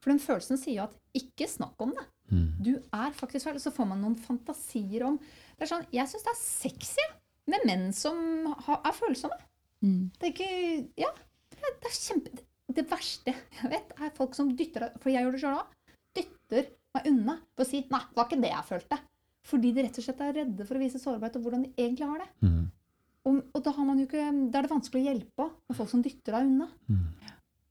[0.00, 2.06] For den følelsen sier jo at ikke snakk om det.
[2.32, 2.62] Mm.
[2.62, 3.58] Du er faktisk feil.
[3.60, 5.18] Så får man noen fantasier om
[5.60, 7.06] det er sånn, Jeg syns det er sexy
[7.52, 8.16] med menn som
[8.48, 9.36] er følsomme.
[9.84, 10.10] Mm.
[10.16, 10.52] Det er ikke
[11.02, 11.10] Ja,
[11.52, 12.32] det er, kjempe
[12.72, 15.74] det, verste jeg vet, er folk som dytter For jeg gjør det sjøl òg.
[16.16, 19.00] Dytter meg unna for å si 'nei, det var ikke det jeg følte'.
[19.50, 22.08] Fordi de rett og slett er redde for å vise sårbarhet og hvordan de egentlig
[22.08, 22.30] har det.
[22.44, 22.64] Mm.
[23.28, 25.92] Og, og da, har man jo ikke, da er det vanskelig å hjelpe med folk
[25.92, 26.68] som dytter deg unna.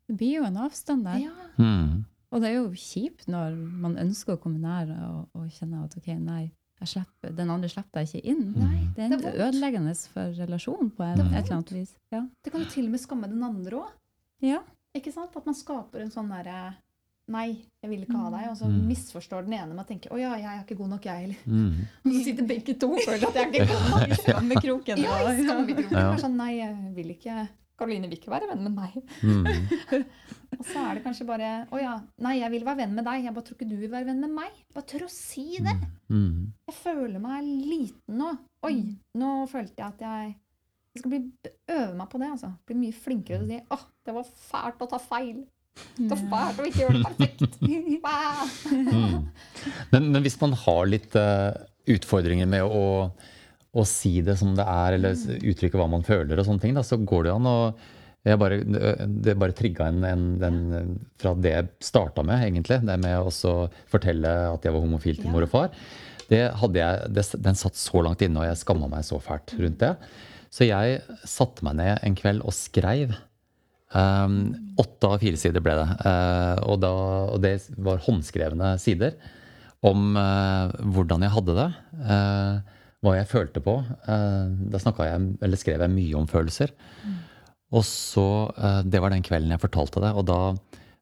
[0.09, 1.25] Det blir jo en avstand der.
[1.25, 2.05] Ja, Mm.
[2.29, 5.95] Og det er jo kjipt når man ønsker å komme nær og, og kjenne at
[5.97, 6.51] ok, nei,
[6.87, 8.53] slipper, den andre slipper deg ikke inn.
[8.55, 11.95] Nei, det er det er ødeleggende for relasjonen på en, et eller annet vis.
[12.11, 12.21] Ja.
[12.43, 13.89] Det kan jo til og med skamme den andre òg.
[14.41, 14.59] ja.
[14.95, 15.35] Ikke sant?
[15.37, 16.75] At man skaper en sånn derre
[17.29, 18.49] Nei, jeg vil ikke ha deg.
[18.49, 18.87] Og så Mm.
[18.89, 21.45] misforstår den ene med å tenke 'Å ja, jeg er ikke god nok, jeg heller'.
[21.45, 21.75] Mm.
[22.05, 24.17] Og så sitter begge to og føler at jeg er ikke god nok.
[24.17, 24.97] Skammekroken.
[24.97, 25.91] Ja, i skammekroken.
[25.91, 26.15] Ja.
[26.17, 27.47] Sånn, nei, jeg vil ikke
[27.79, 28.97] Karoline vil ikke være venn med meg.
[29.23, 29.45] Mm.
[30.59, 31.93] Og så er det kanskje bare Å ja,
[32.25, 33.23] nei, jeg vil være venn med deg.
[33.23, 34.57] Jeg bare tror ikke du vil være venn med meg.
[34.75, 35.75] Bare tør å si det.
[36.11, 36.49] Mm.
[36.67, 38.33] Jeg føler meg liten nå.
[38.67, 38.75] Oi,
[39.21, 40.35] nå følte jeg at jeg
[40.89, 41.21] Jeg skal bli,
[41.69, 42.51] øve meg på det, altså.
[42.67, 45.41] Bli mye flinkere til å si åh, det var fælt å ta feil.
[45.95, 47.45] Det var fælt å ikke gjøre det perfekt.
[48.69, 49.27] Mm.
[49.91, 51.51] Men, men hvis man har litt uh,
[51.89, 53.11] utfordringer med å,
[53.81, 56.83] å si det som det er, eller uttrykke hva man føler, og sånne ting, da,
[56.85, 57.57] så går det an å
[58.27, 58.57] jeg bare,
[59.07, 60.57] Det bare trigga en, en den,
[61.21, 62.81] fra det jeg starta med, egentlig.
[62.83, 63.53] Det med å
[63.89, 65.71] fortelle at jeg var homofil til mor og far.
[66.29, 69.55] Det hadde jeg, det, den satt så langt inne, og jeg skamma meg så fælt
[69.57, 69.93] rundt det.
[70.53, 70.99] Så jeg
[71.29, 73.15] satte meg ned en kveld og skreiv.
[73.89, 75.87] Um, åtte av fire sider ble det.
[76.03, 76.91] Uh, og, da,
[77.33, 79.15] og det var håndskrevne sider
[79.85, 81.69] om uh, hvordan jeg hadde det.
[82.03, 82.75] uh,
[83.05, 83.77] hva jeg følte på.
[84.07, 86.73] Uh, da jeg, skrev jeg mye om følelser.
[87.69, 88.27] Og så,
[88.57, 90.11] uh, Det var den kvelden jeg fortalte det.
[90.15, 90.39] Og da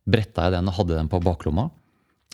[0.08, 1.70] bretta jeg den og hadde den på baklomma,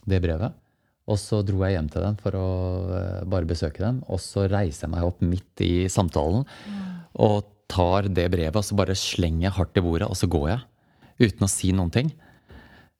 [0.05, 0.59] det brevet.
[1.03, 2.49] Og så dro jeg hjem til den for å
[2.91, 4.03] uh, bare besøke den.
[4.11, 6.45] Og så reiser jeg meg opp midt i samtalen
[7.13, 10.47] og tar det brevet og så bare slenger jeg hardt i bordet, og så går
[10.51, 10.61] jeg.
[11.23, 12.09] Uten å si noen ting.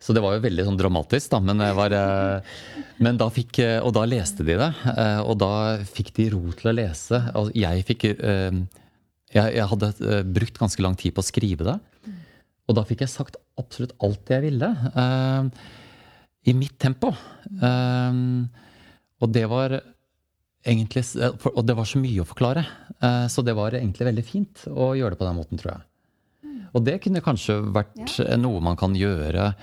[0.04, 1.40] Så det var jo veldig sånn dramatisk, da.
[1.40, 2.56] Men, var, eh,
[3.04, 4.72] men da fikk, eh, og da leste de det.
[4.92, 7.22] eh, Og da fikk de ro til å lese.
[7.40, 8.04] Og jeg fikk
[9.34, 9.88] Jeg, jeg hadde
[10.30, 11.80] brukt ganske lang tid på å skrive det.
[12.70, 14.70] Og da fikk jeg sagt absolutt alt jeg ville.
[16.46, 17.10] I mitt tempo.
[19.24, 19.80] Og det var
[20.64, 21.02] egentlig
[21.56, 22.64] Og det var så mye å forklare.
[23.28, 25.82] Så det var egentlig veldig fint å gjøre det på den måten, tror jeg.
[26.76, 29.56] Og det kunne kanskje vært noe man kan gjøre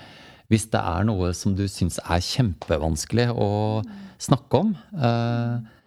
[0.51, 3.49] hvis det er noe som du syns er kjempevanskelig å
[4.21, 4.73] snakke om.
[4.99, 5.77] eh,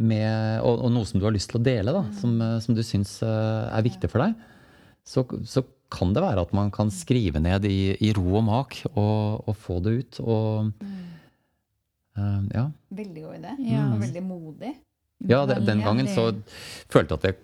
[0.00, 2.76] Med, og, og noe som du har lyst til å dele, da, som, eh, som
[2.76, 4.38] du syns eh, er viktig for deg.
[5.04, 5.60] Så, så
[5.92, 9.56] kan det være at man kan skrive ned i, i ro og mak og, og
[9.60, 10.20] få det ut.
[10.24, 10.70] Og
[12.16, 12.64] eh, ja.
[13.02, 13.52] Veldig god idé.
[13.74, 13.84] Ja.
[13.92, 14.72] Og veldig modig.
[15.28, 16.30] Ja, den gangen så
[16.88, 17.36] følte jeg at jeg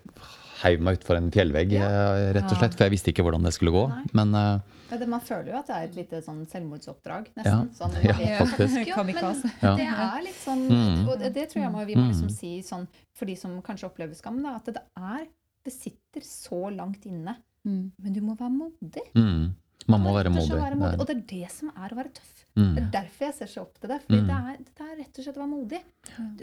[0.63, 1.87] heiv meg utfor en fjellvegg, Ja.
[1.87, 2.73] eh, rett og slett.
[2.77, 3.83] For jeg visste ikke hvordan det skulle gå.
[3.89, 4.03] Nei.
[4.13, 4.59] Men uh,
[4.89, 7.43] Ja, det, man føler jo at det er et lite sånn selvmordsoppdrag, Ja.
[7.43, 7.69] nesten.
[7.75, 8.13] Sånn, Ja,
[8.45, 8.87] faktisk.
[8.87, 9.15] Jo, Men
[9.61, 9.75] Ja.
[9.75, 11.07] det er litt sånn Mm.
[11.09, 12.31] Og det, det tror jeg må, vi må liksom Mm.
[12.31, 15.27] si sånn for de som kanskje opplever skam, da, at det er
[15.65, 17.35] Det sitter så langt inne.
[17.67, 17.91] Mm.
[18.01, 19.03] Men du må være modig.
[19.13, 19.51] mm,
[19.89, 20.49] man må være modig.
[20.55, 20.91] være modig.
[20.91, 22.45] Det Og det er det som er å være tøff.
[22.55, 22.75] Mm.
[22.75, 23.99] Det er derfor jeg ser så opp til det.
[24.07, 24.27] Fordi Mm.
[24.27, 25.81] det, er, det er rett og slett å være modig.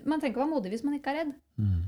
[0.04, 1.32] Man trenger ikke å være modig hvis man ikke er redd.
[1.58, 1.82] Mm.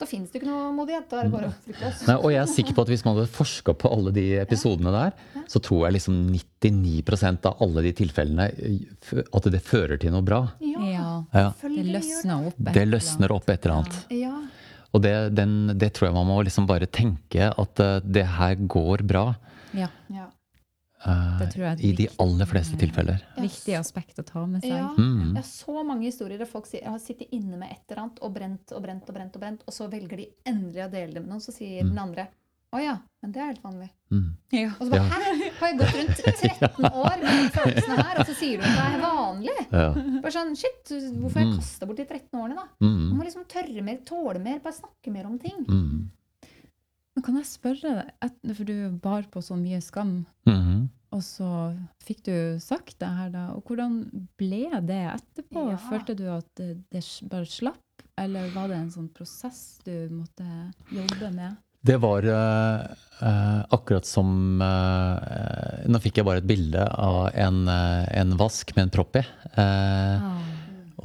[0.00, 1.04] Da fins det ikke noe modighet.
[1.10, 2.02] Da er det bare å frykte oss.
[2.08, 4.92] Nei, og jeg er sikker på at hvis man hadde forska på alle de episodene
[4.94, 5.12] der,
[5.52, 10.24] så tror jeg liksom 99% av alle de tilfellene eh, at det fører til noe
[10.24, 10.40] bra.
[10.64, 11.50] Ja, Ja.
[11.60, 12.56] Det løsner opp.
[12.56, 13.36] et Det eller løsner annet.
[13.36, 14.00] opp et eller annet.
[14.16, 14.34] Ja.
[14.90, 18.56] Og det, den, det tror jeg man må liksom bare tenke at eh, det her
[18.66, 19.26] går bra.
[19.76, 19.86] Ja.
[20.10, 20.26] ja.
[21.80, 23.22] I de aller fleste tilfeller.
[23.40, 24.70] Viktig aspekt å ta med seg.
[24.76, 24.90] Ja.
[24.98, 25.30] Mm.
[25.34, 28.20] Jeg har så mange historier der folk sier, har sittet inne med et eller annet
[28.20, 31.14] og brent og brent og brent, og brent, og så velger de endelig å dele
[31.14, 31.40] det med noen.
[31.40, 32.28] Så sier den andre
[32.70, 33.88] å ja, men det er helt vanlig.
[34.14, 34.26] Mm.
[34.54, 34.68] Ja.
[34.78, 35.08] Og så bare Ja.
[35.10, 35.50] hæ?
[35.58, 36.20] Har jeg gått rundt
[36.60, 39.56] 13 år med de følelsene her, og så sier du at det er vanlig?
[39.72, 40.20] Ja.
[40.22, 40.84] Bare sånn, shit,
[41.18, 41.58] Hvorfor har jeg Mm.
[41.58, 42.66] kasta bort de 13 årene, da?
[42.78, 43.16] Man Mm.
[43.18, 45.64] må liksom tørre mer, tåle mer, bare snakke mer om ting.
[47.20, 50.88] Men kan jeg spørre deg, for du bar på så mye skam, Mm.
[51.12, 53.98] og så fikk du sagt det her da, og hvordan
[54.40, 55.66] ble det etterpå?
[55.68, 55.76] Ja.
[55.76, 57.82] Følte du at det, det bare slapp,
[58.16, 60.46] eller var det en sånn prosess du måtte
[60.88, 61.58] jobbe med?
[61.84, 62.88] Det var uh,
[63.20, 68.72] eh, akkurat som uh, Nå fikk jeg bare et bilde av en, uh, en vask
[68.76, 69.26] med en propp i.
[69.60, 70.40] Eh, Ah.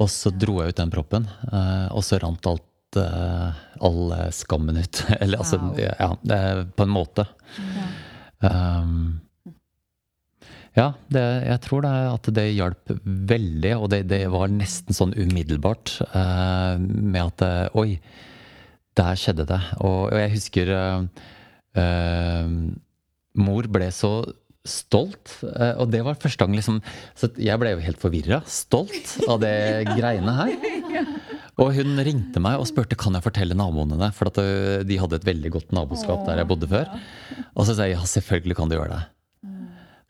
[0.00, 2.64] og så dro jeg ut den proppen, eh, og så rant alt
[3.00, 5.02] eh, all skammen ut.
[5.20, 5.78] Eller altså, Wow.
[5.82, 6.40] ja, det
[6.78, 7.26] på en måte.
[7.58, 8.52] Ja.
[8.82, 9.20] Um,
[10.76, 12.90] ja, det, jeg tror det, at det hjalp
[13.32, 17.94] veldig, og det, det var nesten sånn umiddelbart eh, med at eh, Oi,
[19.00, 19.60] der skjedde det.
[19.80, 21.06] Og, og jeg husker eh,
[21.80, 22.50] eh,
[23.40, 24.12] Mor ble så
[24.68, 26.80] stolt, eh, og det var første gang liksom
[27.16, 28.42] Så jeg ble jo helt forvirra.
[28.44, 29.56] Stolt av det
[29.94, 30.56] greiene her.
[31.62, 34.10] Og hun ringte meg og spurte kan jeg fortelle naboene det.
[34.16, 34.40] For at
[34.88, 36.90] de hadde et veldig godt naboskap der jeg bodde før.
[37.54, 39.04] Og så sa jeg ja, selvfølgelig kan du gjøre det.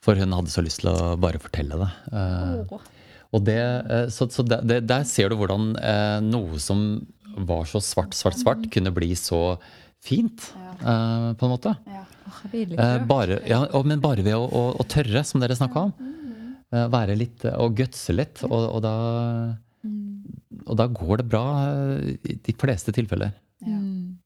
[0.07, 1.91] For hun hadde så lyst til å bare fortelle det.
[2.15, 2.77] Eh,
[3.35, 6.85] og det, eh, så så det, der ser du hvordan eh, noe som
[7.37, 9.59] var så svart, svart, svart, kunne bli så
[10.05, 11.75] fint, eh, på en måte.
[12.55, 15.93] Eh, bare, ja, men bare ved å, å, å tørre, som dere snakka om.
[16.75, 18.43] Eh, være litt eh, og gutse litt.
[18.47, 18.95] Og, og, da,
[20.67, 23.35] og da går det bra eh, i de fleste tilfeller.
[23.65, 23.79] Ja.
[23.79, 24.19] Mm.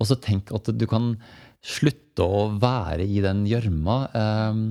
[0.00, 1.12] Og så tenk at du kan
[1.60, 4.62] slutte å være i den gjørma eh,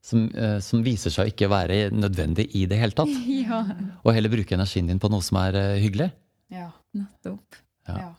[0.00, 3.12] som, eh, som viser seg å ikke være nødvendig i det hele tatt.
[3.50, 3.64] Ja,
[4.04, 6.10] Og heller bruke energien din på noe som er eh, hyggelig.
[6.50, 6.70] Ja.
[6.96, 7.58] nettopp.
[7.88, 7.96] Ja.
[7.96, 8.10] ja.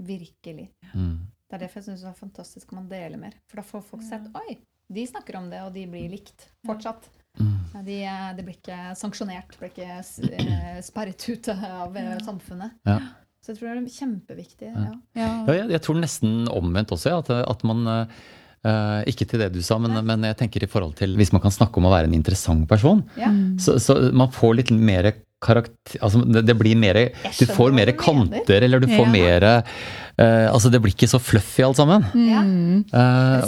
[0.00, 0.70] Virkelig.
[0.94, 1.28] Mm.
[1.50, 3.34] Det er derfor jeg syns det er fantastisk om man deler mer.
[3.50, 4.60] For da får folk sett Oi,
[4.90, 7.08] de snakker om det, og de blir likt fortsatt.
[7.38, 7.54] Mm.
[7.74, 12.16] Ja, De, eh, det blir ikke sanksjonert, det blir ikke eh, sperret ut av eh,
[12.26, 12.74] samfunnet.
[12.88, 12.98] Ja.
[13.40, 14.68] Så jeg tror det er kjempeviktig.
[14.74, 14.90] Ja.
[15.16, 15.30] Ja.
[15.48, 18.20] Jeg, jeg tror nesten omvendt også, at, at man eh,
[18.68, 21.40] eh, Ikke til det du sa, men, men jeg tenker i forhold til Hvis man
[21.40, 23.30] kan snakke om å være en interessant person, Ja.
[23.56, 25.08] så, så man får litt mer
[25.40, 27.00] karakter Altså det, det blir mer
[27.38, 29.14] Du får mer kanter, eller du får Ja.
[29.16, 32.04] mer uh, Altså det blir ikke så fluffy alt sammen.
[32.20, 32.44] Ja.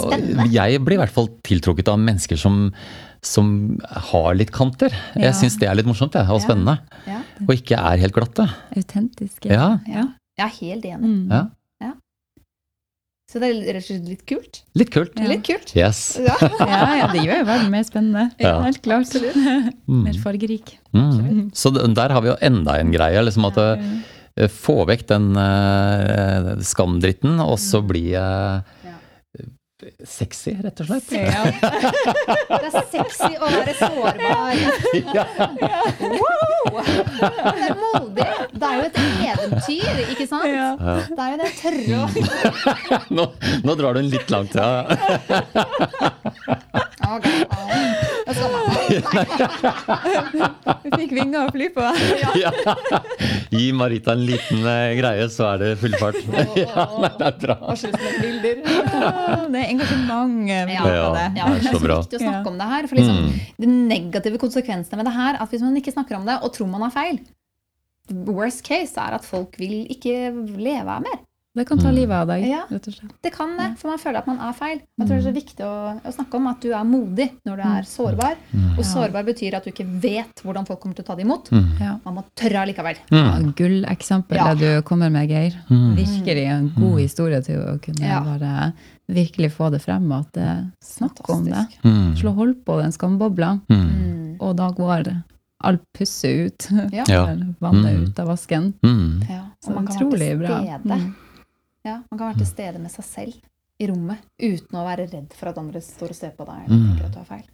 [0.00, 2.70] Og jeg blir i hvert fall tiltrukket av mennesker som,
[3.22, 3.78] som
[4.10, 4.90] har litt kanter.
[5.14, 5.28] Ja.
[5.28, 6.44] Jeg syns det er litt morsomt jeg, og Ja.
[6.46, 6.78] spennende.
[7.06, 7.20] Ja.
[7.46, 8.48] Og ikke er helt glatte.
[8.76, 9.46] Autentiske.
[9.50, 9.78] Ja.
[9.86, 10.08] Ja.
[10.38, 11.02] Jeg er helt enig.
[11.02, 11.28] Mm.
[11.30, 11.46] Ja.
[13.32, 14.58] Så det er rett og slett litt kult.
[14.76, 15.14] Litt kult.
[15.16, 15.28] Ja.
[15.30, 15.70] Litt kult.
[15.78, 16.18] Yes.
[16.20, 16.34] Ja.
[16.60, 18.24] ja, ja, det gjør jo verden mer spennende.
[18.42, 18.58] Ja.
[18.66, 19.08] Helt klart.
[19.92, 20.04] Mm.
[20.06, 20.74] Mer fargerik.
[20.94, 21.50] Mm.
[21.56, 23.22] Så der har vi jo enda en greie.
[23.24, 28.81] liksom at eh, Få vekk den uh, skamdritten, og så bli eh, Ja.
[30.06, 31.10] Sexy, rett og slett.
[31.12, 31.42] Ja.
[32.48, 34.18] Det er sexy å være sårbar.
[35.12, 35.24] Ja.
[36.00, 36.80] Wow!
[36.82, 38.26] Det er modig.
[38.52, 38.98] Det er jo et
[39.32, 40.46] eventyr, ikke sant?
[40.48, 40.68] Ja.
[41.08, 42.04] Det er jo det tørre å
[43.18, 43.24] Nå,
[43.66, 44.84] nå drar du den litt langt, ja.
[47.12, 47.38] Okay.
[47.42, 48.61] Jeg skal ha-
[50.82, 51.84] Vi fikk vinger å fly på.
[52.42, 52.50] ja.
[53.52, 56.18] Gi Marita en liten eh, greie, så er det full fart.
[56.62, 57.56] Ja, nei, det er bra.
[57.72, 57.76] Og
[58.22, 58.62] bilder.
[58.62, 60.82] Det er engasjement eh, Ja.
[60.84, 61.06] på Ja.
[61.16, 61.26] det.
[61.40, 61.98] Ja, det er så bra.
[62.02, 62.88] viktig å snakke om det her.
[62.90, 63.32] For liksom, Mm.
[63.62, 66.66] De negative konsekvensene med det her, at hvis man ikke snakker om det og tror
[66.72, 67.20] man har feil
[68.26, 71.20] Worst case er at folk vil ikke leve her mer.
[71.54, 71.94] Det kan ta Mm.
[71.94, 72.62] livet av deg, Ja.
[72.70, 73.10] rett og slett.
[73.22, 74.78] Det kan det, for man føler at man er feil.
[74.98, 77.56] Jeg tror det er så viktig å, å snakke om at du er modig når
[77.56, 78.36] du er sårbar.
[78.54, 78.78] Mm.
[78.78, 81.50] Og sårbar betyr at du ikke vet hvordan folk kommer til å ta det imot.
[81.52, 82.96] Man må tørre allikevel.
[83.10, 84.54] Ja, Gulleksempel Ja.
[84.54, 85.52] du kommer med, Geir.
[85.68, 85.94] Mm.
[85.96, 88.22] Virkelig en god historie til å kunne Ja.
[88.24, 88.72] bare
[89.10, 90.10] virkelig få det frem.
[90.12, 91.66] At det, snakk om det.
[91.84, 92.16] Mm.
[92.16, 93.90] Slå hold på den skambobla, Mm.
[93.90, 94.36] Mm.
[94.40, 95.22] og da går
[95.64, 96.68] all pusset ut.
[96.92, 97.04] Ja.
[97.28, 98.04] Eller vannet Mm.
[98.08, 98.72] ut av vasken.
[98.82, 99.20] Mm.
[99.28, 99.42] Ja.
[99.62, 100.82] Så Og man kan være utrolig til stede.
[100.98, 101.14] Mm.
[101.84, 103.34] Ja, man kan være til stede med seg selv
[103.82, 106.84] i rommet uten å være redd for at andre står og ser på deg Mm.
[106.92, 107.46] tenker at du har feil.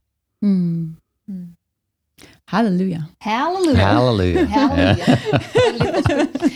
[0.44, 0.96] Mm.
[1.28, 1.46] Mm.
[2.52, 3.00] Halleluja.
[3.24, 3.86] Halleluja!
[3.86, 4.46] Halleluja.
[4.56, 5.06] Halleluja.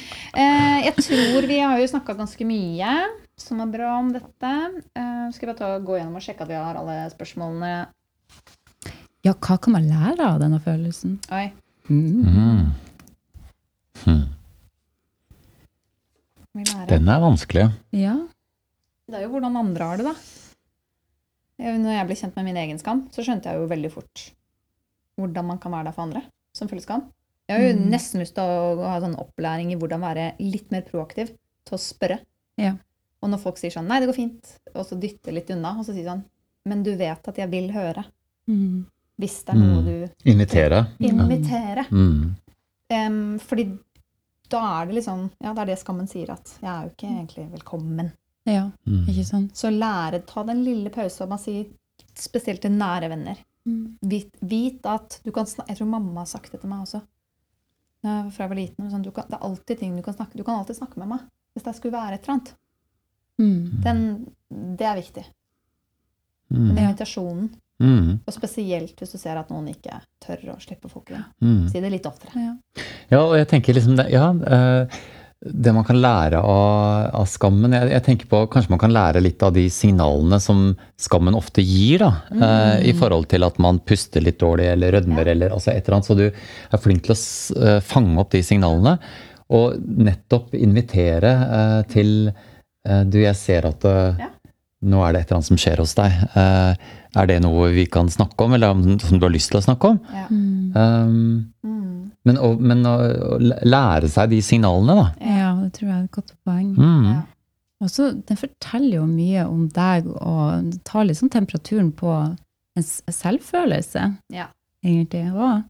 [0.32, 2.92] Eh, jeg tror vi har jo snakka ganske mye
[3.36, 4.52] som er bra om dette.
[4.96, 7.72] Eh, skal vi ta, gå gjennom og sjekke at vi har alle spørsmålene?
[9.28, 11.18] Ja, hva kan man lære av denne følelsen?
[11.36, 11.50] Oi,
[11.90, 12.72] Mm.
[14.06, 14.22] Mm.
[16.54, 16.86] Vi lærer.
[16.88, 17.66] Den er vanskelig.
[17.96, 18.14] Ja.
[19.08, 20.14] Det er jo hvordan andre har det, da.
[21.62, 24.22] Når jeg ble kjent med min egen skam, så skjønte jeg jo veldig fort
[25.20, 26.22] hvordan man kan være der for andre
[26.56, 27.02] som føler skam.
[27.48, 27.90] Jeg har jo Mm.
[27.90, 31.26] nesten lyst til å ha sånn opplæring i hvordan være litt mer proaktiv
[31.64, 32.18] til å spørre.
[32.56, 32.74] Ja.
[33.22, 35.84] Og når folk sier sånn 'nei, det går fint', og så dytter litt unna, og
[35.86, 36.24] så sier sånn
[36.66, 38.04] 'men du vet at jeg vil høre'.
[38.48, 38.86] Mm.
[39.20, 39.84] Hvis det er noe Mm.
[39.84, 40.86] du Invitere.
[41.00, 41.86] Invitere.
[41.90, 42.34] Mm.
[42.90, 43.78] Um, fordi
[44.52, 47.08] da er det liksom Ja, det er det skammen sier, at jeg er jo ikke
[47.12, 48.12] egentlig velkommen.
[48.46, 49.06] ja, Mm.
[49.08, 49.52] ikke sant?
[49.56, 51.66] Så lære, ta den lille pausen, man sier
[52.14, 53.38] spesielt til nære venner.
[53.66, 53.96] Mm.
[54.02, 57.00] Vit, vit at du kan snakke Jeg tror mamma har sagt det til meg også.
[58.02, 58.90] Fra jeg var liten.
[58.90, 61.08] Sånn, du kan, det er alltid ting du kan snakke Du kan alltid snakke med
[61.08, 61.20] meg
[61.54, 62.54] hvis det skulle være et eller annet.
[63.38, 63.82] Mm.
[63.84, 64.34] Den,
[64.78, 65.24] det er viktig.
[66.50, 66.66] Mm.
[66.74, 67.50] Den invitasjonen.
[67.82, 68.20] Mm.
[68.22, 71.24] Og spesielt hvis du ser at noen ikke tør å slippe folk inn.
[71.42, 71.64] Mm.
[71.72, 72.36] Si det litt oftere.
[72.38, 72.54] Ja.
[73.10, 75.00] Ja, og jeg tenker liksom det, ja, eh,
[75.42, 79.22] det man kan lære av, av skammen jeg, jeg tenker på Kanskje man kan lære
[79.24, 80.60] litt av de signalene som
[81.02, 82.12] skammen ofte gir, da.
[82.30, 82.86] mm.
[82.86, 86.10] I forhold til at man puster litt dårlig eller rødmer eller altså et eller annet.
[86.10, 87.20] Så du er flink til å
[87.66, 88.96] eh, fange opp de signalene.
[89.52, 94.30] Og nettopp invitere eh, til eh, Du, jeg ser at eh, Ja.
[94.82, 96.12] Nå er det et eller annet som skjer hos deg.
[96.36, 96.74] Uh,
[97.16, 99.64] er det noe vi kan snakke om, eller om- som du har lyst til å
[99.64, 100.00] snakke om?
[100.12, 100.26] Ja.
[100.30, 100.76] Mm.
[100.76, 102.10] Um, Mm.
[102.24, 102.94] men, å, men å,
[103.34, 105.06] å lære seg de signalene, da.
[105.20, 106.74] ja, det tror jeg er et godt poeng.
[106.76, 107.04] Mm.
[107.12, 107.22] Ja.
[107.82, 112.36] Og så, Den forteller jo mye om deg og tar liksom temperaturen på
[112.76, 114.46] ens selvfølelse, Ja.
[114.84, 115.32] egentlig.
[115.34, 115.62] Og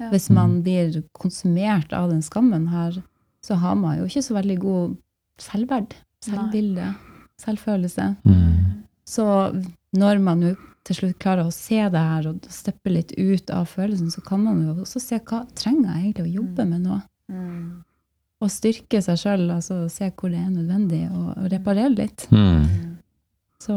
[0.00, 0.10] Ja.
[0.10, 3.02] hvis man blir konsumert av den skammen her,
[3.44, 4.96] så har man jo ikke så veldig god
[5.38, 5.92] selvverd,
[6.24, 6.94] selvbilde,
[7.40, 8.16] selvfølelse.
[8.24, 8.57] Mm.
[9.08, 9.24] Så
[9.96, 10.54] når man jo
[10.88, 14.40] til slutt klarer å se det her og steppe litt ut av følelsen, så kan
[14.44, 16.98] man jo også se hva trenger jeg egentlig å jobbe med nå.
[17.32, 17.64] Mm.
[18.38, 22.24] Og styrke seg sjøl, altså se hvor det er nødvendig, og, og reparere litt.
[22.32, 22.96] Mm.
[23.58, 23.76] Så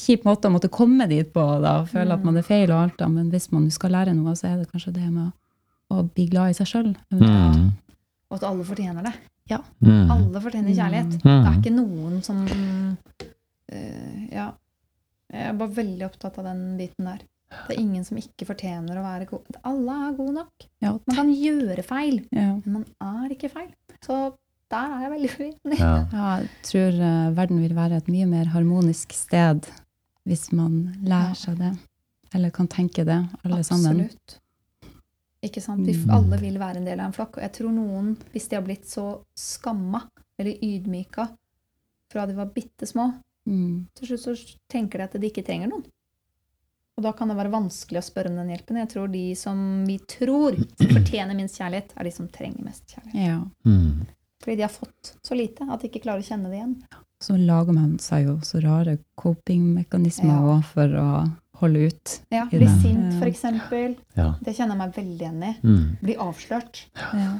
[0.00, 2.78] kjip måte å måtte komme dit på, da, og føle at man er feil og
[2.80, 5.98] alt, da, men hvis man skal lære noe, så er det kanskje det med å,
[5.98, 6.94] å bli glad i seg sjøl.
[7.12, 7.68] Mm.
[8.28, 9.14] Og at alle fortjener det.
[9.48, 10.08] Mm.
[10.12, 11.20] Alle fortjener kjærlighet.
[11.22, 11.28] Mm.
[11.28, 14.50] Det er ikke noen som eh, Ja.
[15.32, 17.18] Jeg er bare veldig opptatt av den biten der.
[17.68, 19.56] Det er ingen som ikke fortjener å være god.
[19.64, 20.66] Alle er gode nok.
[20.84, 20.92] Ja.
[21.06, 22.54] Man kan gjøre feil, Ja.
[22.64, 22.86] men man
[23.24, 23.70] er ikke feil.
[24.04, 24.34] Så
[24.70, 25.78] der er jeg veldig uenig.
[25.80, 25.94] Ja.
[26.12, 29.64] ja, jeg tror uh, verden vil være et mye mer harmonisk sted
[30.28, 31.40] hvis man lærer Ja.
[31.40, 31.72] seg det.
[32.34, 34.02] Eller kan tenke det, alle sammen.
[34.04, 34.38] Absolutt.
[35.42, 35.86] Ikke sant?
[35.86, 36.10] Vi Mm.
[36.10, 37.36] alle vil være en del av en flokk.
[37.38, 40.02] Og jeg tror noen, hvis de har blitt så skamma
[40.38, 41.28] eller ydmyka
[42.12, 43.14] fra de var bitte små,
[43.48, 43.86] Mm.
[43.96, 45.86] til slutt så tenker de at de ikke trenger noen.
[46.98, 48.76] Og da kan det være vanskelig å spørre om den hjelpen.
[48.82, 53.20] Jeg tror de som vi tror fortjener minst kjærlighet, er de som trenger mest kjærlighet.
[53.22, 53.36] Ja.
[53.64, 54.06] Mm.
[54.42, 56.74] Fordi de har fått så lite at de ikke klarer å kjenne det igjen.
[57.22, 60.60] Så lager man seg jo så rare copingmekanismer Ja.
[60.74, 61.08] for å
[61.62, 62.20] holde ut.
[62.30, 63.96] Ja, Bli sint, for eksempel.
[64.14, 64.34] Ja.
[64.42, 65.54] Det kjenner jeg meg veldig igjen i.
[65.62, 65.98] Mm.
[66.02, 66.84] Bli avslørt.
[67.14, 67.32] Ja.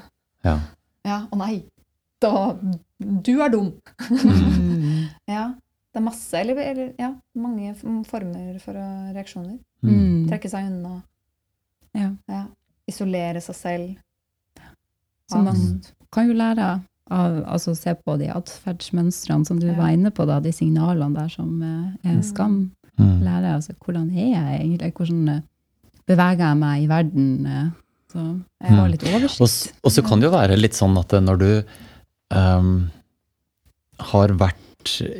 [0.45, 0.57] Ja.
[1.07, 1.65] Ja, å nei.
[2.21, 2.57] Da
[2.99, 3.73] Du er dum.
[4.11, 5.09] Mm.
[5.29, 5.55] Ja.
[5.99, 7.73] Det er masse, eller, eller ja, mange
[8.07, 8.77] former for
[9.17, 9.57] reaksjoner.
[9.83, 10.29] Mm.
[10.29, 11.01] Trekke seg unna.
[11.99, 12.13] Ja.
[12.31, 12.45] Ja.
[12.87, 13.97] Isolere seg selv.
[15.29, 15.59] Så man
[16.15, 16.69] kan jo lære
[17.11, 19.75] av altså se på de atferdsmønstrene som du Ja.
[19.75, 22.71] var inne på, da, de signalene der som eh, er skam.
[22.99, 23.19] Mm.
[23.27, 25.41] Lære altså hvordan er jeg egentlig, hvordan eh,
[26.07, 27.47] beveger jeg meg i verden.
[27.47, 27.69] eh,
[28.13, 28.19] Så
[28.63, 28.91] jeg får Mm.
[28.93, 29.75] litt oversikt.
[29.85, 31.51] og så kan det jo være litt sånn at når du
[32.31, 32.91] um,
[33.99, 34.57] har vært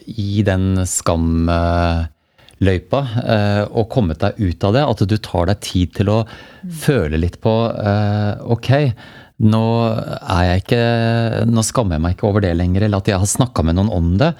[0.07, 2.09] i den skamløypa
[3.23, 6.19] eh, og kommet deg ut av det, at du tar deg tid til å
[6.83, 8.71] føle litt på eh, Ok,
[9.49, 9.65] nå
[10.19, 10.85] er jeg ikke
[11.47, 13.93] Nå skammer jeg meg ikke over det lenger, eller at jeg har snakka med noen
[13.95, 14.33] om det.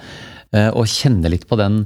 [0.55, 1.85] eh, og kjenne litt på den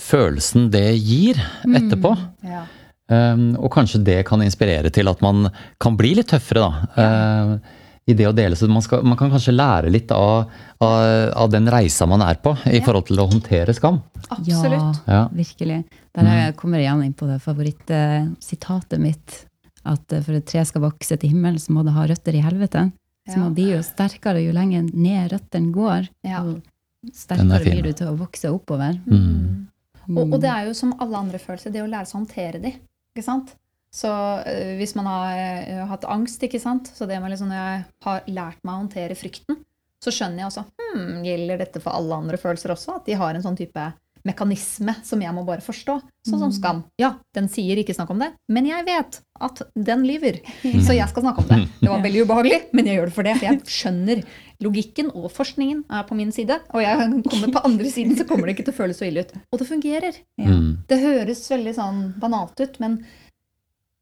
[0.00, 2.14] følelsen det gir etterpå.
[2.46, 2.64] Ja.
[3.10, 5.48] Um, og kanskje det kan inspirere til at man
[5.82, 6.70] kan bli litt tøffere, da.
[6.94, 7.79] Uh,
[8.10, 8.56] I det å dele.
[8.58, 10.50] Så man, skal, man kan kanskje lære litt av,
[10.82, 11.02] av,
[11.44, 14.00] av den reisa man er på, i forhold til å håndtere skam.
[14.28, 15.02] Absolutt.
[15.10, 15.24] Ja.
[15.34, 15.82] Virkelig.
[16.16, 19.44] Der jeg kommer jeg igjen inn på det favorittsitatet mitt.
[19.88, 22.42] At eh, for et tre skal vokse til himmelen, så må det ha røtter i
[22.44, 22.90] helvete.
[23.28, 23.44] Så Ja.
[23.44, 26.08] man blir jo sterkere jo lenger ned røttene går.
[26.26, 26.42] Ja.
[26.42, 28.98] Er sterkere blir du til å vokse oppover.
[29.06, 29.68] Mm.
[30.10, 32.60] Og, og det er jo som alle andre følelser, det å lære seg å håndtere
[32.62, 32.72] de.
[33.14, 33.54] Ikke sant?
[33.94, 34.10] Så
[34.46, 36.92] øh, hvis man har øh, hatt angst, ikke sant?
[36.94, 39.58] så det med liksom, når jeg har lært meg å håndtere frykten,
[40.00, 43.00] så skjønner jeg også hm, gjelder dette for alle andre følelser også?
[43.00, 43.90] At de har en sånn type
[44.26, 45.96] mekanisme som jeg må bare forstå.
[46.28, 46.82] Sånn som skam.
[47.00, 50.40] Ja, den sier ikke snakk om det, men jeg vet at den lyver.
[50.86, 51.60] Så jeg skal snakke om det.
[51.80, 53.36] Det var veldig ubehagelig, men jeg gjør det for det.
[53.38, 54.22] For jeg skjønner
[54.60, 56.60] logikken og forskningen er på min side.
[56.74, 59.24] Og jeg kommer på andre siden, så kommer det ikke til å føles så ille
[59.24, 59.32] ut.
[59.48, 60.20] Og det fungerer.
[60.40, 60.68] Mm.
[60.90, 63.00] Det høres veldig sånn banalt ut, men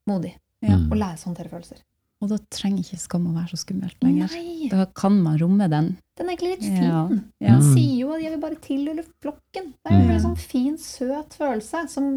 [0.09, 0.35] modig.
[0.64, 0.74] Ja.
[0.74, 0.89] Mm.
[0.90, 1.85] Å lære seg å håndtere følelser.
[2.18, 4.32] Og da trenger ikke skam å være så skummelt lenger.
[4.35, 4.66] Nei!
[4.72, 5.93] Da kan man romme den.
[6.18, 6.89] Den er egentlig litt fin.
[6.89, 7.05] Ja.
[7.44, 9.70] Den sier jo at jeg vil bare tilhøre flokken.
[9.78, 12.09] Det er jo en veldig sånn fin, søt følelse som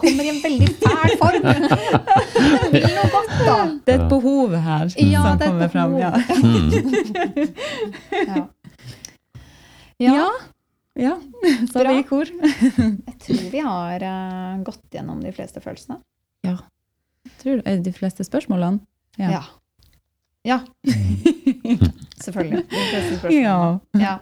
[0.00, 1.46] kommer i en veldig fæl form.
[2.36, 3.56] Den vil noe godt, da.
[3.86, 5.96] Det er et behov her Ja, som det er kommer fram.
[6.00, 6.12] Ja.
[6.40, 6.70] Mm.
[10.00, 10.12] Ja.
[10.16, 10.28] Ja.
[10.96, 11.16] ja.
[11.68, 11.90] Så Bra.
[11.92, 12.28] vi i kor.
[12.32, 15.98] Jeg tror vi har uh, gått gjennom de fleste følelsene.
[17.40, 18.80] Tror du, er de fleste spørsmålene?
[19.18, 19.30] Ja.
[19.30, 19.42] Ja.
[20.44, 20.58] Ja.
[22.24, 22.64] Selvfølgelig.
[22.70, 23.80] De fleste spørsmålene.
[24.00, 24.18] Ja.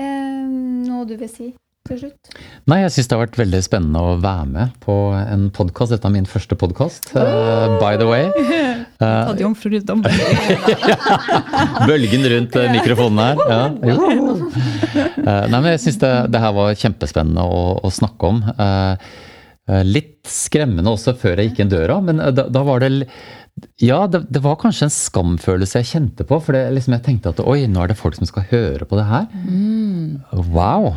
[0.00, 0.44] Eh,
[0.88, 1.50] noe du vil si
[1.88, 2.30] til slutt?
[2.68, 5.94] Nei, jeg syns det har vært veldig spennende å være med på en podkast.
[5.94, 8.28] Dette er min første podkast, by the way.
[8.98, 10.04] Uh, Tatt jomfrudom.
[11.88, 13.36] Bølgen rundt eh, mikrofonen her.
[13.48, 13.62] Ja.
[14.98, 18.44] Eh, Nei, men jeg syns det, det her var kjempespennende å, å snakke om.
[18.56, 19.24] Uh, eh,
[19.84, 23.08] Litt skremmende også før jeg gikk inn døra, men eh, da, da var det
[23.82, 26.38] Ja, det, det var kanskje en skamfølelse jeg kjente på.
[26.44, 28.98] For det, liksom, jeg tenkte at oi, nå er det folk som skal høre på
[29.00, 29.26] det her.
[29.44, 30.22] Mm.
[30.54, 30.92] Wow!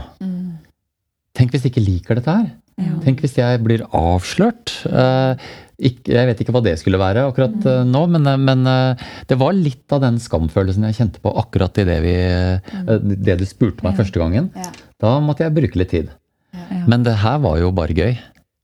[1.38, 2.50] Tenk hvis de ikke liker dette her.
[2.82, 2.96] Ja.
[3.04, 4.74] Tenk hvis jeg blir avslørt.
[4.88, 5.50] Eh,
[5.82, 9.04] ikke, jeg vet ikke hva det skulle være akkurat eh, nå, men, eh, men eh,
[9.30, 13.40] det var litt av den skamfølelsen jeg kjente på akkurat i det, vi, eh, det
[13.42, 14.52] du spurte meg første gangen.
[14.58, 14.70] Ja.
[15.02, 16.12] Da måtte jeg bruke litt tid.
[16.54, 16.84] Ja.
[16.92, 18.14] Men det her var jo bare gøy.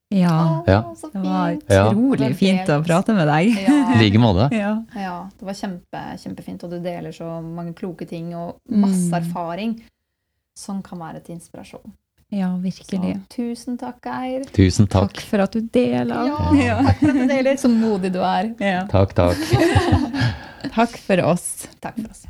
[0.10, 0.64] Ja.
[0.68, 0.82] Ja.
[1.14, 2.34] Det var utrolig Ja.
[2.40, 3.48] fint å prate med deg.
[3.58, 4.00] I Ja.
[4.02, 4.50] like måte.
[4.56, 4.74] Ja.
[4.96, 9.22] Ja, det var kjempe, kjempefint, og du deler så mange kloke ting og masse Mm.
[9.22, 9.82] erfaring
[10.56, 11.92] som kan være til inspirasjon.
[12.32, 14.44] ja, Så tusen takk, Geir.
[14.52, 15.14] Tusen takk.
[15.14, 16.26] Takk for at du deler.
[16.58, 17.54] Ja, takk for at du deler.
[17.64, 18.54] Så modig du er.
[18.60, 18.86] Ja.
[18.88, 19.38] Takk, takk.
[20.74, 21.68] Takk for oss.
[21.80, 22.26] Takk for oss.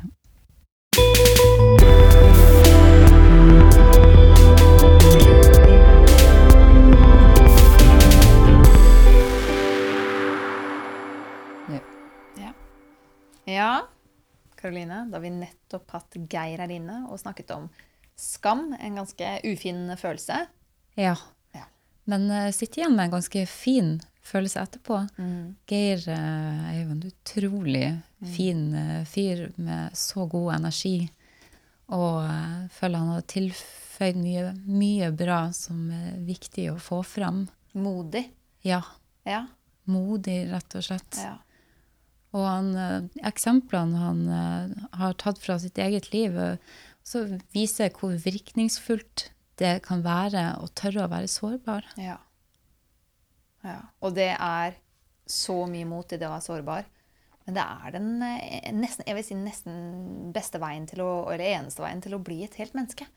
[13.48, 13.86] Ja,
[14.60, 17.68] Karoline, da har vi nettopp hatt Geir her inne og snakket om
[18.18, 20.42] skam, en ganske ufin følelse.
[20.98, 21.14] Ja.
[21.54, 21.64] Ja.
[22.04, 23.92] Men uh, sitter igjen med en ganske fin
[24.26, 25.00] følelse etterpå.
[25.70, 27.86] Geir uh, er jo en utrolig
[28.36, 30.96] fin uh, fyr med så god energi.
[31.94, 37.46] Og jeg føler han har tilføyd mye, mye bra som er viktig å få fram.
[37.78, 38.26] Modig.
[38.66, 38.82] Ja.
[39.24, 39.46] Ja.
[39.88, 41.22] Modig, rett og slett.
[41.22, 41.38] ja.
[42.36, 46.58] Og han, eh, eksemplene han eh, har tatt fra sitt eget liv, eh,
[47.06, 47.24] så
[47.54, 51.88] viser hvor virkningsfullt det kan være å tørre å være sårbar.
[51.98, 52.18] Ja.
[53.64, 53.80] ja.
[54.04, 54.76] Og det er
[55.28, 56.90] så mye mot i det å være sårbar.
[57.48, 58.10] Men det er den
[58.76, 59.78] nesten, jeg vil si nesten
[60.36, 63.08] beste veien til å, eller eneste veien til å bli et helt menneske.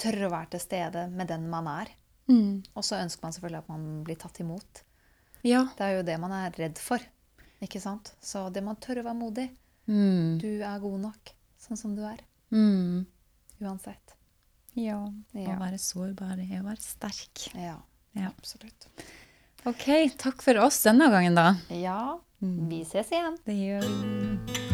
[0.00, 1.94] Tørre å være til stede med den man er.
[2.76, 4.82] Og så ønsker man selvfølgelig at man blir tatt imot.
[5.48, 5.64] Ja.
[5.78, 7.02] Det er jo det man er redd for.
[7.60, 8.12] Ikke sant?
[8.24, 9.48] Så det man tør å være modig.
[9.90, 10.38] Mm.
[10.40, 12.22] Du er god nok sånn som du er.
[12.54, 13.04] Mm.
[13.60, 14.14] Uansett.
[14.78, 15.00] Ja.
[15.34, 15.56] Ja.
[15.56, 17.48] Å være sårbar er å være sterk.
[17.54, 17.76] Ja,
[18.16, 18.30] Ja.
[18.30, 18.88] absolutt.
[19.66, 19.84] Ok,
[20.16, 21.54] takk for oss denne gangen, da.
[21.68, 23.36] Ja, vi ses igjen.
[23.44, 24.69] Det gjør vi.